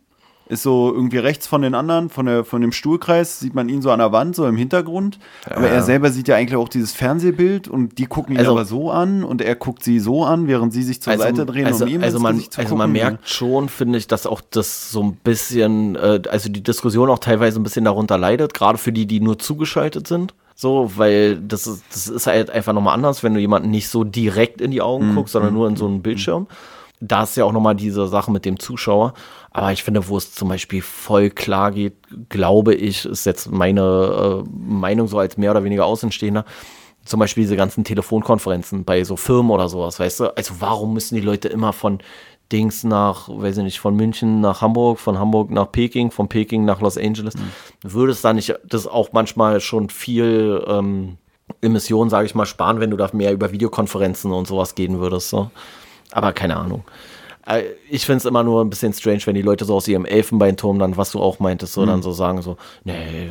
[0.50, 3.84] ist so irgendwie rechts von den anderen, von, der, von dem Stuhlkreis, sieht man ihn
[3.84, 5.20] so an der Wand, so im Hintergrund.
[5.48, 5.58] Ja.
[5.58, 8.66] Aber er selber sieht ja eigentlich auch dieses Fernsehbild und die gucken ihn also, aber
[8.66, 11.68] so an und er guckt sie so an, während sie sich zur also, Seite drehen,
[11.68, 12.78] also, um ihm also man, zu Also gucken.
[12.80, 17.12] man merkt schon, finde ich, dass auch das so ein bisschen, äh, also die Diskussion
[17.12, 20.34] auch teilweise ein bisschen darunter leidet, gerade für die, die nur zugeschaltet sind.
[20.56, 24.04] So, weil das ist, das ist halt einfach nochmal anders, wenn du jemanden nicht so
[24.04, 25.16] direkt in die Augen mhm.
[25.16, 26.48] guckst, sondern nur in so einen Bildschirm.
[27.00, 29.14] Da ist ja auch nochmal diese Sache mit dem Zuschauer.
[29.52, 31.96] Aber ich finde, wo es zum Beispiel voll klar geht,
[32.30, 36.46] glaube ich, ist jetzt meine äh, Meinung so als mehr oder weniger Außenstehender,
[37.04, 40.38] zum Beispiel diese ganzen Telefonkonferenzen bei so Firmen oder sowas, weißt du?
[40.38, 42.00] Also warum müssen die Leute immer von
[42.52, 46.66] Dings nach, weiß ich nicht, von München nach Hamburg, von Hamburg nach Peking, von Peking
[46.66, 47.36] nach Los Angeles?
[47.36, 47.52] Mhm.
[47.84, 51.18] Würde es da nicht das auch manchmal schon viel ähm,
[51.62, 55.30] Emissionen, sage ich mal, sparen, wenn du da mehr über Videokonferenzen und sowas gehen würdest?
[55.30, 55.50] So?
[56.12, 56.84] Aber keine Ahnung.
[57.46, 60.06] Äh, ich finde es immer nur ein bisschen strange, wenn die Leute so aus ihrem
[60.06, 61.88] Elfenbeinturm dann, was du auch meintest, so mhm.
[61.88, 63.30] dann so sagen so, nee,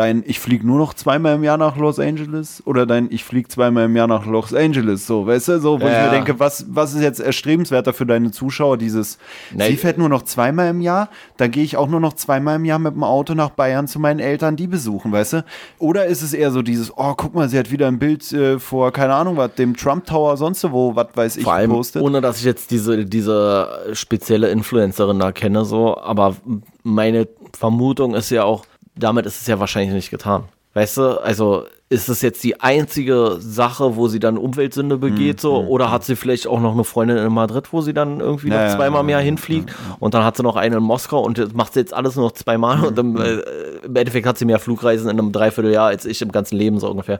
[0.00, 3.48] Dein ich fliege nur noch zweimal im Jahr nach Los Angeles oder dein ich fliege
[3.48, 5.90] zweimal im Jahr nach Los Angeles, so, weißt du, so, wo ja.
[5.90, 9.18] ich mir denke, was, was ist jetzt erstrebenswerter für deine Zuschauer, dieses,
[9.54, 9.68] nee.
[9.68, 12.64] sie fährt nur noch zweimal im Jahr, dann gehe ich auch nur noch zweimal im
[12.64, 15.44] Jahr mit dem Auto nach Bayern zu meinen Eltern, die besuchen, weißt du?
[15.78, 18.58] Oder ist es eher so dieses, oh, guck mal, sie hat wieder ein Bild äh,
[18.58, 22.00] vor, keine Ahnung, was, dem Trump Tower, sonst wo, was weiß ich, Vor allem, gepostet.
[22.00, 26.36] Ohne dass ich jetzt diese, diese spezielle Influencerin da kenne, so, aber
[26.82, 28.64] meine Vermutung ist ja auch,
[28.94, 30.44] damit ist es ja wahrscheinlich nicht getan.
[30.72, 35.40] Weißt du, also ist es jetzt die einzige Sache, wo sie dann Umweltsünde begeht, mhm.
[35.40, 36.04] so, mhm, oder hat mhm.
[36.04, 39.02] sie vielleicht auch noch eine Freundin in Madrid, wo sie dann irgendwie ja, noch zweimal
[39.02, 41.92] im Jahr hinfliegt und dann hat sie noch eine in Moskau und macht sie jetzt
[41.92, 43.40] alles nur noch zweimal und im, äh,
[43.84, 46.88] im Endeffekt hat sie mehr Flugreisen in einem Dreivierteljahr als ich im ganzen Leben so
[46.88, 47.18] ungefähr.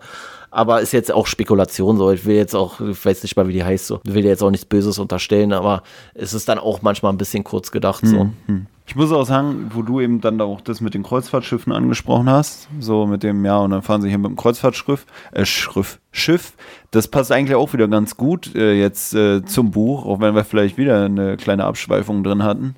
[0.50, 2.10] Aber ist jetzt auch Spekulation so.
[2.10, 4.00] Ich will jetzt auch, ich weiß nicht mal, wie die heißt so.
[4.04, 5.82] Ich will jetzt auch nichts Böses unterstellen, aber
[6.14, 8.30] es ist dann auch manchmal ein bisschen kurz gedacht so.
[8.46, 8.66] Mhm.
[8.90, 12.66] Ich muss auch sagen, wo du eben dann auch das mit den Kreuzfahrtschiffen angesprochen hast,
[12.80, 16.54] so mit dem, ja, und dann fahren sie hier mit dem Kreuzfahrtschiff, äh, Schriff, Schiff,
[16.90, 20.42] das passt eigentlich auch wieder ganz gut äh, jetzt äh, zum Buch, auch wenn wir
[20.42, 22.74] vielleicht wieder eine kleine Abschweifung drin hatten.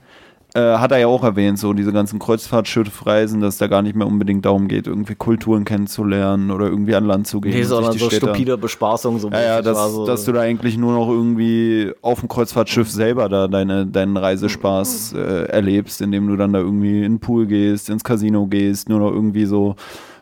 [0.55, 4.07] Äh, hat er ja auch erwähnt, so diese ganzen Kreuzfahrtschiffreisen, dass da gar nicht mehr
[4.07, 7.55] unbedingt darum geht, irgendwie Kulturen kennenzulernen oder irgendwie an Land zu gehen.
[7.55, 9.19] Nee, sondern so Städte stupide Bespaßung.
[9.19, 12.91] So ja, ja, dass, so dass du da eigentlich nur noch irgendwie auf dem Kreuzfahrtschiff
[12.91, 17.47] selber da deine, deinen Reisespaß äh, erlebst, indem du dann da irgendwie in den Pool
[17.47, 19.75] gehst, ins Casino gehst, nur noch irgendwie so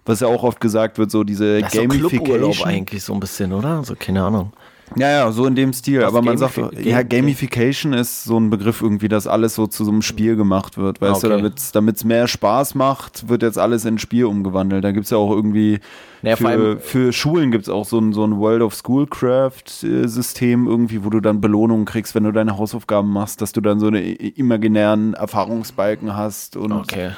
[0.06, 2.52] was ja auch oft gesagt wird, so diese das Gamification.
[2.52, 3.84] So eigentlich so ein bisschen, oder?
[3.84, 4.52] So, keine Ahnung.
[4.96, 6.00] Ja, ja, so in dem Stil.
[6.00, 9.84] Was aber man sagt, ja, Gamification ist so ein Begriff irgendwie, dass alles so zu
[9.84, 11.00] so einem Spiel gemacht wird.
[11.00, 11.40] Weißt okay.
[11.42, 14.82] du, damit es mehr Spaß macht, wird jetzt alles in ein Spiel umgewandelt.
[14.82, 15.78] Da gibt es ja auch irgendwie,
[16.22, 21.04] naja, für, für Schulen gibt es auch so ein, so ein World of Schoolcraft-System irgendwie,
[21.04, 24.00] wo du dann Belohnungen kriegst, wenn du deine Hausaufgaben machst, dass du dann so eine
[24.00, 27.12] imaginären Erfahrungsbalken hast und okay.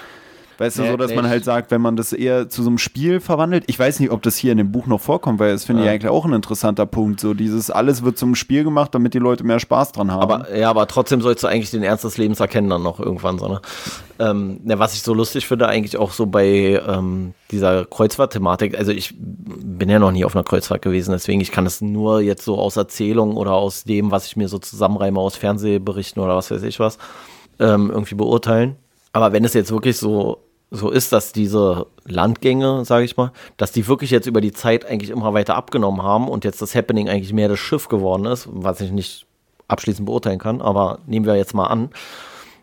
[0.58, 2.68] Weißt nee, du, so, dass nee, man halt sagt, wenn man das eher zu so
[2.68, 3.64] einem Spiel verwandelt.
[3.66, 5.88] Ich weiß nicht, ob das hier in dem Buch noch vorkommt, weil das finde ja.
[5.88, 7.20] ich eigentlich auch ein interessanter Punkt.
[7.20, 10.22] So dieses alles wird zum Spiel gemacht, damit die Leute mehr Spaß dran haben.
[10.22, 13.38] Aber ja, aber trotzdem sollst du eigentlich den Ernst des Lebens erkennen dann noch irgendwann
[13.38, 13.60] so, ne?
[14.18, 18.78] Ähm, ja, was ich so lustig finde, eigentlich auch so bei ähm, dieser Kreuzfahrt-Thematik.
[18.78, 22.20] Also ich bin ja noch nie auf einer Kreuzfahrt gewesen, deswegen ich kann es nur
[22.20, 26.36] jetzt so aus Erzählungen oder aus dem, was ich mir so zusammenreime aus Fernsehberichten oder
[26.36, 26.98] was weiß ich was,
[27.58, 28.76] ähm, irgendwie beurteilen.
[29.12, 30.38] Aber wenn es jetzt wirklich so
[30.72, 34.86] so ist, dass diese Landgänge, sage ich mal, dass die wirklich jetzt über die Zeit
[34.86, 38.48] eigentlich immer weiter abgenommen haben und jetzt das Happening eigentlich mehr das Schiff geworden ist,
[38.50, 39.26] was ich nicht
[39.68, 41.90] abschließend beurteilen kann, aber nehmen wir jetzt mal an,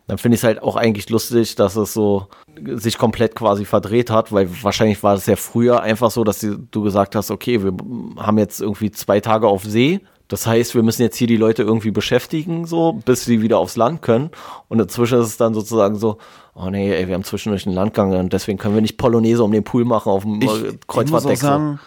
[0.07, 2.27] dann finde ich es halt auch eigentlich lustig, dass es so
[2.65, 6.81] sich komplett quasi verdreht hat, weil wahrscheinlich war es ja früher einfach so, dass du
[6.81, 7.73] gesagt hast, okay, wir
[8.17, 9.99] haben jetzt irgendwie zwei Tage auf See,
[10.29, 13.75] das heißt, wir müssen jetzt hier die Leute irgendwie beschäftigen, so, bis sie wieder aufs
[13.75, 14.29] Land können.
[14.67, 16.19] Und dazwischen ist es dann sozusagen so,
[16.53, 19.51] oh nee, ey, wir haben zwischendurch einen Landgang und deswegen können wir nicht Polonaise um
[19.51, 21.33] den Pool machen auf dem ich, Kreuzfahrtdeck.
[21.33, 21.79] Ich, sagen,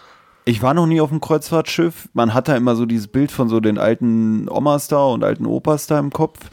[0.44, 2.08] ich war noch nie auf dem Kreuzfahrtschiff.
[2.14, 5.46] Man hat da immer so dieses Bild von so den alten Omas da und alten
[5.46, 6.50] Opas da im Kopf.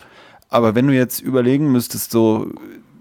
[0.48, 2.52] Aber wenn du jetzt überlegen müsstest, so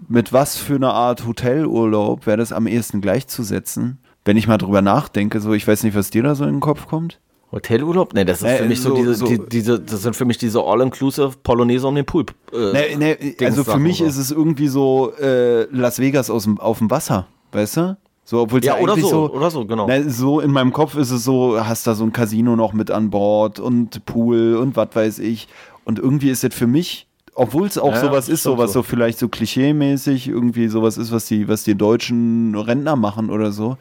[0.07, 4.81] mit was für einer Art Hotelurlaub wäre das am ehesten gleichzusetzen, wenn ich mal drüber
[4.81, 7.19] nachdenke, so ich weiß nicht, was dir da so in den Kopf kommt.
[7.51, 8.13] Hotelurlaub?
[8.13, 10.25] Nee, das ist äh, für mich so, so diese, so die, diese, das sind für
[10.25, 12.25] mich diese All-Inclusive Polonaise um den Pool.
[12.53, 16.59] Äh, nee, nee, also für mich ist es irgendwie so äh, Las Vegas aus dem,
[16.59, 17.97] auf dem Wasser, weißt du?
[18.23, 19.87] So, obwohl ja, oder so, so, oder so, genau.
[19.87, 22.91] Ne, so in meinem Kopf ist es so, hast da so ein Casino noch mit
[22.91, 25.47] an Bord und Pool und was weiß ich.
[25.83, 28.81] Und irgendwie ist das für mich, obwohl es auch ja, sowas ist, sowas so.
[28.81, 33.51] so vielleicht so klischee-mäßig, irgendwie sowas ist, was die, was die deutschen Rentner machen oder
[33.51, 33.77] so,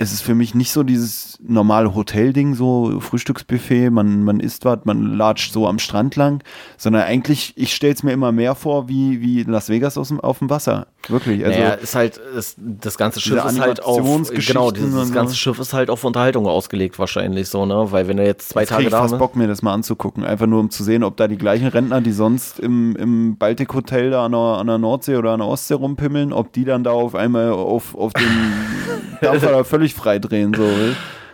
[0.00, 4.78] es ist für mich nicht so dieses normale Hotelding, so Frühstücksbuffet, man, man isst was,
[4.84, 6.42] man latscht so am Strand lang,
[6.78, 10.18] sondern eigentlich, ich stelle es mir immer mehr vor, wie, wie Las Vegas aus dem,
[10.18, 10.86] auf dem Wasser.
[11.08, 11.44] Wirklich.
[11.44, 15.58] Also naja, ist halt, ist, das ganze Schiff ist halt auf, genau, dieses ganze Schiff
[15.58, 18.84] ist halt auf Unterhaltung ausgelegt wahrscheinlich so, ne, weil wenn du jetzt zwei jetzt Tage
[18.84, 21.28] ich da fast Bock, mir das mal anzugucken, einfach nur um zu sehen, ob da
[21.28, 25.16] die gleichen Rentner, die sonst im, im Baltic Hotel da an der, an der Nordsee
[25.16, 28.24] oder an der Ostsee rumpimmeln, ob die dann da auf einmal auf, auf den
[29.20, 30.68] Dampfer da völlig frei drehen, so.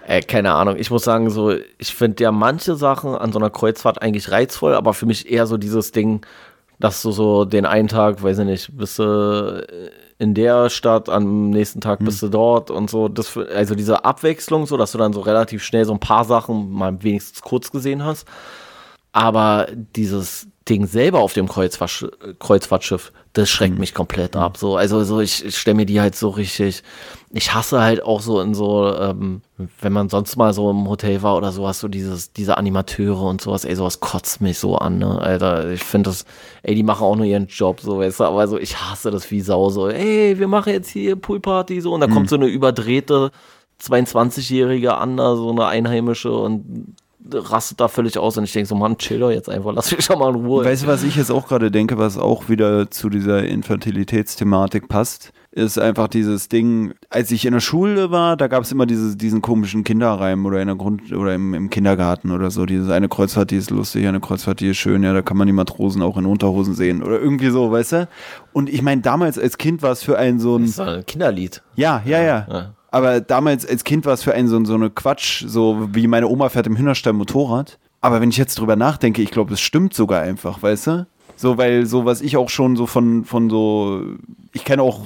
[0.07, 0.77] Äh, keine Ahnung.
[0.79, 4.75] Ich muss sagen, so, ich finde ja manche Sachen an so einer Kreuzfahrt eigentlich reizvoll,
[4.75, 6.25] aber für mich eher so dieses Ding,
[6.79, 9.67] dass du so den einen Tag, weiß ich nicht, bist du
[10.19, 12.31] in der Stadt, am nächsten Tag bist hm.
[12.31, 13.09] du dort und so.
[13.09, 16.71] Das, also diese Abwechslung, so dass du dann so relativ schnell so ein paar Sachen
[16.71, 18.27] mal wenigstens kurz gesehen hast.
[19.17, 22.05] Aber dieses Ding selber auf dem Kreuzfahrtsch
[22.39, 23.81] Kreuzfahrtschiff, das schreckt mhm.
[23.81, 24.43] mich komplett mhm.
[24.43, 24.59] ab.
[24.59, 26.83] So, also so, ich, ich stelle mir die halt so richtig.
[27.33, 29.41] Ich hasse halt auch so in so, ähm,
[29.81, 33.41] wenn man sonst mal so im Hotel war oder sowas, so dieses, diese Animateure und
[33.41, 35.19] sowas, ey, sowas kotzt mich so an, ne?
[35.19, 36.27] Alter, ich finde das,
[36.63, 39.31] ey, die machen auch nur ihren Job, so, weißt du, aber so, ich hasse das
[39.31, 42.13] wie Sau, so, ey, wir machen jetzt hier Poolparty, so, und da mhm.
[42.13, 43.31] kommt so eine überdrehte
[43.83, 46.95] 22-Jährige an, so eine Einheimische und
[47.33, 50.05] rastet da völlig aus und ich denke so, Mann, chill doch jetzt einfach, lass mich
[50.05, 50.65] schon mal in Ruhe.
[50.65, 55.33] Weißt du, was ich jetzt auch gerade denke, was auch wieder zu dieser Infantilitätsthematik passt?
[55.51, 59.17] Ist einfach dieses Ding, als ich in der Schule war, da gab es immer diese,
[59.17, 62.67] diesen komischen Kinderreim oder in der Grund- oder im, im, Kindergarten oder so.
[62.67, 65.47] Dieses eine Kreuzfahrt, die ist lustig, eine Kreuzfahrt, die ist schön, ja, da kann man
[65.47, 68.09] die Matrosen auch in Unterhosen sehen oder irgendwie so, weißt du?
[68.53, 70.63] Und ich meine, damals als Kind war es für einen so ein.
[70.63, 71.63] Das ist ein Kinderlied.
[71.75, 72.47] Ja, ja, ja.
[72.51, 72.76] ja.
[72.97, 76.29] Aber damals als Kind war es für einen so, so eine Quatsch, so wie meine
[76.29, 77.79] Oma fährt im Hühnerstall Motorrad.
[78.01, 81.07] Aber wenn ich jetzt drüber nachdenke, ich glaube, es stimmt sogar einfach, weißt du?
[81.37, 84.01] So, weil so, was ich auch schon so von, von so,
[84.55, 85.01] ich kenne auch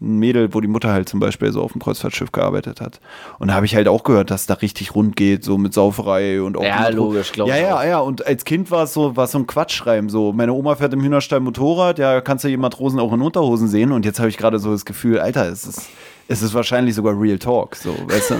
[0.00, 3.00] ein Mädel, wo die Mutter halt zum Beispiel so auf dem Kreuzfahrtschiff gearbeitet hat.
[3.40, 6.40] Und da habe ich halt auch gehört, dass da richtig rund geht, so mit Sauferei
[6.40, 6.62] und auch.
[6.62, 7.56] Ja, logisch, glaube ich.
[7.56, 7.98] Ja, ja, ja.
[7.98, 10.08] Und als Kind war es so, war so ein Quatschschreiben.
[10.08, 13.66] So, meine Oma fährt im Hühnerstall Motorrad, ja, kannst du die Matrosen auch in Unterhosen
[13.66, 13.90] sehen.
[13.90, 15.88] Und jetzt habe ich gerade so das Gefühl, Alter, es ist
[16.28, 18.34] es ist wahrscheinlich sogar Real Talk, so, weißt du?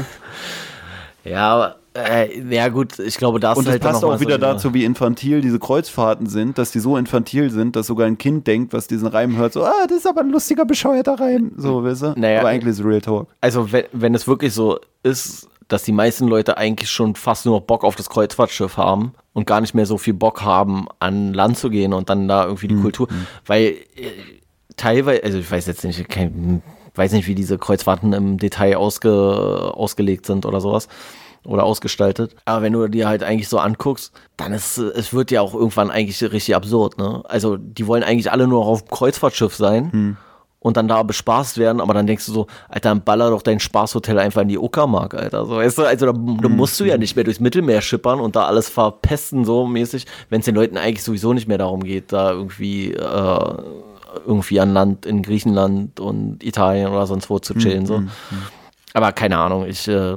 [1.25, 4.75] ja, aber äh, ja gut, ich glaube, das und halt passt auch wieder so dazu,
[4.75, 8.73] wie infantil diese Kreuzfahrten sind, dass die so infantil sind, dass sogar ein Kind denkt,
[8.73, 12.03] was diesen Reim hört, so, ah, das ist aber ein lustiger, bescheuerter Reim, so, weißt
[12.03, 12.15] du?
[12.17, 13.29] Naja, aber eigentlich ist es Real Talk.
[13.41, 17.59] Also wenn, wenn es wirklich so ist, dass die meisten Leute eigentlich schon fast nur
[17.59, 21.33] noch Bock auf das Kreuzfahrtschiff haben und gar nicht mehr so viel Bock haben, an
[21.33, 22.83] Land zu gehen und dann da irgendwie die mhm.
[22.83, 23.09] Kultur,
[23.47, 24.11] weil äh,
[24.77, 26.63] teilweise, also ich weiß jetzt nicht, kein
[26.95, 30.89] weiß nicht, wie diese Kreuzfahrten im Detail ausge, ausgelegt sind oder sowas
[31.45, 32.35] oder ausgestaltet.
[32.45, 35.91] Aber wenn du dir halt eigentlich so anguckst, dann ist es wird ja auch irgendwann
[35.91, 37.23] eigentlich richtig absurd, ne?
[37.25, 39.93] Also die wollen eigentlich alle nur auf dem Kreuzfahrtschiff sein.
[39.93, 40.17] Hm.
[40.61, 43.61] Und dann da bespaßt werden, aber dann denkst du so, Alter, dann baller doch dein
[43.61, 45.45] Spaßhotel einfach in die Uckermark, Alter.
[45.45, 46.57] So, weißt du, also da, da hm.
[46.57, 50.39] musst du ja nicht mehr durchs Mittelmeer schippern und da alles verpesten, so mäßig, wenn
[50.39, 53.55] es den Leuten eigentlich sowieso nicht mehr darum geht, da irgendwie äh,
[54.27, 57.83] irgendwie an Land in Griechenland und Italien oder sonst wo zu chillen.
[57.83, 57.87] Mhm.
[57.87, 57.99] so.
[57.99, 58.11] Mhm.
[58.95, 60.17] Aber keine Ahnung, ich äh,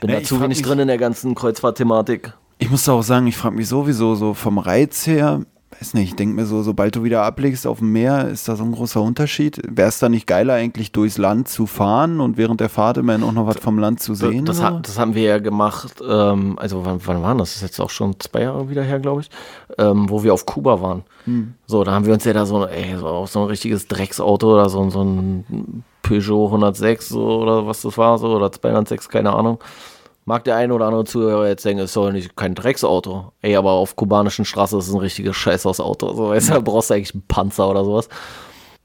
[0.00, 2.34] bin ja, da zu wenig drin in der ganzen Kreuzfahrt-Thematik.
[2.58, 5.42] Ich muss auch sagen, ich frage mich sowieso so vom Reiz her,
[5.80, 8.56] weiß nicht, ich denke mir so, sobald du wieder ablegst auf dem Meer, ist da
[8.56, 9.60] so ein großer Unterschied.
[9.68, 13.22] Wäre es da nicht geiler, eigentlich durchs Land zu fahren und während der Fahrt immerhin
[13.22, 14.44] auch noch was vom Land zu sehen?
[14.44, 17.48] Das, das, das haben wir ja gemacht, ähm, also wann, wann war das?
[17.48, 19.30] Das ist jetzt auch schon zwei Jahre wieder her, glaube ich,
[19.78, 21.04] ähm, wo wir auf Kuba waren.
[21.24, 21.54] Hm.
[21.66, 24.52] So, da haben wir uns ja da so, ey, so, auch so ein richtiges Drecksauto
[24.52, 29.32] oder so, so ein Peugeot 106 so, oder was das war, so, oder 206, keine
[29.32, 29.58] Ahnung
[30.28, 33.32] Mag der eine oder andere Zuhörer jetzt denken, es soll nicht kein Drecksauto.
[33.40, 36.12] Ey, aber auf kubanischen Straßen ist es ein richtiges Scheißhausauto.
[36.12, 38.10] So, weißt du, da brauchst du eigentlich einen Panzer oder sowas.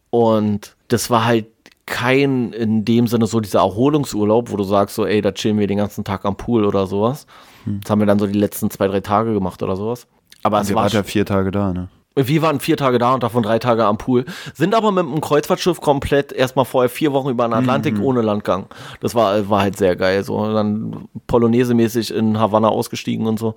[0.09, 1.47] Und das war halt
[1.85, 5.67] kein in dem Sinne so dieser Erholungsurlaub, wo du sagst so, ey, da chillen wir
[5.67, 7.27] den ganzen Tag am Pool oder sowas.
[7.65, 7.81] Hm.
[7.81, 10.07] Das haben wir dann so die letzten zwei, drei Tage gemacht oder sowas.
[10.43, 11.89] Aber es war ja vier Tage da, ne?
[12.15, 14.25] Wir waren vier Tage da und davon drei Tage am Pool.
[14.53, 18.03] Sind aber mit einem Kreuzfahrtschiff komplett erstmal vorher vier Wochen über den Atlantik mhm.
[18.03, 18.67] ohne Landgang.
[18.99, 20.23] Das war, war halt sehr geil.
[20.23, 20.53] So.
[20.53, 23.55] dann Polonaise-mäßig in Havanna ausgestiegen und so.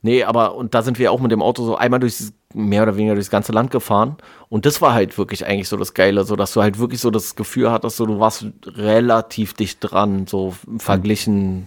[0.00, 2.96] Nee, aber und da sind wir auch mit dem Auto so einmal durchs, mehr oder
[2.96, 4.16] weniger durchs ganze Land gefahren.
[4.48, 7.10] Und das war halt wirklich eigentlich so das Geile, so dass du halt wirklich so
[7.10, 11.66] das Gefühl hattest, so du warst relativ dicht dran, so verglichen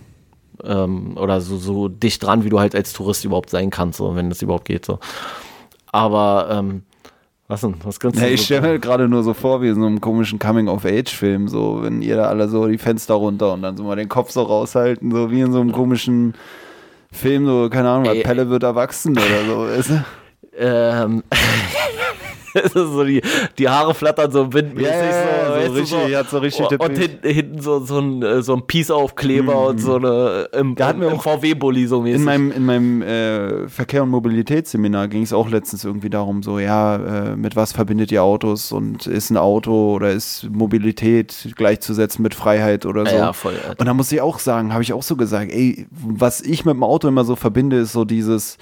[0.64, 4.16] ähm, oder so, so dicht dran, wie du halt als Tourist überhaupt sein kannst, so,
[4.16, 4.86] wenn das überhaupt geht.
[4.86, 5.00] So.
[5.92, 6.84] Aber ähm,
[7.48, 7.76] was denn?
[7.84, 10.00] Was kannst du ja, Ich stelle mir gerade nur so vor, wie in so einem
[10.00, 13.98] komischen Coming-of-Age-Film, so, wenn ihr da alle so die Fenster runter und dann so mal
[13.98, 16.34] den Kopf so raushalten, so wie in so einem komischen
[17.12, 20.06] Film, so, keine Ahnung, Ey, Pelle wird erwachsen oder so, weißt du?
[20.54, 21.24] Ähm.
[22.74, 23.22] so die,
[23.58, 24.92] die Haare flattern so windmäßig.
[24.92, 28.00] Ja, ja, so, so, richtig, so, hat so richtig Und, und hinten, hinten so, so
[28.00, 29.68] ein, äh, so ein Peace-Aufkleber mhm.
[29.68, 32.20] und so eine im, da im, im VW-Bully so mäßig.
[32.20, 36.60] In meinem, in meinem äh, Verkehr- und Mobilitätsseminar ging es auch letztens irgendwie darum, so,
[36.60, 42.24] ja, äh, mit was verbindet ihr Autos und ist ein Auto oder ist Mobilität gleichzusetzen
[42.24, 43.16] mit Freiheit oder so.
[43.16, 43.56] Ja, voll.
[43.78, 46.76] Und da muss ich auch sagen, habe ich auch so gesagt, ey, was ich mit
[46.76, 48.58] dem Auto immer so verbinde, ist so dieses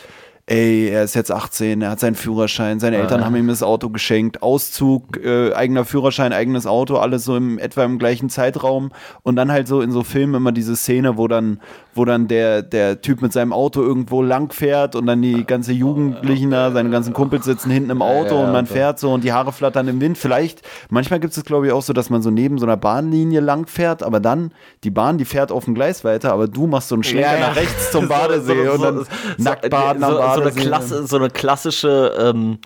[0.49, 3.25] ey, er ist jetzt 18, er hat seinen Führerschein, seine Eltern ja.
[3.25, 7.83] haben ihm das Auto geschenkt, Auszug, äh, eigener Führerschein, eigenes Auto, alles so im etwa
[7.83, 11.59] im gleichen Zeitraum und dann halt so in so Filmen immer diese Szene, wo dann
[11.93, 15.73] wo dann der, der Typ mit seinem Auto irgendwo lang fährt und dann die ganze
[15.73, 19.11] Jugendlichen da, seine ganzen Kumpels sitzen hinten im Auto ja, ja, und man fährt so
[19.11, 20.17] und die Haare flattern im Wind.
[20.17, 23.41] Vielleicht, manchmal gibt es glaube ich auch so, dass man so neben so einer Bahnlinie
[23.41, 24.51] lang fährt, aber dann
[24.83, 27.49] die Bahn, die fährt auf dem Gleis weiter, aber du machst so einen Schlenker ja,
[27.49, 29.05] nach rechts zum Badesee so, so, und dann so,
[29.37, 30.38] nackt baden am Badesee.
[30.39, 32.59] So eine, Klasse, so eine klassische ähm,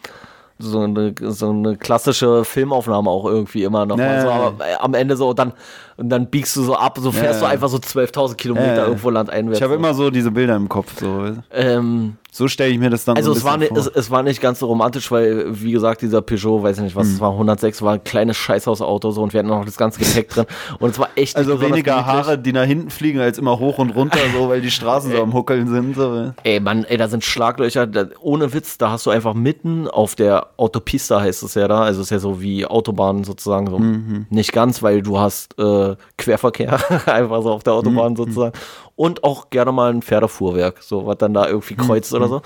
[0.59, 3.97] so eine, so eine klassische Filmaufnahme auch irgendwie immer noch.
[3.97, 4.03] Nee.
[4.03, 5.53] Also, aber am Ende so, dann
[5.97, 8.85] und dann biegst du so ab, so fährst ja, du einfach so 12.000 Kilometer ja,
[8.85, 9.59] irgendwo landeinwärts.
[9.59, 10.99] Ich habe immer so diese Bilder im Kopf.
[10.99, 14.09] So, ähm, so stelle ich mir das dann also so es war, nicht, es, es,
[14.09, 17.13] war nicht ganz so romantisch, weil, wie gesagt, dieser Peugeot, weiß ich nicht was, hm.
[17.13, 20.29] es war 106, war ein kleines Scheißhausauto so und wir hatten noch das ganze Gepäck
[20.29, 20.45] drin
[20.79, 23.91] und es war echt Also weniger Haare, die nach hinten fliegen, als immer hoch und
[23.91, 25.95] runter, so, weil die Straßen so am Huckeln sind.
[25.95, 26.33] So.
[26.43, 30.15] Ey, Mann, ey, da sind Schlaglöcher, da, ohne Witz, da hast du einfach mitten auf
[30.15, 33.77] der Autopista, heißt es ja da, also es ist ja so wie Autobahn sozusagen, so
[33.77, 34.25] mhm.
[34.29, 38.17] nicht ganz, weil du hast äh, Querverkehr Verkehr, einfach so auf der Autobahn mhm.
[38.17, 38.53] sozusagen.
[38.95, 42.17] Und auch gerne mal ein Pferdefuhrwerk, so was dann da irgendwie kreuzt mhm.
[42.17, 42.41] oder so.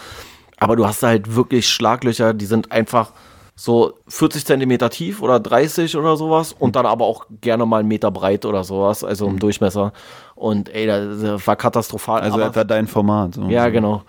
[0.57, 3.11] Aber du hast da halt wirklich Schlaglöcher, die sind einfach
[3.55, 7.87] so 40 Zentimeter tief oder 30 oder sowas und dann aber auch gerne mal einen
[7.87, 9.39] Meter breit oder sowas, also im mhm.
[9.39, 9.93] Durchmesser.
[10.35, 12.21] Und ey, das war katastrophal.
[12.21, 13.35] Also etwa dein Format.
[13.35, 13.43] So.
[13.43, 14.03] Ja, genau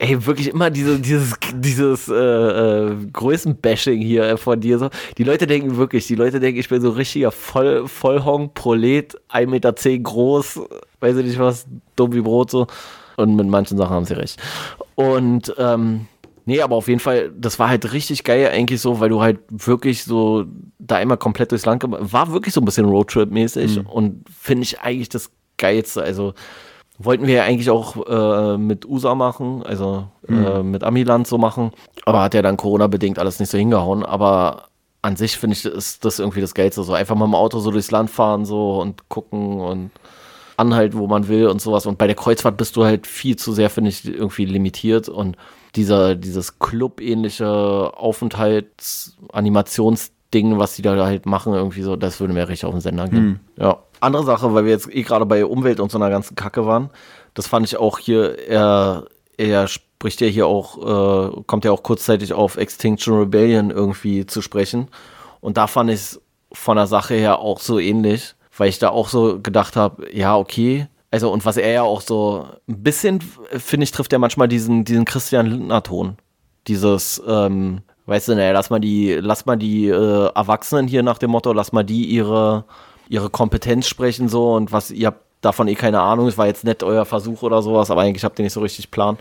[0.00, 4.78] ey, wirklich immer diese, dieses, dieses äh, äh, Größenbashing hier von dir.
[4.78, 4.88] So.
[5.18, 9.46] Die Leute denken wirklich, die Leute denken, ich bin so richtiger Voll, Vollhong, Prolet, 1,10
[9.46, 10.60] Meter groß,
[11.00, 11.66] weiß ich nicht was,
[11.96, 12.66] dumm wie Brot so.
[13.16, 14.40] Und mit manchen Sachen haben sie recht.
[14.94, 16.06] Und ähm,
[16.46, 19.40] nee, aber auf jeden Fall, das war halt richtig geil eigentlich so, weil du halt
[19.50, 20.46] wirklich so
[20.78, 23.86] da immer komplett durchs Land war wirklich so ein bisschen Roadtrip-mäßig mhm.
[23.86, 26.02] und finde ich eigentlich das Geilste.
[26.02, 26.32] Also
[27.02, 30.44] Wollten wir ja eigentlich auch äh, mit USA machen, also mhm.
[30.44, 31.70] äh, mit Amiland so machen.
[32.04, 34.04] Aber hat ja dann Corona-bedingt alles nicht so hingehauen.
[34.04, 34.64] Aber
[35.00, 36.82] an sich finde ich, ist das irgendwie das Geilste.
[36.82, 39.92] So einfach mal im Auto so durchs Land fahren so und gucken und
[40.58, 41.86] anhalten, wo man will und sowas.
[41.86, 45.08] Und bei der Kreuzfahrt bist du halt viel zu sehr, finde ich, irgendwie limitiert.
[45.08, 45.38] Und
[45.76, 52.66] dieser, dieses Club-ähnliche Aufenthalts-Animationsding, was die da halt machen, irgendwie so, das würde mir richtig
[52.66, 53.24] auf den Sender gehen.
[53.24, 53.40] Mhm.
[53.56, 56.66] Ja andere Sache, weil wir jetzt eh gerade bei Umwelt und so einer ganzen Kacke
[56.66, 56.90] waren.
[57.34, 59.04] Das fand ich auch hier, er,
[59.36, 64.42] er spricht ja hier auch, äh, kommt ja auch kurzzeitig auf Extinction Rebellion irgendwie zu
[64.42, 64.88] sprechen.
[65.40, 66.20] Und da fand ich es
[66.52, 70.36] von der Sache her auch so ähnlich, weil ich da auch so gedacht habe, ja,
[70.36, 70.88] okay.
[71.10, 73.20] Also, und was er ja auch so ein bisschen,
[73.50, 76.16] finde ich, trifft er manchmal diesen, diesen Christian Lindner-Ton.
[76.66, 81.18] Dieses, ähm, Weißt du, naja, lass mal die, lass mal die äh, Erwachsenen hier nach
[81.18, 82.64] dem Motto, lass mal die ihre,
[83.10, 86.64] ihre Kompetenz sprechen so und was, ihr habt davon eh keine Ahnung, es war jetzt
[86.64, 89.18] nicht euer Versuch oder sowas, aber eigentlich habt ihr nicht so richtig Plan.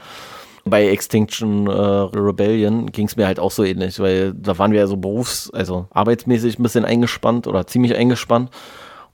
[0.64, 4.82] Bei Extinction äh, Rebellion ging es mir halt auch so ähnlich, weil da waren wir
[4.82, 8.52] ja so berufs-, also arbeitsmäßig ein bisschen eingespannt oder ziemlich eingespannt.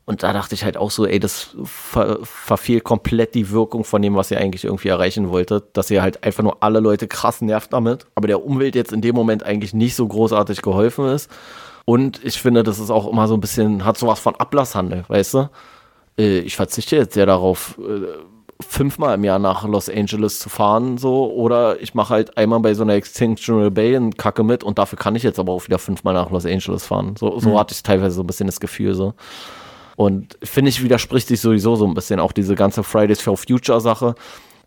[0.07, 4.01] Und da dachte ich halt auch so, ey, das ver verfehlt komplett die Wirkung von
[4.01, 7.41] dem, was ihr eigentlich irgendwie erreichen wolltet, dass ihr halt einfach nur alle Leute krass
[7.41, 11.31] nervt damit, aber der Umwelt jetzt in dem Moment eigentlich nicht so großartig geholfen ist.
[11.85, 15.35] Und ich finde, das ist auch immer so ein bisschen, hat sowas von Ablasshandel, weißt
[15.35, 15.49] du?
[16.17, 18.07] Äh, ich verzichte jetzt ja darauf, äh,
[18.61, 22.73] fünfmal im Jahr nach Los Angeles zu fahren, so, oder ich mache halt einmal bei
[22.73, 26.13] so einer Extinction Rebellion Kacke mit und dafür kann ich jetzt aber auch wieder fünfmal
[26.13, 27.15] nach Los Angeles fahren.
[27.17, 27.59] So, so mhm.
[27.59, 29.13] hatte ich teilweise so ein bisschen das Gefühl, so.
[29.97, 33.79] Und finde ich, widerspricht sich sowieso so ein bisschen auch diese ganze Fridays for Future
[33.81, 34.15] Sache,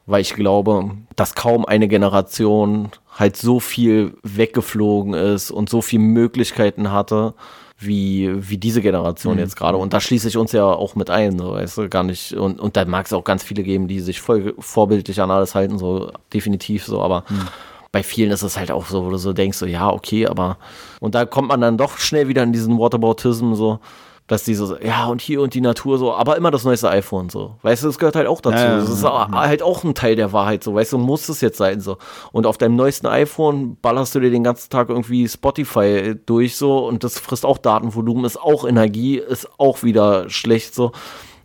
[0.07, 6.03] weil ich glaube, dass kaum eine Generation halt so viel weggeflogen ist und so viele
[6.03, 7.35] Möglichkeiten hatte,
[7.79, 9.41] wie, wie diese Generation mhm.
[9.41, 9.77] jetzt gerade.
[9.77, 12.33] Und da schließe ich uns ja auch mit ein, so, weißt du, gar nicht.
[12.35, 15.55] Und, und da mag es auch ganz viele geben, die sich voll vorbildlich an alles
[15.55, 17.49] halten, so definitiv so, aber mhm.
[17.91, 20.59] bei vielen ist es halt auch so, wo du so denkst, so, ja, okay, aber.
[21.01, 23.81] Und da kommt man dann doch schnell wieder in diesen Whataboutism, so
[24.29, 27.31] dass die so, ja, und hier und die Natur so, aber immer das neueste iPhone
[27.31, 27.57] so.
[27.63, 28.59] Weißt du, das gehört halt auch dazu.
[28.59, 30.75] Ja, das ist halt auch ein Teil der Wahrheit so.
[30.75, 31.97] Weißt du, muss es jetzt sein so.
[32.31, 36.87] Und auf deinem neuesten iPhone ballerst du dir den ganzen Tag irgendwie Spotify durch so
[36.87, 40.93] und das frisst auch Datenvolumen, ist auch Energie, ist auch wieder schlecht so.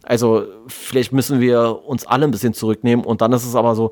[0.03, 3.91] Also, vielleicht müssen wir uns alle ein bisschen zurücknehmen und dann ist es aber so,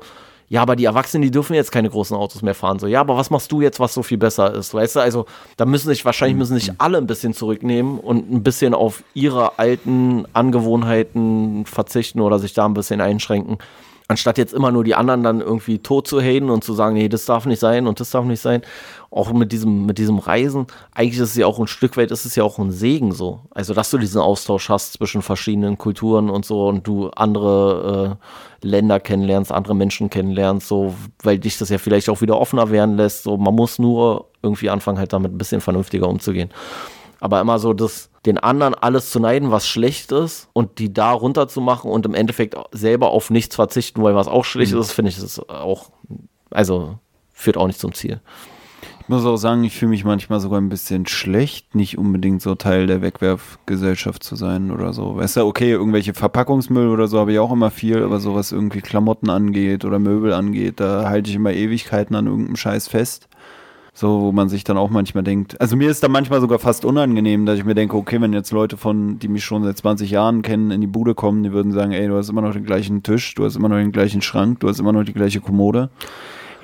[0.52, 2.78] ja, aber die Erwachsenen, die dürfen jetzt keine großen Autos mehr fahren.
[2.78, 4.74] So, ja, aber was machst du jetzt, was so viel besser ist?
[4.74, 5.24] Weißt du, also
[5.56, 9.58] da müssen sich wahrscheinlich müssen sich alle ein bisschen zurücknehmen und ein bisschen auf ihre
[9.58, 13.56] alten Angewohnheiten verzichten oder sich da ein bisschen einschränken.
[14.08, 17.08] Anstatt jetzt immer nur die anderen dann irgendwie tot zu haten und zu sagen, nee,
[17.08, 18.60] das darf nicht sein und das darf nicht sein.
[19.10, 22.26] Auch mit diesem, mit diesem Reisen, eigentlich ist es ja auch ein Stück weit, ist
[22.26, 23.40] es ja auch ein Segen so.
[23.52, 28.26] Also, dass du diesen Austausch hast zwischen verschiedenen Kulturen und so und du andere äh,
[28.62, 32.96] Länder kennenlernst, andere Menschen kennenlernst, so, weil dich das ja vielleicht auch wieder offener werden
[32.96, 33.24] lässt.
[33.24, 36.50] So, man muss nur irgendwie anfangen, halt damit ein bisschen vernünftiger umzugehen.
[37.20, 41.12] Aber immer so das, den anderen alles zu neiden, was schlecht ist und die da
[41.12, 44.80] runter zu machen und im Endeffekt selber auf nichts verzichten wollen, was auch schlecht mhm.
[44.80, 45.90] ist, finde ich das auch,
[46.50, 46.98] also
[47.32, 48.20] führt auch nicht zum Ziel.
[49.02, 52.54] Ich muss auch sagen, ich fühle mich manchmal sogar ein bisschen schlecht, nicht unbedingt so
[52.54, 55.16] Teil der Wegwerfgesellschaft zu sein oder so.
[55.16, 58.52] Weißt du, okay, irgendwelche Verpackungsmüll oder so habe ich auch immer viel, aber so was
[58.52, 63.28] irgendwie Klamotten angeht oder Möbel angeht, da halte ich immer Ewigkeiten an irgendeinem Scheiß fest.
[63.92, 65.60] So, wo man sich dann auch manchmal denkt.
[65.60, 68.52] Also mir ist da manchmal sogar fast unangenehm, dass ich mir denke, okay, wenn jetzt
[68.52, 71.72] Leute von, die mich schon seit 20 Jahren kennen, in die Bude kommen, die würden
[71.72, 74.22] sagen, ey, du hast immer noch den gleichen Tisch, du hast immer noch den gleichen
[74.22, 75.90] Schrank, du hast immer noch die gleiche Kommode.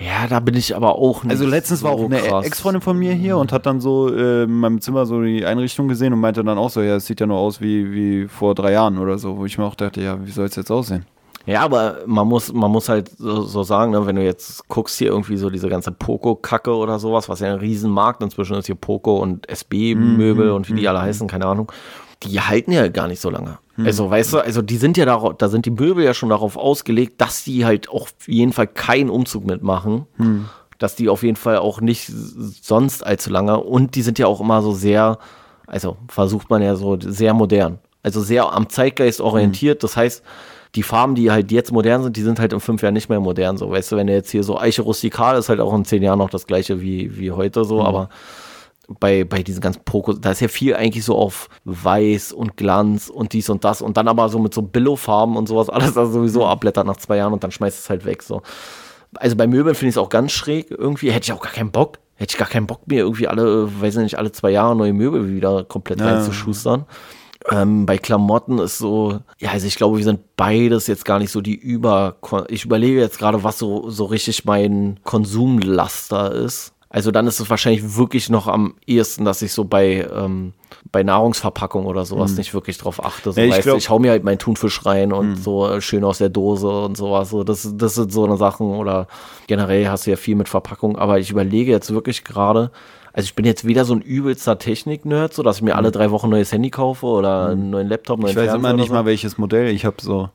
[0.01, 1.33] Ja, da bin ich aber auch nicht.
[1.33, 4.45] Also letztens so war auch eine Ex-Freundin von mir hier und hat dann so äh,
[4.45, 7.21] in meinem Zimmer so die Einrichtung gesehen und meinte dann auch so, ja, es sieht
[7.21, 10.01] ja nur aus wie, wie vor drei Jahren oder so, wo ich mir auch dachte,
[10.01, 11.05] ja, wie soll es jetzt aussehen?
[11.47, 14.99] Ja, aber man muss, man muss halt so, so sagen, ne, wenn du jetzt guckst
[14.99, 18.75] hier irgendwie so diese ganze Poco-Kacke oder sowas, was ja ein Riesenmarkt inzwischen ist, hier
[18.75, 21.73] Poco und SB-Möbel mm, und wie die alle mm, heißen, keine Ahnung,
[22.23, 23.59] die halten ja gar nicht so lange.
[23.77, 23.87] Mm.
[23.87, 26.57] Also, weißt du, also die sind ja darauf, da sind die Möbel ja schon darauf
[26.57, 30.07] ausgelegt, dass die halt auch auf jeden Fall keinen Umzug mitmachen.
[30.79, 32.09] Dass die auf jeden Fall auch nicht
[32.63, 35.19] sonst allzu lange und die sind ja auch immer so sehr,
[35.67, 37.81] also versucht man ja so sehr modern.
[38.03, 39.83] Also sehr am Zeitgeist orientiert.
[39.83, 40.23] Das heißt,
[40.75, 43.21] die Farben, die halt jetzt modern sind, die sind halt in fünf Jahren nicht mehr
[43.21, 43.57] modern.
[43.57, 46.03] So, weißt du, wenn du jetzt hier so Eiche rustikal ist, halt auch in zehn
[46.03, 47.87] Jahren noch das gleiche wie, wie heute so, mhm.
[47.87, 48.09] aber
[49.01, 53.09] bei, bei diesen ganzen Poko, da ist ja viel eigentlich so auf Weiß und Glanz
[53.09, 56.07] und dies und das und dann aber so mit so Billo-Farben und sowas, alles da
[56.07, 56.47] sowieso mhm.
[56.47, 58.23] abblättert nach zwei Jahren und dann schmeißt es halt weg.
[58.23, 58.43] So.
[59.17, 61.71] Also bei Möbeln finde ich es auch ganz schräg irgendwie, hätte ich auch gar keinen
[61.71, 61.99] Bock.
[62.15, 64.93] Hätte ich gar keinen Bock mehr, irgendwie alle, weiß ich nicht, alle zwei Jahre neue
[64.93, 66.07] Möbel wieder komplett ja.
[66.07, 66.85] reinzuschustern.
[67.51, 71.31] Ähm, bei Klamotten ist so, ja, also ich glaube, wir sind beides jetzt gar nicht
[71.31, 72.17] so die Über.
[72.49, 76.75] Ich überlege jetzt gerade, was so, so richtig mein Konsumlaster ist.
[76.99, 80.53] Also dann ist es wahrscheinlich wirklich noch am ehesten, dass ich so bei, ähm,
[80.91, 82.39] bei Nahrungsverpackung oder sowas hm.
[82.39, 83.31] nicht wirklich drauf achte.
[83.31, 85.37] So, ja, ich, weißt, glaub, ich hau mir halt meinen Thunfisch rein und hm.
[85.37, 87.31] so schön aus der Dose und sowas.
[87.31, 89.07] So, das, das sind so eine Sachen oder
[89.47, 92.73] generell hast du ja viel mit Verpackung, aber ich überlege jetzt wirklich gerade,
[93.13, 95.93] also ich bin jetzt wieder so ein übelster Technik-Nerd, so dass ich mir alle mhm.
[95.93, 98.89] drei Wochen ein neues Handy kaufe oder einen neuen Laptop, neuen Ich weiß immer nicht
[98.89, 98.95] so.
[98.95, 99.69] mal welches Modell.
[99.69, 100.31] Ich habe so,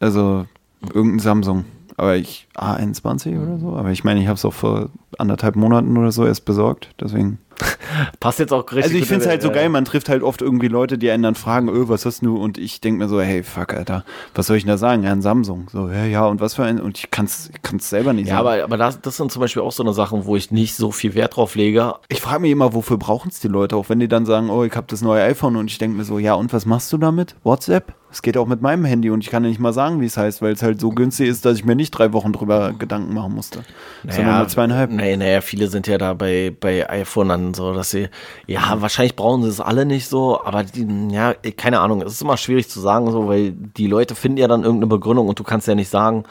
[0.00, 0.46] also
[0.94, 1.66] irgendein Samsung.
[1.98, 3.76] Aber ich, A21 oder so.
[3.76, 6.90] Aber ich meine, ich habe es auch vor anderthalb Monaten oder so erst besorgt.
[7.00, 7.38] Deswegen.
[8.20, 8.84] Passt jetzt auch richtig.
[8.84, 11.22] Also ich finde es halt so geil, man trifft halt oft irgendwie Leute, die einen
[11.22, 12.36] dann fragen, öh, was hast du?
[12.36, 15.02] Und ich denke mir so, hey, fuck, Alter, was soll ich denn da sagen?
[15.04, 15.68] Ja, ein Samsung.
[15.72, 18.46] So, ja, ja, und was für ein, und ich kann es selber nicht ja, sagen.
[18.46, 20.74] Ja, aber, aber das, das sind zum Beispiel auch so eine Sachen, wo ich nicht
[20.74, 21.94] so viel Wert drauf lege.
[22.08, 23.76] Ich frage mich immer, wofür brauchen es die Leute?
[23.76, 26.04] Auch wenn die dann sagen, oh, ich habe das neue iPhone und ich denke mir
[26.04, 27.36] so, ja, und was machst du damit?
[27.42, 27.94] WhatsApp?
[28.16, 30.16] Es geht auch mit meinem Handy und ich kann ja nicht mal sagen, wie es
[30.16, 33.12] heißt, weil es halt so günstig ist, dass ich mir nicht drei Wochen drüber Gedanken
[33.12, 33.62] machen musste.
[34.04, 34.90] Naja, sondern nur zweieinhalb.
[34.90, 38.08] Naja, naja, viele sind ja da bei, bei iPhone dann so, dass sie,
[38.46, 42.22] ja, wahrscheinlich brauchen sie es alle nicht so, aber die, ja, keine Ahnung, es ist
[42.22, 45.44] immer schwierig zu sagen, so, weil die Leute finden ja dann irgendeine Begründung und du
[45.44, 46.24] kannst ja nicht sagen,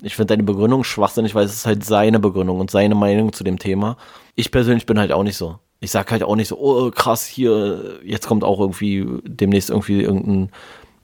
[0.00, 3.44] ich finde deine Begründung schwachsinnig, weil es ist halt seine Begründung und seine Meinung zu
[3.44, 3.96] dem Thema.
[4.34, 5.58] Ich persönlich bin halt auch nicht so.
[5.80, 10.00] Ich sag halt auch nicht so, oh krass, hier, jetzt kommt auch irgendwie demnächst irgendwie
[10.00, 10.50] irgendein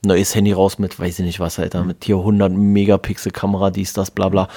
[0.05, 3.93] neues Handy raus mit, weiß ich nicht was, Alter, mit hier 100 Megapixel Kamera, dies,
[3.93, 4.49] das, bla, bla.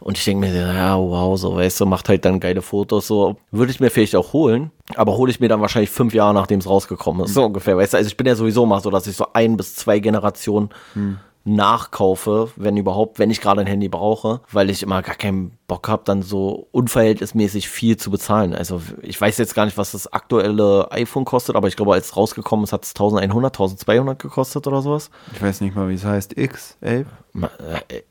[0.00, 3.36] Und ich denke mir, ja, wow, so, weißt du, macht halt dann geile Fotos, so.
[3.50, 6.60] Würde ich mir vielleicht auch holen, aber hole ich mir dann wahrscheinlich fünf Jahre, nachdem
[6.60, 7.96] es rausgekommen ist, so ungefähr, weißt du.
[7.98, 11.18] Also ich bin ja sowieso mal so, dass ich so ein bis zwei Generationen hm
[11.48, 15.86] nachkaufe, wenn überhaupt, wenn ich gerade ein Handy brauche, weil ich immer gar keinen Bock
[15.86, 18.54] habe, dann so unverhältnismäßig viel zu bezahlen.
[18.54, 22.06] Also ich weiß jetzt gar nicht, was das aktuelle iPhone kostet, aber ich glaube, als
[22.06, 25.10] es rausgekommen ist, hat es 1100, 1200 gekostet oder sowas.
[25.34, 26.36] Ich weiß nicht mal, wie es heißt.
[26.38, 27.06] X, 11?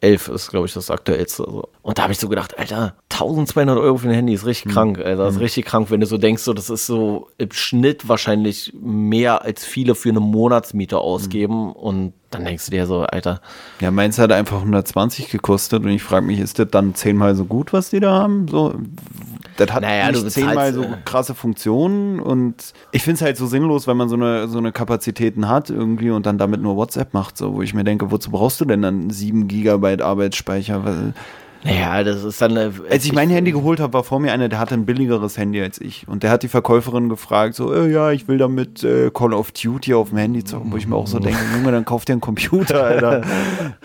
[0.01, 1.43] 11 ist, glaube ich, das aktuellste.
[1.43, 4.71] Und da habe ich so gedacht, Alter, 1200 Euro für ein Handy ist richtig hm.
[4.71, 4.97] krank.
[4.99, 5.43] Alter, das ist hm.
[5.43, 9.65] richtig krank, wenn du so denkst, so, das ist so im Schnitt wahrscheinlich mehr als
[9.65, 11.69] viele für eine Monatsmiete ausgeben.
[11.69, 11.71] Hm.
[11.71, 13.41] Und dann denkst du dir so, Alter.
[13.79, 17.45] Ja, meins hat einfach 120 gekostet und ich frage mich, ist das dann zehnmal so
[17.47, 18.47] gut, was die da haben?
[18.47, 18.75] So,
[19.57, 23.47] das hat naja, nicht zehnmal so äh, krasse Funktionen und ich finde es halt so
[23.47, 27.13] sinnlos, wenn man so eine, so eine Kapazitäten hat irgendwie und dann damit nur WhatsApp
[27.13, 30.85] macht, so, wo ich mir denke, wozu brauchst du denn dann 7 Gigabyte Arbeitsspeicher?
[30.85, 31.13] Weil
[31.63, 32.55] naja, das ist dann.
[32.55, 35.37] Äh, als ich mein Handy geholt habe, war vor mir einer, der hatte ein billigeres
[35.37, 36.07] Handy als ich.
[36.07, 39.51] Und der hat die Verkäuferin gefragt, so, äh, ja, ich will damit äh, Call of
[39.51, 42.13] Duty auf dem Handy zocken, wo ich mir auch so denke, Junge, dann kauf dir
[42.13, 43.21] einen Computer, Alter.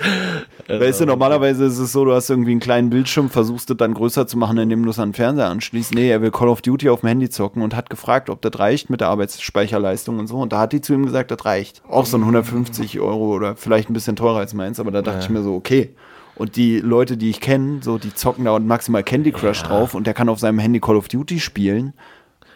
[0.69, 3.95] weißt du, normalerweise ist es so, du hast irgendwie einen kleinen Bildschirm, versuchst es dann
[3.95, 5.95] größer zu machen, indem du es an den Fernseher anschließt.
[5.95, 8.59] Nee, er will Call of Duty auf dem Handy zocken und hat gefragt, ob das
[8.59, 10.39] reicht mit der Arbeitsspeicherleistung und so.
[10.39, 11.83] Und da hat die zu ihm gesagt, das reicht.
[11.89, 15.19] Auch so ein 150 Euro oder vielleicht ein bisschen teurer als meins, aber da dachte
[15.19, 15.25] ja.
[15.25, 15.95] ich mir so, okay.
[16.37, 19.69] Und die Leute, die ich kenne, so die zocken da und maximal Candy Crush ja.
[19.69, 21.93] drauf und der kann auf seinem Handy Call of Duty spielen.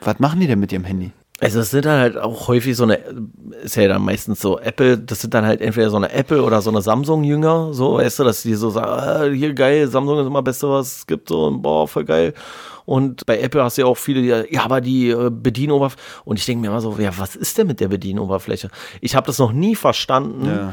[0.01, 1.13] Was machen die denn mit ihrem Handy?
[1.39, 2.97] Also es sind dann halt auch häufig so eine,
[3.63, 6.63] ist ja dann meistens so Apple, das sind dann halt entweder so eine Apple oder
[6.63, 10.27] so eine Samsung-Jünger, so, weißt du, dass die so sagen, ah, hier geil, Samsung ist
[10.27, 12.33] immer das Beste, was es gibt, so, und boah, voll geil.
[12.87, 16.39] Und bei Apple hast du ja auch viele, die, ja, aber die äh, Bedienoberfläche, und
[16.39, 18.71] ich denke mir immer so, ja, was ist denn mit der Bedienoberfläche?
[19.03, 20.47] Ich habe das noch nie verstanden.
[20.47, 20.73] Ja.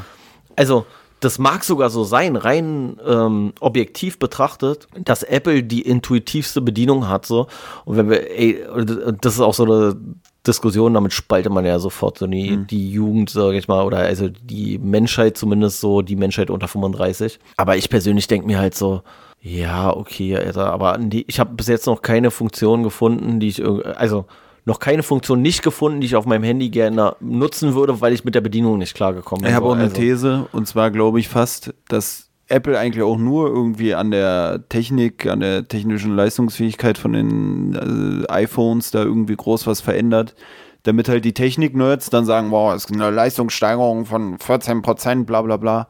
[0.56, 0.86] Also,
[1.24, 7.26] das mag sogar so sein, rein ähm, objektiv betrachtet, dass Apple die intuitivste Bedienung hat.
[7.26, 7.46] So.
[7.84, 8.62] Und wenn wir, ey,
[9.20, 9.96] das ist auch so eine
[10.46, 12.66] Diskussion, damit spaltet man ja sofort so die, mhm.
[12.66, 17.40] die Jugend, sag ich mal, oder also die Menschheit zumindest so, die Menschheit unter 35.
[17.56, 19.02] Aber ich persönlich denke mir halt so,
[19.40, 24.26] ja, okay, Alter, aber ich habe bis jetzt noch keine Funktion gefunden, die ich, also
[24.64, 28.24] noch keine Funktion nicht gefunden, die ich auf meinem Handy gerne nutzen würde, weil ich
[28.24, 29.50] mit der Bedienung nicht klargekommen bin.
[29.50, 29.96] Ich habe auch eine also.
[29.96, 35.26] These und zwar glaube ich fast, dass Apple eigentlich auch nur irgendwie an der Technik,
[35.26, 40.34] an der technischen Leistungsfähigkeit von den äh, iPhones da irgendwie groß was verändert,
[40.82, 45.42] damit halt die Technik-Nerds dann sagen, wow, es ist eine Leistungssteigerung von 14 Prozent, bla
[45.42, 45.88] bla bla.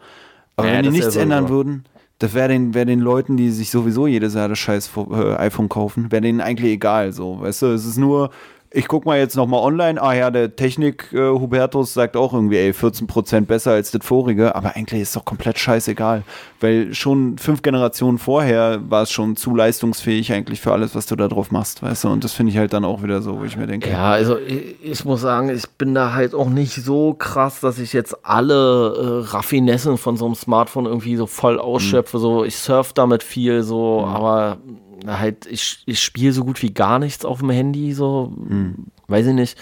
[0.57, 1.85] Aber ja, wenn die nichts ändern würden,
[2.21, 5.69] das wäre den, wär den Leuten, die sich sowieso jedes Jahr das scheiß äh, iPhone
[5.69, 7.41] kaufen, wäre denen eigentlich egal so.
[7.41, 8.31] Weißt du, es ist nur,
[8.75, 10.03] ich guck mal jetzt nochmal online.
[10.03, 14.55] Ah ja, der Technik äh, Hubertus sagt auch irgendwie, ey, 14% besser als das vorige.
[14.57, 16.25] Aber eigentlich ist doch komplett scheißegal.
[16.61, 21.15] Weil schon fünf Generationen vorher war es schon zu leistungsfähig eigentlich für alles, was du
[21.15, 22.09] da drauf machst, weißt du?
[22.09, 23.91] Und das finde ich halt dann auch wieder so, wo ich mir denke.
[23.91, 27.79] Ja, also ich, ich, muss sagen, ich bin da halt auch nicht so krass, dass
[27.79, 32.17] ich jetzt alle äh, Raffinessen von so einem Smartphone irgendwie so voll ausschöpfe.
[32.17, 32.23] Mhm.
[32.23, 34.13] So, ich surf damit viel, so, mhm.
[34.13, 34.59] aber
[35.07, 38.87] halt, ich, ich spiele so gut wie gar nichts auf dem Handy, so, mhm.
[39.09, 39.59] weiß ich nicht.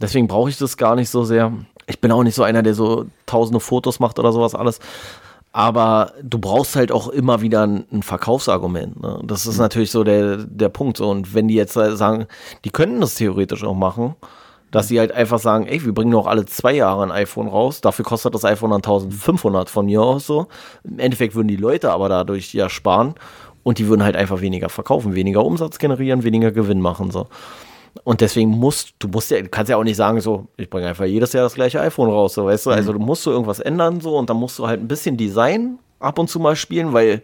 [0.00, 1.52] Deswegen brauche ich das gar nicht so sehr.
[1.86, 4.80] Ich bin auch nicht so einer, der so tausende Fotos macht oder sowas alles.
[5.52, 9.00] Aber du brauchst halt auch immer wieder ein, ein Verkaufsargument.
[9.00, 9.20] Ne?
[9.22, 9.62] Das ist mhm.
[9.62, 10.96] natürlich so der, der Punkt.
[10.96, 11.08] So.
[11.08, 12.26] Und wenn die jetzt sagen,
[12.64, 14.16] die könnten das theoretisch auch machen,
[14.74, 17.80] dass sie halt einfach sagen, ey, wir bringen noch alle zwei Jahre ein iPhone raus,
[17.80, 20.48] dafür kostet das iPhone dann 1500 von mir aus so.
[20.82, 23.14] Im Endeffekt würden die Leute aber dadurch ja sparen
[23.64, 27.10] und die würden halt einfach weniger verkaufen, weniger Umsatz generieren, weniger Gewinn machen.
[27.10, 27.26] So.
[28.04, 30.86] Und deswegen musst du musst ja, du kannst ja auch nicht sagen, so, ich bringe
[30.86, 32.70] einfach jedes Jahr das gleiche iPhone raus, so weißt du.
[32.70, 32.98] Also mhm.
[32.98, 36.18] du musst so irgendwas ändern, so, und dann musst du halt ein bisschen Design ab
[36.18, 37.22] und zu mal spielen, weil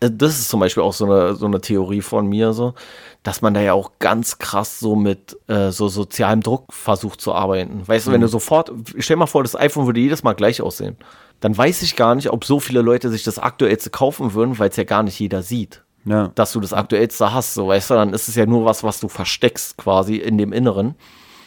[0.00, 2.74] äh, das ist zum Beispiel auch so eine, so eine Theorie von mir, so,
[3.22, 7.32] dass man da ja auch ganz krass so mit äh, so sozialem Druck versucht zu
[7.32, 7.86] arbeiten.
[7.86, 8.10] Weißt mhm.
[8.10, 8.32] du, wenn du mhm.
[8.32, 10.96] sofort, stell mal vor, das iPhone würde jedes Mal gleich aussehen.
[11.40, 14.70] Dann weiß ich gar nicht, ob so viele Leute sich das aktuellste kaufen würden, weil
[14.70, 15.84] es ja gar nicht jeder sieht.
[16.04, 16.32] Ja.
[16.34, 19.00] Dass du das aktuellste hast, so weißt du, dann ist es ja nur was, was
[19.00, 20.94] du versteckst quasi in dem Inneren.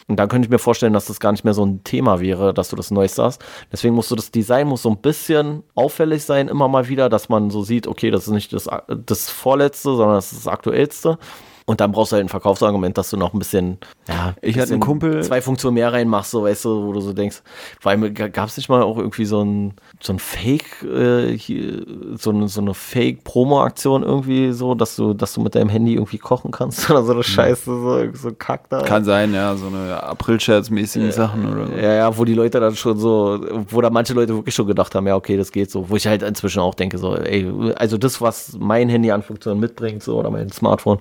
[0.08, 2.52] Und dann könnte ich mir vorstellen, dass das gar nicht mehr so ein Thema wäre,
[2.52, 3.42] dass du das Neueste hast.
[3.70, 7.28] Deswegen musst du das Design muss so ein bisschen auffällig sein, immer mal wieder, dass
[7.28, 11.18] man so sieht, okay, das ist nicht das, das Vorletzte, sondern das ist das Aktuellste.
[11.66, 13.78] Und dann brauchst du halt ein Verkaufsargument, dass du noch ein bisschen,
[14.08, 15.22] ja, ich hatte einen Kumpel.
[15.22, 17.42] Zwei Funktionen mehr reinmachst, so weißt du, wo du so denkst,
[17.80, 21.84] vor allem gab es nicht mal auch irgendwie so ein, so ein Fake, äh, hier,
[22.16, 26.18] so eine, so eine Fake-Promo-Aktion irgendwie so, dass du, dass du mit deinem Handy irgendwie
[26.18, 28.82] kochen kannst oder so eine Scheiße, so, so Kack da.
[28.82, 31.72] Kann sein, ja, so eine April-Scherz-mäßigen äh, Sachen oder so.
[31.74, 34.94] Ja, ja, wo die Leute dann schon so, wo da manche Leute wirklich schon gedacht
[34.94, 37.98] haben, ja, okay, das geht so, wo ich halt inzwischen auch denke, so, ey, also
[37.98, 40.98] das, was mein Handy an Funktionen mitbringt, so, oder mein Smartphone,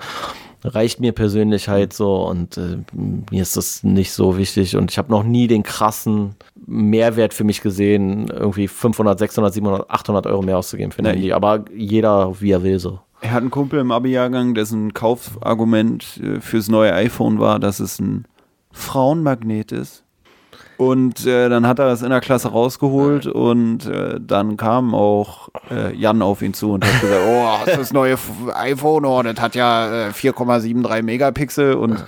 [0.64, 2.78] reicht mir persönlich halt so und äh,
[3.32, 6.36] mir ist das nicht so wichtig und ich habe noch nie den krassen
[6.68, 11.34] Mehrwert für mich gesehen, irgendwie 500, 600, 700, 800 Euro mehr auszugeben für ein Handy,
[11.34, 13.00] aber jeder wie er will so.
[13.22, 18.00] Er hat einen Kumpel im Abi-Jahrgang, dessen Kaufargument äh, fürs neue iPhone war, dass es
[18.00, 18.26] ein
[18.72, 20.04] Frauenmagnet ist.
[20.82, 25.50] Und äh, dann hat er das in der Klasse rausgeholt und äh, dann kam auch
[25.70, 28.18] äh, Jan auf ihn zu und hat gesagt, oh, hast du das neue
[28.56, 29.06] iPhone?
[29.06, 32.04] Oh, das hat ja 4,73 äh, Megapixel und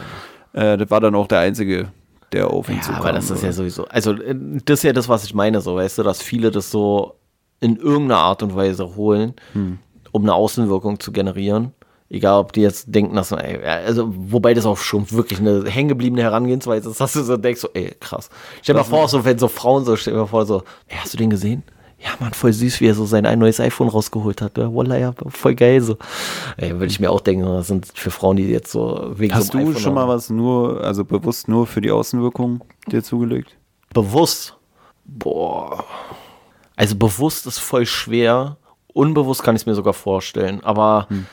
[0.53, 1.89] äh, das war dann auch der einzige,
[2.31, 3.01] der auf ihn ja, zukam.
[3.01, 4.35] Aber das ist ja sowieso, also äh,
[4.65, 7.13] das ist ja das, was ich meine, so, weißt du, dass viele das so
[7.59, 9.77] in irgendeiner Art und Weise holen, hm.
[10.11, 11.73] um eine Außenwirkung zu generieren.
[12.13, 16.21] Egal, ob die jetzt denken, dass, ey, also, wobei das auch schon wirklich eine hängengebliebene
[16.21, 18.29] Herangehensweise ist, dass du so denkst, so, ey, krass.
[18.61, 20.97] Stell dir mal vor, so, wenn so Frauen so, stell dir mal vor, so, ey,
[20.97, 21.63] hast du den gesehen?
[21.97, 24.59] Ja, man, voll süß, wie er so sein ein neues iPhone rausgeholt hat.
[24.59, 25.97] Ja, Wallah, ja, voll geil, so.
[26.57, 29.47] Ey, würde ich mir auch denken, das sind für Frauen, die jetzt so wegen Hast
[29.47, 33.57] so du iPhone schon mal was nur, also bewusst nur für die Außenwirkung dir zugelegt?
[33.91, 34.55] Bewusst?
[35.05, 35.83] Boah.
[36.75, 38.57] Also bewusst ist voll schwer.
[38.93, 41.25] Unbewusst kann ich es mir sogar vorstellen, aber hm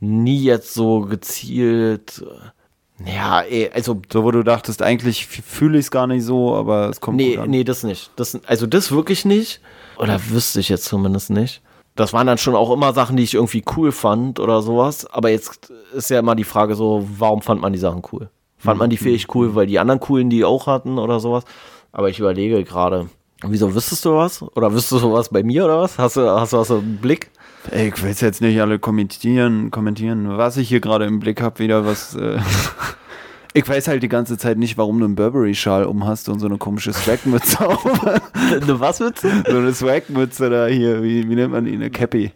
[0.00, 2.24] nie jetzt so gezielt.
[3.04, 4.00] Ja, ey, also.
[4.12, 7.16] So, wo du dachtest, eigentlich fühle ich es gar nicht so, aber es kommt.
[7.16, 8.10] Nee, nee, das nicht.
[8.16, 9.60] Das, also, das wirklich nicht.
[9.98, 11.62] Oder wüsste ich jetzt zumindest nicht.
[11.96, 15.04] Das waren dann schon auch immer Sachen, die ich irgendwie cool fand oder sowas.
[15.06, 18.30] Aber jetzt ist ja immer die Frage so, warum fand man die Sachen cool?
[18.56, 21.44] Fand man die fähig cool, weil die anderen coolen die auch hatten oder sowas?
[21.90, 23.08] Aber ich überlege gerade,
[23.42, 24.42] wieso wüsstest du was?
[24.42, 25.98] Oder wüsstest du was bei mir oder was?
[25.98, 27.30] Hast du, hast du was im Blick?
[27.70, 31.58] Ey, ich will jetzt nicht alle kommentieren, kommentieren, was ich hier gerade im Blick habe,
[31.58, 32.14] wieder was.
[32.14, 32.38] Äh
[33.52, 36.58] ich weiß halt die ganze Zeit nicht, warum du einen Burberry-Schal umhast und so eine
[36.58, 37.84] komische Swagmütze auf.
[38.34, 39.44] eine was Mütze?
[39.46, 41.74] So eine Swagmütze da hier, wie, wie nennt man die?
[41.74, 42.32] Eine Cappy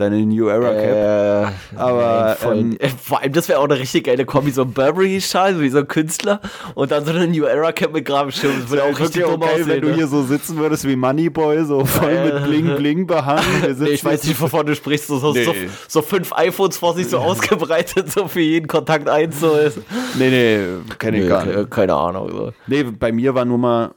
[0.00, 1.54] deine New Era Cap.
[1.74, 4.62] Äh, aber nein, ähm, äh, vor allem, das wäre auch eine richtig geile Kombi, so
[4.62, 6.40] ein Burberry-Schal, wie so ein Künstler
[6.74, 8.52] und dann so eine New Era Cap mit Grabenschirm.
[8.60, 9.68] Das würde auch richtig dumm aussehen.
[9.68, 9.80] Wenn ne?
[9.80, 13.40] du hier so sitzen würdest wie Moneyboy, so voll äh, mit Bling Bling behangen.
[13.80, 15.06] Nee, ich weiß nicht, wovon du sprichst.
[15.06, 15.44] So, so, nee.
[15.44, 15.54] so,
[15.88, 19.40] so, fünf iPhones vor sich so ausgebreitet, so für jeden Kontakt eins.
[19.40, 19.78] So ist.
[20.18, 21.70] Nee, nee, kenne ich nee, gar nicht.
[21.70, 22.30] Keine Ahnung.
[22.30, 22.52] So.
[22.66, 23.90] Nee, bei mir war nur mal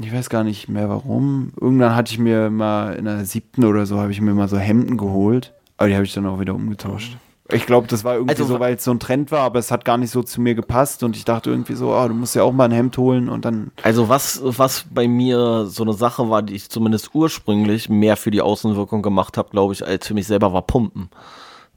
[0.00, 1.52] ich weiß gar nicht mehr warum.
[1.60, 4.58] Irgendwann hatte ich mir mal in der siebten oder so, habe ich mir mal so
[4.58, 5.54] Hemden geholt.
[5.76, 7.16] Aber die habe ich dann auch wieder umgetauscht.
[7.50, 9.70] Ich glaube, das war irgendwie also, so, weil es so ein Trend war, aber es
[9.70, 12.34] hat gar nicht so zu mir gepasst und ich dachte irgendwie so, oh, du musst
[12.34, 13.70] ja auch mal ein Hemd holen und dann.
[13.82, 18.30] Also was, was bei mir so eine Sache war, die ich zumindest ursprünglich mehr für
[18.30, 21.08] die Außenwirkung gemacht habe, glaube ich, als für mich selber war Pumpen.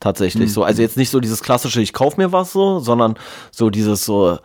[0.01, 0.53] Tatsächlich mhm.
[0.53, 0.63] so.
[0.63, 3.15] Also jetzt nicht so dieses klassische, ich kaufe mir was so, sondern
[3.51, 4.39] so dieses so,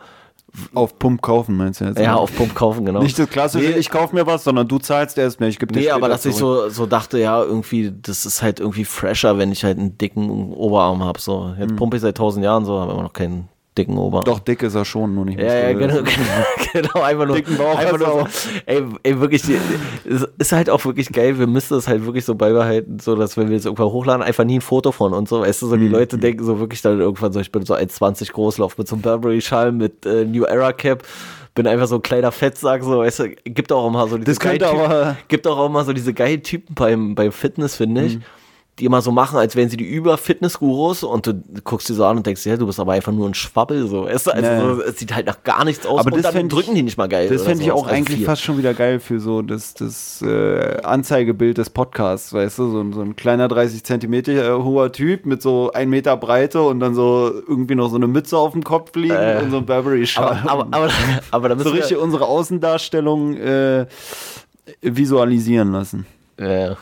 [0.73, 1.99] auf Pump kaufen, meinst du jetzt?
[1.99, 3.01] Ja, auf Pump kaufen, genau.
[3.01, 3.77] Nicht das klassische, nee.
[3.77, 6.23] ich kaufe mir was, sondern du zahlst erst mehr, ich gebe dir Nee, aber dass
[6.23, 6.33] zurück.
[6.33, 9.97] ich so, so dachte, ja, irgendwie, das ist halt irgendwie fresher, wenn ich halt einen
[9.97, 11.19] dicken Oberarm habe.
[11.19, 11.53] So.
[11.59, 11.75] Jetzt hm.
[11.75, 14.21] pumpe ich seit tausend Jahren so, habe immer noch keinen dicken Ober.
[14.21, 16.03] Doch, dick ist er schon, nur nicht Ja, ja genau, genau,
[16.73, 17.35] genau, einfach nur.
[17.35, 18.27] Dicken Bauch einfach nur so,
[18.65, 22.35] ey, ey, wirklich, es ist halt auch wirklich geil, wir müssen das halt wirklich so
[22.35, 25.41] beibehalten, so dass wenn wir es irgendwann hochladen, einfach nie ein Foto von und so,
[25.41, 25.91] weißt du, so die mhm.
[25.91, 28.95] Leute denken so wirklich dann irgendwann so, ich bin so 1,20 groß, lauf mit so
[28.95, 31.03] einem Burberry-Schal, mit äh, New Era Cap,
[31.53, 34.39] bin einfach so ein kleiner Fettsack, so, weißt du, gibt auch immer so diese das
[34.39, 38.15] könnte aber gibt auch immer so diese geilen Typen beim, beim Fitness, finde ich.
[38.17, 38.23] Mhm
[38.79, 41.33] die immer so machen, als wären sie die Über-Fitness-Gurus und du
[41.63, 44.05] guckst die so an und denkst, ja, du bist aber einfach nur ein Schwabbel, so,
[44.05, 44.31] weißt du?
[44.31, 44.59] Also, nee.
[44.59, 47.07] so, es sieht halt nach gar nichts aus aber und dann drücken die nicht mal
[47.07, 47.27] geil.
[47.27, 48.25] Das fände ich auch also eigentlich viel.
[48.25, 52.69] fast schon wieder geil für so das, das äh, Anzeigebild des Podcasts, weißt du?
[52.69, 56.79] So, so ein kleiner 30 Zentimeter äh, hoher Typ mit so ein Meter Breite und
[56.79, 59.65] dann so irgendwie noch so eine Mütze auf dem Kopf liegen äh, und so ein
[59.65, 60.43] Burberry-Schal.
[60.45, 60.89] Aber, aber, aber,
[61.31, 63.85] aber da so richtig unsere Außendarstellung äh,
[64.81, 66.05] visualisieren lassen.
[66.39, 66.77] Ja.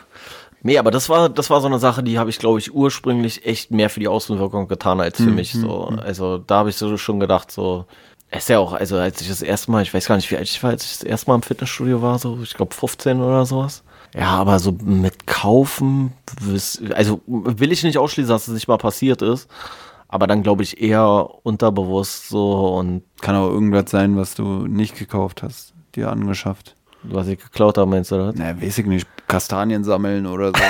[0.62, 3.46] Nee, aber das war, das war so eine Sache, die habe ich, glaube ich, ursprünglich
[3.46, 5.34] echt mehr für die Außenwirkung getan als für mhm.
[5.34, 5.52] mich.
[5.52, 5.88] So.
[5.90, 5.98] Mhm.
[5.98, 7.86] Also da habe ich so schon gedacht, so,
[8.30, 10.36] es ist ja auch, also als ich das erste Mal, ich weiß gar nicht, wie
[10.36, 13.20] alt ich war, als ich das erste Mal im Fitnessstudio war, so, ich glaube 15
[13.20, 13.82] oder sowas.
[14.14, 16.12] Ja, aber so mit Kaufen,
[16.94, 19.48] also will ich nicht ausschließen, dass es nicht mal passiert ist.
[20.08, 23.02] Aber dann glaube ich eher unterbewusst so und.
[23.20, 26.76] Kann auch irgendwas sein, was du nicht gekauft hast, dir angeschafft.
[27.02, 28.34] Was ich geklaut habe, meinst du das?
[28.36, 29.06] Naja, weiß ich nicht.
[29.26, 30.62] Kastanien sammeln oder so.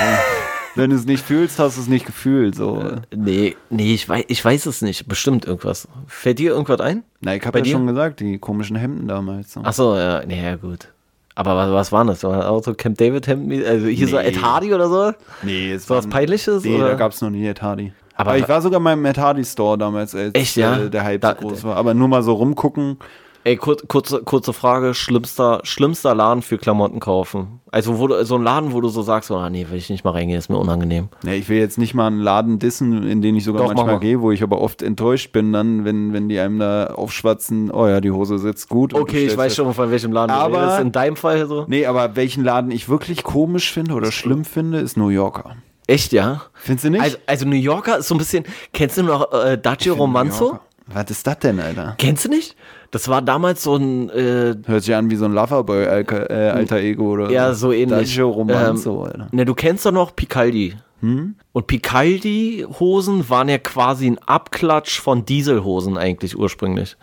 [0.77, 2.55] Wenn du es nicht fühlst, hast du es nicht gefühlt.
[2.55, 2.81] So.
[2.81, 5.09] Äh, nee, nee, ich weiß, ich weiß es nicht.
[5.09, 5.89] Bestimmt irgendwas.
[6.07, 7.03] Fällt dir irgendwas ein?
[7.23, 7.73] Na, ich habe ja dir?
[7.73, 9.55] schon gesagt, die komischen Hemden damals.
[9.55, 9.63] So.
[9.65, 10.89] Ach so, ja, nee, ja, gut.
[11.35, 12.23] Aber was, was waren das?
[12.25, 13.65] War auch so Camp David Hemden?
[13.65, 14.11] Also hier nee.
[14.11, 15.13] so Ed Hardy oder so?
[15.43, 16.65] Nee, es war was Peinliches?
[16.65, 16.89] Nee, oder?
[16.89, 17.93] da gab es noch nie Ed Hardy.
[18.15, 20.77] Aber, Aber ich war sogar mal im Ed Hardy Store damals, als echt, ja?
[20.89, 21.77] der Hype da, so groß war.
[21.77, 22.99] Aber nur mal so rumgucken.
[23.47, 27.61] Ey, kur kurze, kurze Frage, schlimmster, schlimmster Laden für Klamotten kaufen.
[27.71, 30.03] Also wo du, so ein Laden, wo du so sagst, oh nee, will ich nicht
[30.03, 31.11] mal reingehen, ist mir unangenehm.
[31.23, 34.01] Nee, ich will jetzt nicht mal einen Laden dissen, in den ich sogar Doch, manchmal
[34.01, 37.87] gehe, wo ich aber oft enttäuscht bin dann, wenn, wenn die einem da aufschwatzen, oh
[37.87, 38.95] ja, die Hose sitzt gut.
[38.95, 40.81] Okay, ich weiß schon, von welchem Laden aber, du redest.
[40.81, 41.67] In deinem Fall so?
[41.69, 45.55] Nee, aber welchen Laden ich wirklich komisch finde oder schlimm finde, ist New Yorker.
[45.87, 46.43] Echt, ja?
[46.53, 47.01] Findest du nicht?
[47.01, 50.59] Also, also New Yorker ist so ein bisschen, kennst du noch äh, Daci Romanzo?
[50.87, 51.95] Was ist das denn, Alter?
[51.99, 52.57] Kennst du nicht?
[52.93, 54.09] Das war damals so ein.
[54.11, 57.99] Äh, Hört sich an wie so ein Loverboy, äh, alter Ego oder Ja, so ähnlich.
[58.11, 59.29] Dacio Romanzo, ähm, Alter.
[59.33, 60.77] Ne, du kennst doch noch Picaldi.
[61.01, 61.35] Hm?
[61.53, 66.97] Und Picaldi-Hosen waren ja quasi ein Abklatsch von Dieselhosen eigentlich ursprünglich.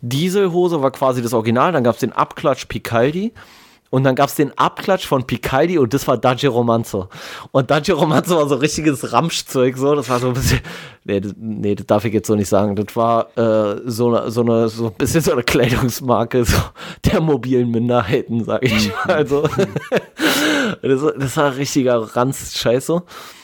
[0.00, 3.32] Dieselhose war quasi das Original, dann gab es den Abklatsch Picaldi
[3.90, 7.08] und dann gab es den Abklatsch von Picaldi und das war Daci Romanzo.
[7.50, 9.96] Und Daci Romanzo war so richtiges Ramschzeug, so.
[9.96, 10.60] Das war so ein bisschen.
[11.04, 12.76] Nee das, nee, das darf ich jetzt so nicht sagen.
[12.76, 16.56] Das war äh, so, eine, so, eine, so ein bisschen so eine Kleidungsmarke so
[17.04, 18.92] der mobilen Minderheiten, sag ich mhm.
[19.06, 19.14] mal.
[19.14, 19.42] Also,
[20.82, 23.02] das, das war richtiger Ranz-Scheiße.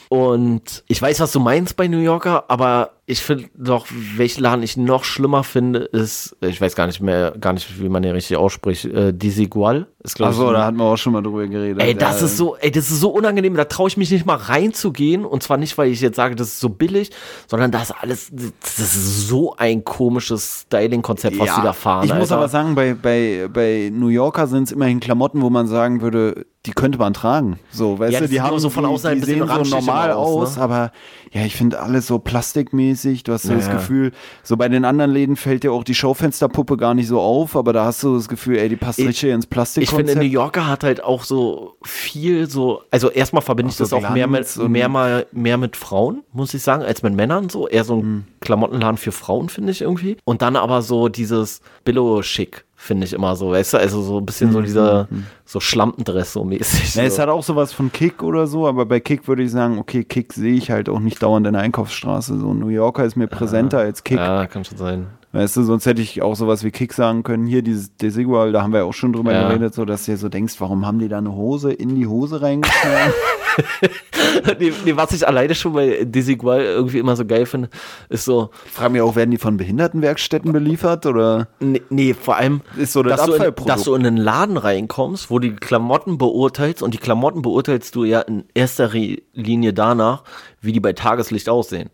[0.09, 4.61] Und ich weiß, was du meinst bei New Yorker, aber ich finde doch, welchen Laden
[4.63, 8.11] ich noch schlimmer finde, ist, ich weiß gar nicht mehr, gar nicht, wie man den
[8.11, 9.87] richtig ausspricht, äh, Desigual.
[10.19, 11.81] Achso, da hatten wir auch schon mal drüber geredet.
[11.81, 12.27] Ey, das ja.
[12.27, 15.25] ist so, ey, das ist so unangenehm, da traue ich mich nicht mal reinzugehen.
[15.25, 17.11] Und zwar nicht, weil ich jetzt sage, das ist so billig,
[17.47, 22.05] sondern das alles, das ist so ein komisches Styling-Konzept, was ja, sie da fahren.
[22.05, 22.21] Ich Alter.
[22.21, 26.01] muss aber sagen, bei, bei, bei New Yorker sind es immerhin Klamotten, wo man sagen
[26.01, 27.59] würde, die könnte man tragen.
[27.71, 30.61] So, weißt ja, du, die haben so von außen ein bisschen so normal aus, ne?
[30.61, 30.91] aber
[31.31, 32.96] ja, ich finde alles so plastikmäßig.
[33.23, 34.11] Du hast so ja, das Gefühl,
[34.43, 37.73] so bei den anderen Läden fällt dir auch die Schaufensterpuppe gar nicht so auf, aber
[37.73, 39.83] da hast du das Gefühl, ey, die passt ich, richtig ins Plastik.
[39.83, 43.89] Ich finde, New Yorker hat halt auch so viel so, also erstmal verbinde ich das
[43.89, 47.49] so auch mehr mit, mehr, mal, mehr mit Frauen, muss ich sagen, als mit Männern
[47.49, 47.67] so.
[47.67, 48.23] Eher so ein hm.
[48.41, 50.17] Klamottenladen für Frauen, finde ich irgendwie.
[50.23, 54.25] Und dann aber so dieses Billo-Schick finde ich immer so, weißt du, also so ein
[54.25, 55.25] bisschen so mhm, dieser mhm.
[55.45, 56.95] so Schlampendress so mäßig.
[56.95, 57.07] Ja, so.
[57.07, 60.03] es hat auch sowas von Kick oder so, aber bei Kick würde ich sagen, okay,
[60.03, 62.39] Kick sehe ich halt auch nicht dauernd in der Einkaufsstraße.
[62.39, 64.17] So New Yorker ist mir präsenter ja, als Kick.
[64.17, 65.07] Ja, kann schon sein.
[65.33, 67.47] Weißt du, sonst hätte ich auch sowas wie Kick sagen können.
[67.47, 69.47] Hier, dieses Desigual, da haben wir ja auch schon drüber ja.
[69.47, 72.07] geredet, so dass du dir so denkst, warum haben die da eine Hose in die
[72.07, 73.13] Hose reingeschlagen?
[74.59, 77.69] nee, nee, was ich alleine schon bei Desigual irgendwie immer so geil finde,
[78.07, 78.51] ist so.
[78.65, 81.47] Ich frage mich auch, werden die von Behindertenwerkstätten beliefert oder?
[81.59, 84.57] Nee, nee vor allem, ist so das dass, du in, dass du in einen Laden
[84.57, 88.91] reinkommst, wo du die Klamotten beurteilst und die Klamotten beurteilst du ja in erster
[89.33, 90.23] Linie danach,
[90.61, 91.89] wie die bei Tageslicht aussehen.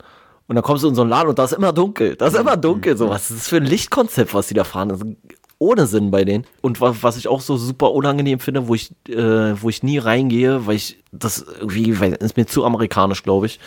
[0.48, 2.15] Und dann kommst du in so einen Laden und da ist immer dunkel.
[2.15, 2.98] Da ist immer dunkel.
[2.98, 4.90] So, was ist das für ein Lichtkonzept, was die da fahren?
[4.90, 5.07] Das ist
[5.57, 6.45] ohne Sinn bei denen.
[6.61, 10.68] Und was ich auch so super unangenehm finde, wo ich, äh, wo ich nie reingehe,
[10.68, 13.60] weil ich das irgendwie, weil ist mir zu amerikanisch, glaube ich,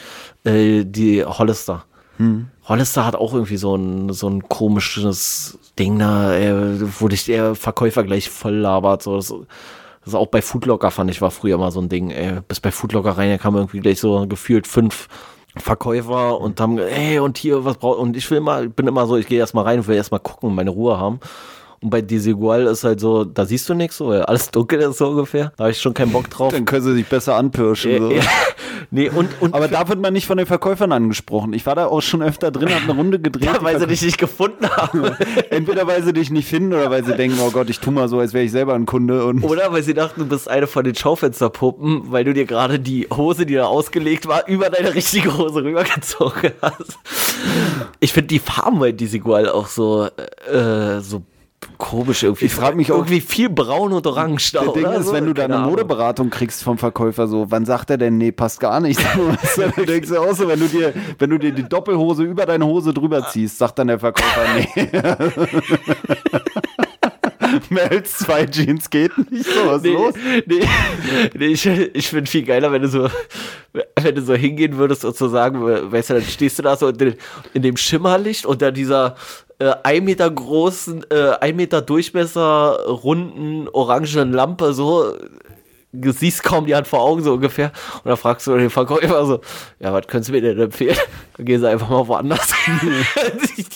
[0.45, 1.85] äh, die Hollister.
[2.19, 2.49] Hm.
[2.69, 7.55] Hollister hat auch irgendwie so ein, so ein komisches Ding da, äh, wo dich der
[7.55, 9.03] Verkäufer gleich voll labert.
[9.03, 9.17] So.
[9.17, 12.11] Das, das ist auch bei Foodlocker, fand ich, war früher mal so ein Ding.
[12.11, 12.41] Ey.
[12.47, 15.09] Bis bei Foodlocker rein, da kam irgendwie gleich so gefühlt fünf
[15.59, 19.17] Verkäufer und haben, ey, und hier, was braucht, und ich will immer, bin immer so,
[19.17, 21.21] ich gehe erstmal rein will erstmal gucken meine Ruhe haben.
[21.87, 25.11] Und bei Desigual ist halt so, da siehst du nichts, so, alles dunkel ist so
[25.11, 25.53] ungefähr.
[25.57, 26.53] Da habe ich schon keinen Bock drauf.
[26.53, 28.11] Dann können sie sich besser anpirschen.
[28.11, 28.11] So.
[28.91, 31.53] Nee, und, und Aber da wird man nicht von den Verkäufern angesprochen.
[31.55, 33.45] Ich war da auch schon öfter drin, habe eine Runde gedreht.
[33.45, 35.03] Ja, weil sie dich nicht gefunden haben.
[35.51, 38.09] Entweder weil sie dich nicht finden oder weil sie denken, oh Gott, ich tu mal
[38.09, 39.25] so, als wäre ich selber ein Kunde.
[39.25, 42.79] Und oder weil sie dachten, du bist eine von den Schaufensterpuppen, weil du dir gerade
[42.79, 46.99] die Hose, die da ausgelegt war, über deine richtige Hose rübergezogen hast.
[47.99, 50.09] Ich finde die Farben bei Desigual auch so,
[50.53, 51.23] äh, so
[51.79, 52.47] komisch irgendwie.
[52.47, 55.13] Ich frage mich auch, irgendwie viel braun und orange da, Ding ist, so?
[55.13, 58.61] wenn du da eine Modeberatung kriegst vom Verkäufer, so, wann sagt er denn, nee, passt
[58.61, 59.01] gar nicht.
[59.77, 62.67] du denkst du auch so, wenn du dir, wenn du dir die Doppelhose über deine
[62.67, 64.69] Hose drüber ziehst, sagt dann der Verkäufer, nee.
[67.71, 70.15] Mehr als zwei Jeans geht nicht so, was nee, los?
[70.47, 70.65] Nee,
[71.35, 73.09] nee ich, ich finde viel geiler, wenn du so,
[73.73, 76.89] wenn du so hingehen würdest und so sagen, weißt du, dann stehst du da so
[76.89, 77.15] in,
[77.55, 79.17] in dem Schimmerlicht unter dieser
[79.59, 85.15] äh, ein Meter großen, äh, ein Meter Durchmesser, runden, orangen Lampe, so
[85.93, 87.73] siehst kaum die Hand vor Augen so ungefähr.
[88.03, 89.41] Und dann fragst du den Verkäufer so,
[89.79, 90.97] ja, was könntest du mir denn empfehlen?
[91.37, 92.79] Dann gehen sie einfach mal woanders hin.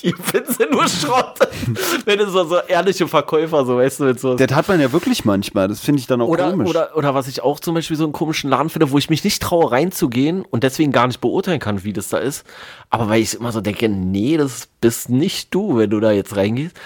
[0.02, 1.38] die finden sie nur Schrott.
[2.04, 4.34] Wenn du so, so ehrliche Verkäufer, so weißt du, mit so.
[4.34, 6.68] Das hat man ja wirklich manchmal, das finde ich dann auch oder, komisch.
[6.68, 9.24] Oder, oder was ich auch zum Beispiel so einen komischen Laden finde, wo ich mich
[9.24, 12.44] nicht traue reinzugehen und deswegen gar nicht beurteilen kann, wie das da ist.
[12.90, 16.36] Aber weil ich immer so denke, nee, das bist nicht du, wenn du da jetzt
[16.36, 16.76] reingehst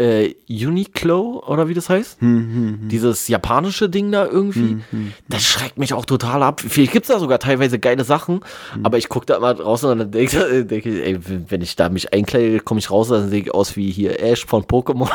[0.00, 2.20] äh, Uniqlo oder wie das heißt.
[2.20, 2.88] Hm, hm, hm.
[2.88, 4.60] Dieses japanische Ding da irgendwie.
[4.60, 5.12] Hm, hm.
[5.28, 6.62] Das schreckt mich auch total ab.
[6.66, 8.40] Vielleicht gibt es da sogar teilweise geile Sachen,
[8.82, 11.18] aber ich gucke da immer raus und dann denke denk ich, ey,
[11.48, 14.46] wenn ich da mich einkleide, komme ich raus, dann sehe ich aus wie hier Ash
[14.46, 15.10] von Pokémon.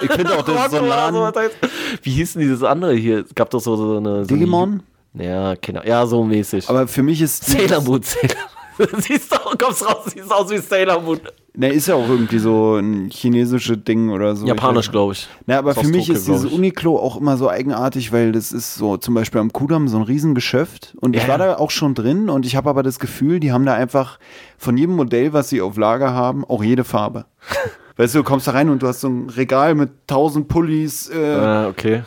[0.00, 1.50] ich finde auch, das so ein Laden.
[2.02, 3.20] Wie hieß denn dieses andere hier?
[3.20, 4.24] Es gab doch so, so eine.
[4.24, 4.82] So Digimon?
[5.14, 5.82] Eine, ja, genau.
[5.84, 6.68] Ja, so mäßig.
[6.70, 7.44] Aber für mich ist.
[7.44, 8.36] Sailor Moon, Sailor
[8.98, 11.20] siehst du, kommst raus, siehst aus wie Sailor Moon.
[11.52, 14.46] Ne, ist ja auch irgendwie so ein chinesisches Ding oder so.
[14.46, 15.28] Japanisch, glaube ich.
[15.46, 18.76] Na, aber für mich Tokio, ist dieses Uniqlo auch immer so eigenartig, weil das ist
[18.76, 20.94] so zum Beispiel am Kudamm so ein Riesengeschäft.
[21.00, 21.22] Und ja.
[21.22, 23.74] ich war da auch schon drin und ich habe aber das Gefühl, die haben da
[23.74, 24.18] einfach
[24.58, 27.26] von jedem Modell, was sie auf Lager haben, auch jede Farbe.
[27.96, 31.10] weißt du, du kommst da rein und du hast so ein Regal mit tausend Pullis.
[31.10, 32.04] Äh, ah, okay.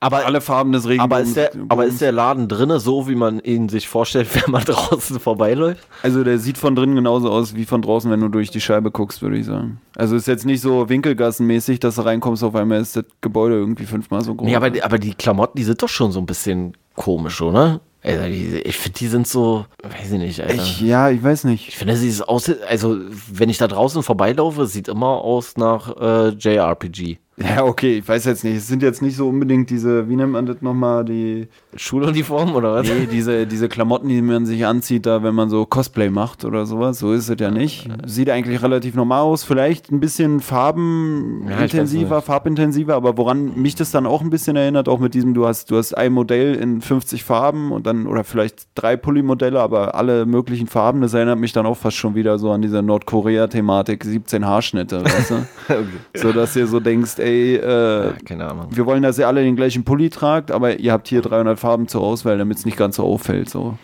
[0.00, 1.12] Aber alle Farben des Regenbogens.
[1.12, 4.50] Aber ist der, aber ist der Laden drinne so, wie man ihn sich vorstellt, wenn
[4.50, 5.86] man draußen vorbeiläuft?
[6.02, 8.90] Also der sieht von drinnen genauso aus wie von draußen, wenn du durch die Scheibe
[8.90, 9.80] guckst, würde ich sagen.
[9.96, 13.84] Also ist jetzt nicht so winkelgassenmäßig, dass du reinkommst, auf einmal ist das Gebäude irgendwie
[13.84, 14.46] fünfmal so groß.
[14.46, 17.80] Nee, aber, aber die Klamotten, die sind doch schon so ein bisschen komisch, oder?
[18.02, 20.54] Also, ich finde, die sind so, weiß ich nicht, Alter.
[20.54, 21.68] Ich, ja, ich weiß nicht.
[21.68, 22.96] Ich finde, sie ist aus, also,
[23.30, 27.18] wenn ich da draußen vorbeilaufe, sieht immer aus nach äh, JRPG.
[27.42, 28.56] Ja, okay, ich weiß jetzt nicht.
[28.56, 32.74] Es sind jetzt nicht so unbedingt diese, wie nennt man das nochmal, die Schuluniformen oder
[32.74, 32.88] was?
[32.88, 36.66] Nee, diese, diese Klamotten, die man sich anzieht, da wenn man so Cosplay macht oder
[36.66, 36.98] sowas.
[36.98, 37.88] So ist es ja nicht.
[38.04, 39.44] Sieht eigentlich relativ normal aus.
[39.44, 44.88] Vielleicht ein bisschen farbenintensiver, ja, farbintensiver, aber woran mich das dann auch ein bisschen erinnert,
[44.88, 48.24] auch mit diesem, du hast, du hast ein Modell in 50 Farben und dann, oder
[48.24, 52.38] vielleicht drei Pulli-Modelle, aber alle möglichen Farben, das erinnert mich dann auch fast schon wieder
[52.38, 55.34] so an diese Nordkorea-Thematik, 17 Haarschnitte, weißt du?
[55.68, 55.84] okay.
[56.14, 58.68] So dass ihr so denkst, ey, äh, ja, keine Ahnung.
[58.70, 61.88] wir wollen, dass ihr alle den gleichen Pulli tragt, aber ihr habt hier 300 Farben
[61.88, 63.48] zur Auswahl, damit es nicht ganz so auffällt.
[63.48, 63.78] So.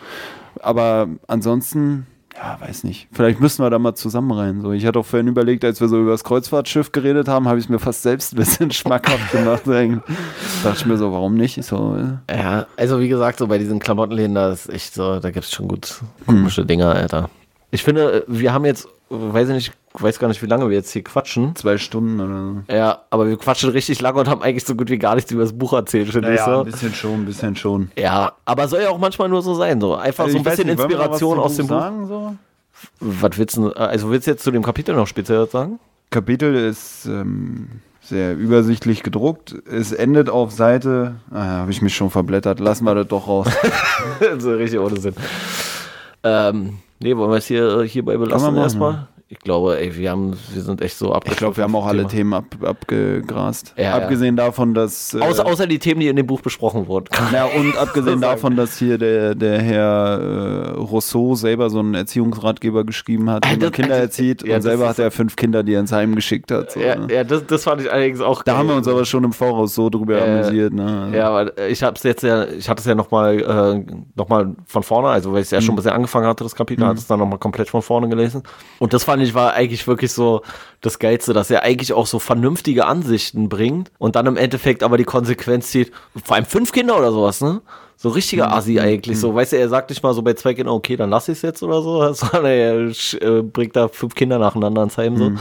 [0.61, 3.07] Aber ansonsten, ja, weiß nicht.
[3.11, 4.61] Vielleicht müssen wir da mal zusammen rein.
[4.61, 4.71] So.
[4.71, 7.65] Ich hatte auch vorhin überlegt, als wir so über das Kreuzfahrtschiff geredet haben, habe ich
[7.65, 9.63] es mir fast selbst ein bisschen schmackhaft gemacht.
[9.65, 9.81] da
[10.63, 11.63] dachte ich mir so, warum nicht?
[11.63, 11.97] So.
[12.29, 15.51] Ja, also wie gesagt, so bei diesen Klamottenläden, da ist echt so, da gibt es
[15.51, 16.67] schon gut komische hm.
[16.67, 17.29] Dinger, Alter.
[17.71, 20.91] Ich finde, wir haben jetzt, weiß ich nicht, weiß gar nicht, wie lange wir jetzt
[20.91, 21.55] hier quatschen.
[21.55, 22.73] Zwei Stunden oder so.
[22.73, 25.43] Ja, aber wir quatschen richtig lange und haben eigentlich so gut wie gar nichts über
[25.43, 26.59] das Buch erzählt, finde naja, ich so.
[26.59, 27.91] ein bisschen schon, ein bisschen schon.
[27.97, 29.95] Ja, aber soll ja auch manchmal nur so sein, so.
[29.95, 31.79] Einfach also so ein bisschen nicht, Inspiration aus dem Buch.
[31.79, 32.35] Sagen, so?
[32.99, 35.79] Was willst du, also willst du jetzt zu dem Kapitel noch speziell sagen?
[36.09, 37.67] Kapitel ist ähm,
[38.01, 39.55] sehr übersichtlich gedruckt.
[39.69, 43.47] Es endet auf Seite, ah, habe ich mich schon verblättert, lassen wir das doch raus.
[44.37, 45.15] so richtig ohne Sinn.
[46.23, 49.07] Ähm, nee, wollen wir es hier, hierbei belassen erstmal?
[49.29, 51.33] Ich glaube, ey, wir haben, wir sind echt so abgeschlossen.
[51.33, 52.17] Ich glaube, wir haben auch alle Thema.
[52.17, 53.73] Themen ab, abgegrast.
[53.77, 54.45] Ja, abgesehen ja.
[54.45, 55.13] davon, dass.
[55.13, 57.07] Äh, außer, außer die Themen, die in dem Buch besprochen wurden.
[57.33, 62.85] Ja, und abgesehen davon, dass hier der, der Herr äh, Rousseau selber so einen Erziehungsratgeber
[62.85, 64.43] geschrieben hat, wie man Kinder also, erzieht.
[64.47, 66.71] Ja, und selber hat er fünf Kinder, die er ins Heim geschickt hat.
[66.71, 67.13] So, ja, ne?
[67.13, 68.43] ja das, das fand ich allerdings auch.
[68.43, 68.59] Da geil.
[68.59, 70.73] haben wir uns aber schon im Voraus so drüber äh, amüsiert.
[70.73, 71.11] Ne?
[71.13, 74.29] Ja, aber ich habe es jetzt ja, ich hatte es ja nochmal äh, noch
[74.65, 75.63] von vorne, also weil ich es ja mhm.
[75.63, 76.89] schon ein bisschen angefangen hatte, das Kapitel, mhm.
[76.89, 78.43] hatte es dann nochmal komplett von vorne gelesen.
[78.79, 80.41] Und das fand ich war eigentlich wirklich so
[80.81, 84.97] das Geilste, dass er eigentlich auch so vernünftige Ansichten bringt und dann im Endeffekt aber
[84.97, 85.91] die Konsequenz zieht,
[86.23, 87.61] vor allem fünf Kinder oder sowas, ne?
[87.99, 88.53] So richtiger mhm.
[88.53, 89.35] Assi eigentlich, so, mhm.
[89.35, 91.41] weißt du, er sagt nicht mal so bei zwei Kindern, okay, dann lass ich es
[91.41, 92.91] jetzt oder so, sondern er
[93.21, 95.31] äh, bringt da fünf Kinder nacheinander ins Heim, so.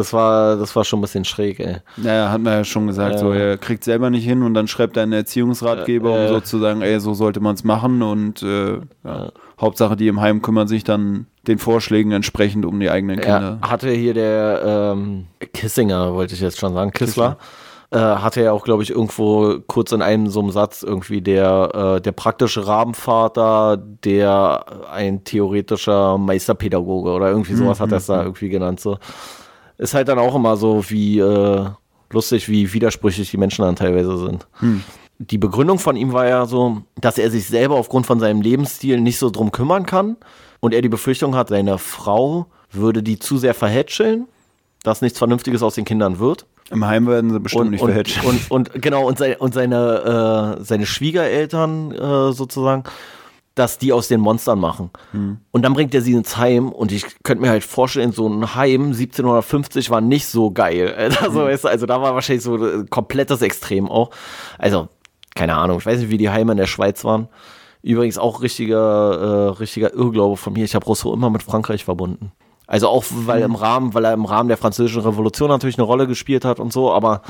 [0.00, 1.76] Das war, das war schon ein bisschen schräg, ey.
[1.98, 3.18] Ja, hat man ja schon gesagt, ja.
[3.18, 6.80] so, er kriegt selber nicht hin und dann schreibt er einen Erziehungsratgeber, äh, um sozusagen,
[6.80, 9.30] ey, so sollte man es machen und äh, ja.
[9.60, 13.58] Hauptsache, die im Heim kümmern sich dann den Vorschlägen entsprechend um die eigenen Kinder.
[13.60, 17.36] Er hatte hier der ähm, Kissinger, wollte ich jetzt schon sagen, Kissler.
[17.92, 21.96] Äh, hatte ja auch, glaube ich, irgendwo kurz in einem so einem Satz irgendwie der,
[21.96, 27.82] äh, der praktische Rabenvater, der ein theoretischer Meisterpädagoge oder irgendwie sowas mhm.
[27.82, 28.28] hat er es da mhm.
[28.28, 28.80] irgendwie genannt.
[28.80, 28.96] So.
[29.80, 31.66] Ist halt dann auch immer so wie äh,
[32.10, 34.46] lustig, wie widersprüchlich die Menschen dann teilweise sind.
[34.60, 34.84] Mhm
[35.20, 39.00] die Begründung von ihm war ja so, dass er sich selber aufgrund von seinem Lebensstil
[39.00, 40.16] nicht so drum kümmern kann
[40.60, 44.28] und er die Befürchtung hat, seine Frau würde die zu sehr verhätscheln,
[44.82, 46.46] dass nichts Vernünftiges aus den Kindern wird.
[46.70, 48.24] Im Heim werden sie bestimmt und, nicht verhätschelt.
[48.24, 52.84] Und, und, und, genau, und, seine, und seine, äh, seine Schwiegereltern äh, sozusagen,
[53.54, 54.90] dass die aus den Monstern machen.
[55.12, 55.38] Hm.
[55.50, 58.54] Und dann bringt er sie ins Heim und ich könnte mir halt vorstellen, so ein
[58.54, 60.94] Heim 1750 war nicht so geil.
[61.20, 61.58] Also, hm.
[61.64, 64.10] also da war wahrscheinlich so ein komplettes Extrem auch.
[64.58, 64.88] Also,
[65.34, 67.28] keine Ahnung, ich weiß nicht, wie die Heime in der Schweiz waren.
[67.82, 70.64] Übrigens auch richtiger, äh, richtiger Irrglaube von mir.
[70.64, 72.32] Ich habe Rousseau immer mit Frankreich verbunden.
[72.66, 76.06] Also auch weil im Rahmen, weil er im Rahmen der französischen Revolution natürlich eine Rolle
[76.06, 77.22] gespielt hat und so, aber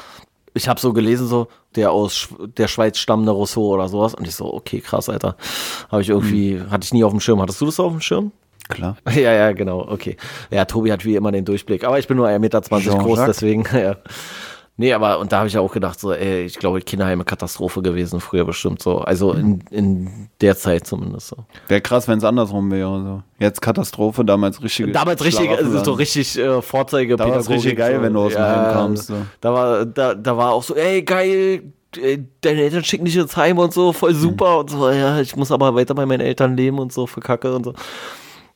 [0.55, 4.15] ich habe so gelesen, so, der aus der Schweiz stammende Rousseau oder sowas.
[4.15, 5.37] Und ich so, okay, krass, Alter.
[5.91, 6.71] Habe ich irgendwie, mhm.
[6.71, 7.41] hatte ich nie auf dem Schirm.
[7.41, 8.33] Hattest du das auf dem Schirm?
[8.69, 8.97] Klar.
[9.15, 10.17] Ja, ja, genau, okay.
[10.51, 11.85] Ja, Tobi hat wie immer den Durchblick.
[11.85, 13.97] Aber ich bin nur 1,20 Meter groß, deswegen, ja.
[14.81, 18.19] Nee, aber und da habe ich auch gedacht, so, ey, ich glaube, Kinderheime Katastrophe gewesen,
[18.19, 19.01] früher bestimmt so.
[19.01, 21.37] Also in, in der Zeit zumindest so.
[21.69, 23.03] Wäre krass, wenn es andersrum wäre.
[23.03, 23.23] So.
[23.39, 24.91] Jetzt Katastrophe, damals richtige.
[24.91, 27.17] Damals richtig, also so richtig äh, Vorzeige.
[27.17, 28.03] Da war es richtig geil, so.
[28.03, 29.09] wenn du aus dem ja, Heim kamst.
[29.09, 29.17] So.
[29.43, 31.63] Da, war, da, da war auch so, ey, geil,
[32.41, 34.61] deine Eltern schicken dich ins Heim und so, voll super mhm.
[34.61, 37.55] und so, ja, ich muss aber weiter bei meinen Eltern leben und so, für Kacke
[37.55, 37.75] und so.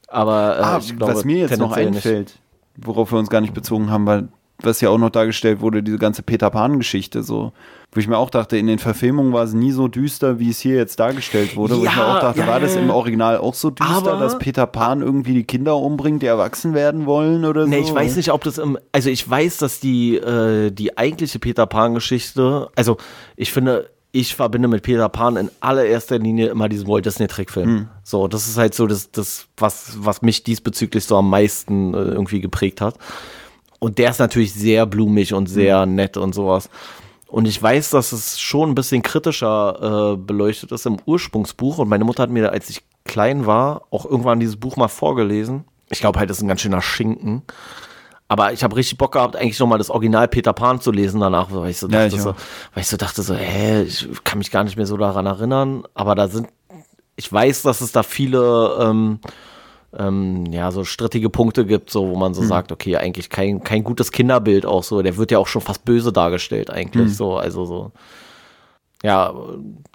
[0.09, 2.39] Aber äh, ah, glaube, was mir jetzt noch einfällt,
[2.77, 4.29] worauf wir uns gar nicht bezogen haben, weil
[4.63, 7.53] was ja auch noch dargestellt wurde, diese ganze Peter Pan-Geschichte, so.
[7.93, 10.59] Wo ich mir auch dachte, in den Verfilmungen war es nie so düster, wie es
[10.59, 11.75] hier jetzt dargestellt wurde.
[11.75, 14.39] Ja, wo ich mir auch dachte, ja, war das im Original auch so düster, dass
[14.39, 17.69] Peter Pan irgendwie die Kinder umbringt, die erwachsen werden wollen oder so?
[17.69, 18.79] Nee, ich weiß nicht, ob das im.
[18.91, 22.97] Also ich weiß, dass die, äh, die eigentliche Peter Pan-Geschichte, also
[23.37, 27.71] ich finde, ich verbinde mit Peter Pan in allererster Linie immer diesen Walt Disney Trickfilm.
[27.71, 27.89] Mhm.
[28.03, 31.99] So, das ist halt so das, das was, was mich diesbezüglich so am meisten äh,
[31.99, 32.97] irgendwie geprägt hat.
[33.79, 35.95] Und der ist natürlich sehr blumig und sehr mhm.
[35.95, 36.71] nett und sowas.
[37.27, 41.79] Und ich weiß, dass es schon ein bisschen kritischer äh, beleuchtet ist im Ursprungsbuch.
[41.79, 45.65] Und meine Mutter hat mir, als ich klein war, auch irgendwann dieses Buch mal vorgelesen.
[45.91, 47.43] Ich glaube halt, das ist ein ganz schöner Schinken.
[48.29, 51.49] Aber ich habe richtig Bock gehabt, eigentlich nochmal das Original Peter Pan zu lesen danach,
[51.51, 52.35] weil ich so dachte, ja, ich so,
[52.73, 55.85] weil ich so, dachte so, hä, ich kann mich gar nicht mehr so daran erinnern.
[55.95, 56.49] Aber da sind,
[57.17, 59.19] ich weiß, dass es da viele ähm,
[59.99, 62.47] ähm, ja, so strittige Punkte gibt, so wo man so mhm.
[62.47, 65.03] sagt, okay, eigentlich kein, kein gutes Kinderbild auch so.
[65.03, 67.09] Der wird ja auch schon fast böse dargestellt, eigentlich.
[67.09, 67.15] Mhm.
[67.15, 67.93] So, also so.
[69.03, 69.35] Ja,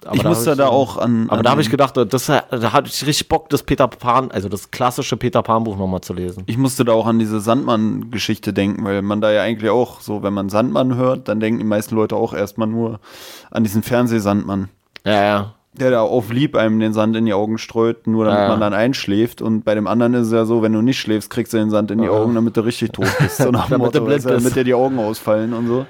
[0.04, 1.24] aber ich musste da auch an.
[1.28, 4.30] Aber an da habe ich gedacht, das, da hatte ich richtig Bock, das Peter Pan,
[4.30, 6.44] also das klassische Peter Pan-Buch nochmal zu lesen.
[6.46, 10.22] Ich musste da auch an diese Sandmann-Geschichte denken, weil man da ja eigentlich auch so,
[10.22, 13.00] wenn man Sandmann hört, dann denken die meisten Leute auch erstmal nur
[13.50, 14.68] an diesen Fernsehsandmann.
[15.04, 18.40] Ja, ja der da auf lieb einem den Sand in die Augen streut, nur damit
[18.40, 18.48] ja.
[18.48, 19.40] man dann einschläft.
[19.40, 21.70] Und bei dem anderen ist es ja so, wenn du nicht schläfst, kriegst du den
[21.70, 23.36] Sand in die Augen, damit du richtig tot bist.
[23.40, 25.86] So nach damit, Motto, damit dir die Augen ausfallen und so.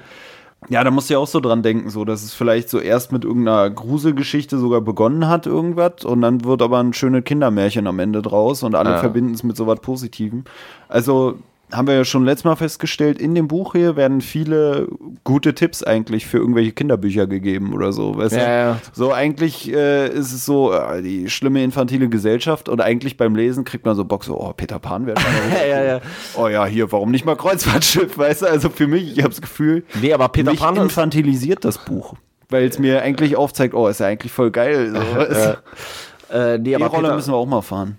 [0.69, 3.11] Ja, da musst du ja auch so dran denken, so, dass es vielleicht so erst
[3.11, 7.97] mit irgendeiner Gruselgeschichte sogar begonnen hat, irgendwas, und dann wird aber ein schönes Kindermärchen am
[7.97, 8.97] Ende draus und alle ja.
[8.99, 10.43] verbinden es mit so was Positivem.
[10.87, 11.39] Also,
[11.71, 14.87] haben wir ja schon letztes Mal festgestellt, in dem Buch hier werden viele
[15.23, 18.17] gute Tipps eigentlich für irgendwelche Kinderbücher gegeben oder so.
[18.17, 18.79] Weißt ja, ja.
[18.93, 23.63] So eigentlich äh, ist es so, äh, die schlimme infantile Gesellschaft und eigentlich beim Lesen
[23.63, 26.01] kriegt man so Bock, so, oh, Peter Pan wäre mal ja, ja,
[26.35, 28.45] Oh ja, hier, warum nicht mal Kreuzfahrtschiff, weißt du?
[28.47, 32.15] Also für mich, ich habe das Gefühl, nee, aber Peter Pan infantilisiert das Buch.
[32.49, 34.93] Weil es mir eigentlich aufzeigt, oh, ist ja eigentlich voll geil.
[34.93, 36.35] So.
[36.35, 37.97] äh, nee, aber Rolle müssen wir auch mal fahren.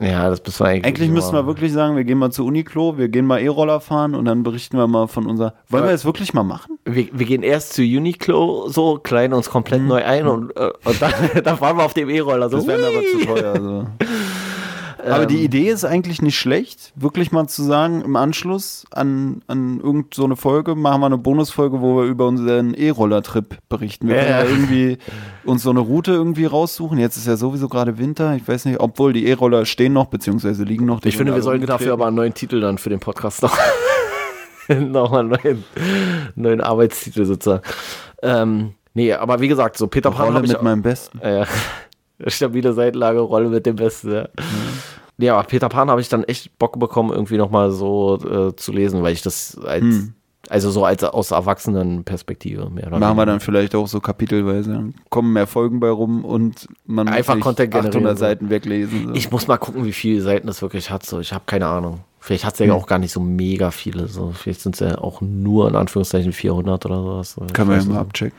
[0.00, 0.86] Ja, das müssen wir eigentlich.
[0.86, 4.14] Eigentlich müssen wir wirklich sagen, wir gehen mal zu Uniklo, wir gehen mal E-Roller fahren
[4.14, 5.54] und dann berichten wir mal von unser.
[5.68, 6.78] Wollen wir das wirklich mal machen?
[6.84, 9.88] Wir, wir gehen erst zu Uniqlo, so klein uns komplett mhm.
[9.88, 11.12] neu ein und, äh, und dann,
[11.44, 12.50] dann fahren wir auf dem E-Roller.
[12.50, 12.56] So.
[12.56, 13.52] Das wäre aber zu teuer.
[13.52, 13.86] Also.
[15.04, 15.44] Aber die ähm.
[15.44, 20.36] Idee ist eigentlich nicht schlecht, wirklich mal zu sagen, im Anschluss an, an irgendeine so
[20.36, 24.08] Folge machen wir eine Bonusfolge, wo wir über unseren E-Roller-Trip berichten.
[24.08, 24.98] Wir können ja irgendwie
[25.44, 26.98] uns so eine Route irgendwie raussuchen.
[26.98, 28.34] Jetzt ist ja sowieso gerade Winter.
[28.36, 31.04] Ich weiß nicht, obwohl die E-Roller stehen noch, beziehungsweise liegen noch.
[31.04, 33.56] Ich finde, wir sollten dafür aber einen neuen Titel dann für den Podcast noch.
[34.68, 35.64] Nochmal einen neuen,
[36.36, 37.62] neuen Arbeitstitel sozusagen.
[38.22, 40.34] Ähm, nee, aber wie gesagt, so Peter Pan.
[40.34, 41.18] Rolle mit meinem Besten.
[41.20, 41.44] Äh,
[42.28, 44.22] stabile Seitenlage, Rolle mit dem Besten, ja.
[44.22, 44.63] Mhm.
[45.18, 48.72] Ja, aber Peter Pan habe ich dann echt Bock bekommen, irgendwie nochmal so äh, zu
[48.72, 50.14] lesen, weil ich das als, hm.
[50.48, 54.92] also so als aus Erwachsenenperspektive mehr oder Machen wir dann vielleicht auch so kapitelweise.
[55.10, 59.08] Kommen mehr Folgen bei rum und man Einfach muss nicht 800 Seiten weglesen.
[59.08, 59.14] So.
[59.14, 61.06] Ich muss mal gucken, wie viele Seiten das wirklich hat.
[61.06, 62.00] So, ich habe keine Ahnung.
[62.18, 62.72] Vielleicht hat es ja hm.
[62.72, 64.08] auch gar nicht so mega viele.
[64.08, 64.32] So.
[64.32, 67.36] Vielleicht sind es ja auch nur in Anführungszeichen 400 oder sowas.
[67.52, 68.36] Können wir ja mal abchecken.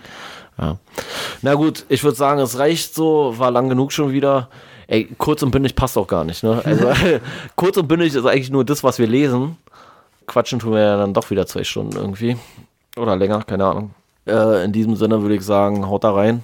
[0.58, 0.78] Ja.
[1.42, 4.50] Na gut, ich würde sagen, es reicht so, war lang genug schon wieder.
[4.88, 6.62] Ey, kurz und bündig passt auch gar nicht, ne?
[6.64, 6.92] Also,
[7.56, 9.58] kurz und bündig ist eigentlich nur das, was wir lesen.
[10.28, 12.38] Quatschen tun wir ja dann doch wieder zwei Stunden irgendwie.
[12.98, 13.92] Oder länger, keine Ahnung.
[14.26, 16.44] Äh, in diesem Sinne würde ich sagen, haut da rein.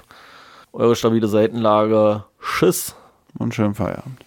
[0.73, 2.23] Eure stabile Seitenlage.
[2.41, 2.95] Tschüss.
[3.37, 4.23] Und schönen Feierabend.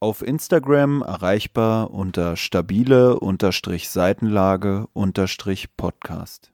[0.00, 3.18] Auf Instagram erreichbar unter stabile
[3.88, 4.86] Seitenlage
[5.76, 6.52] Podcast.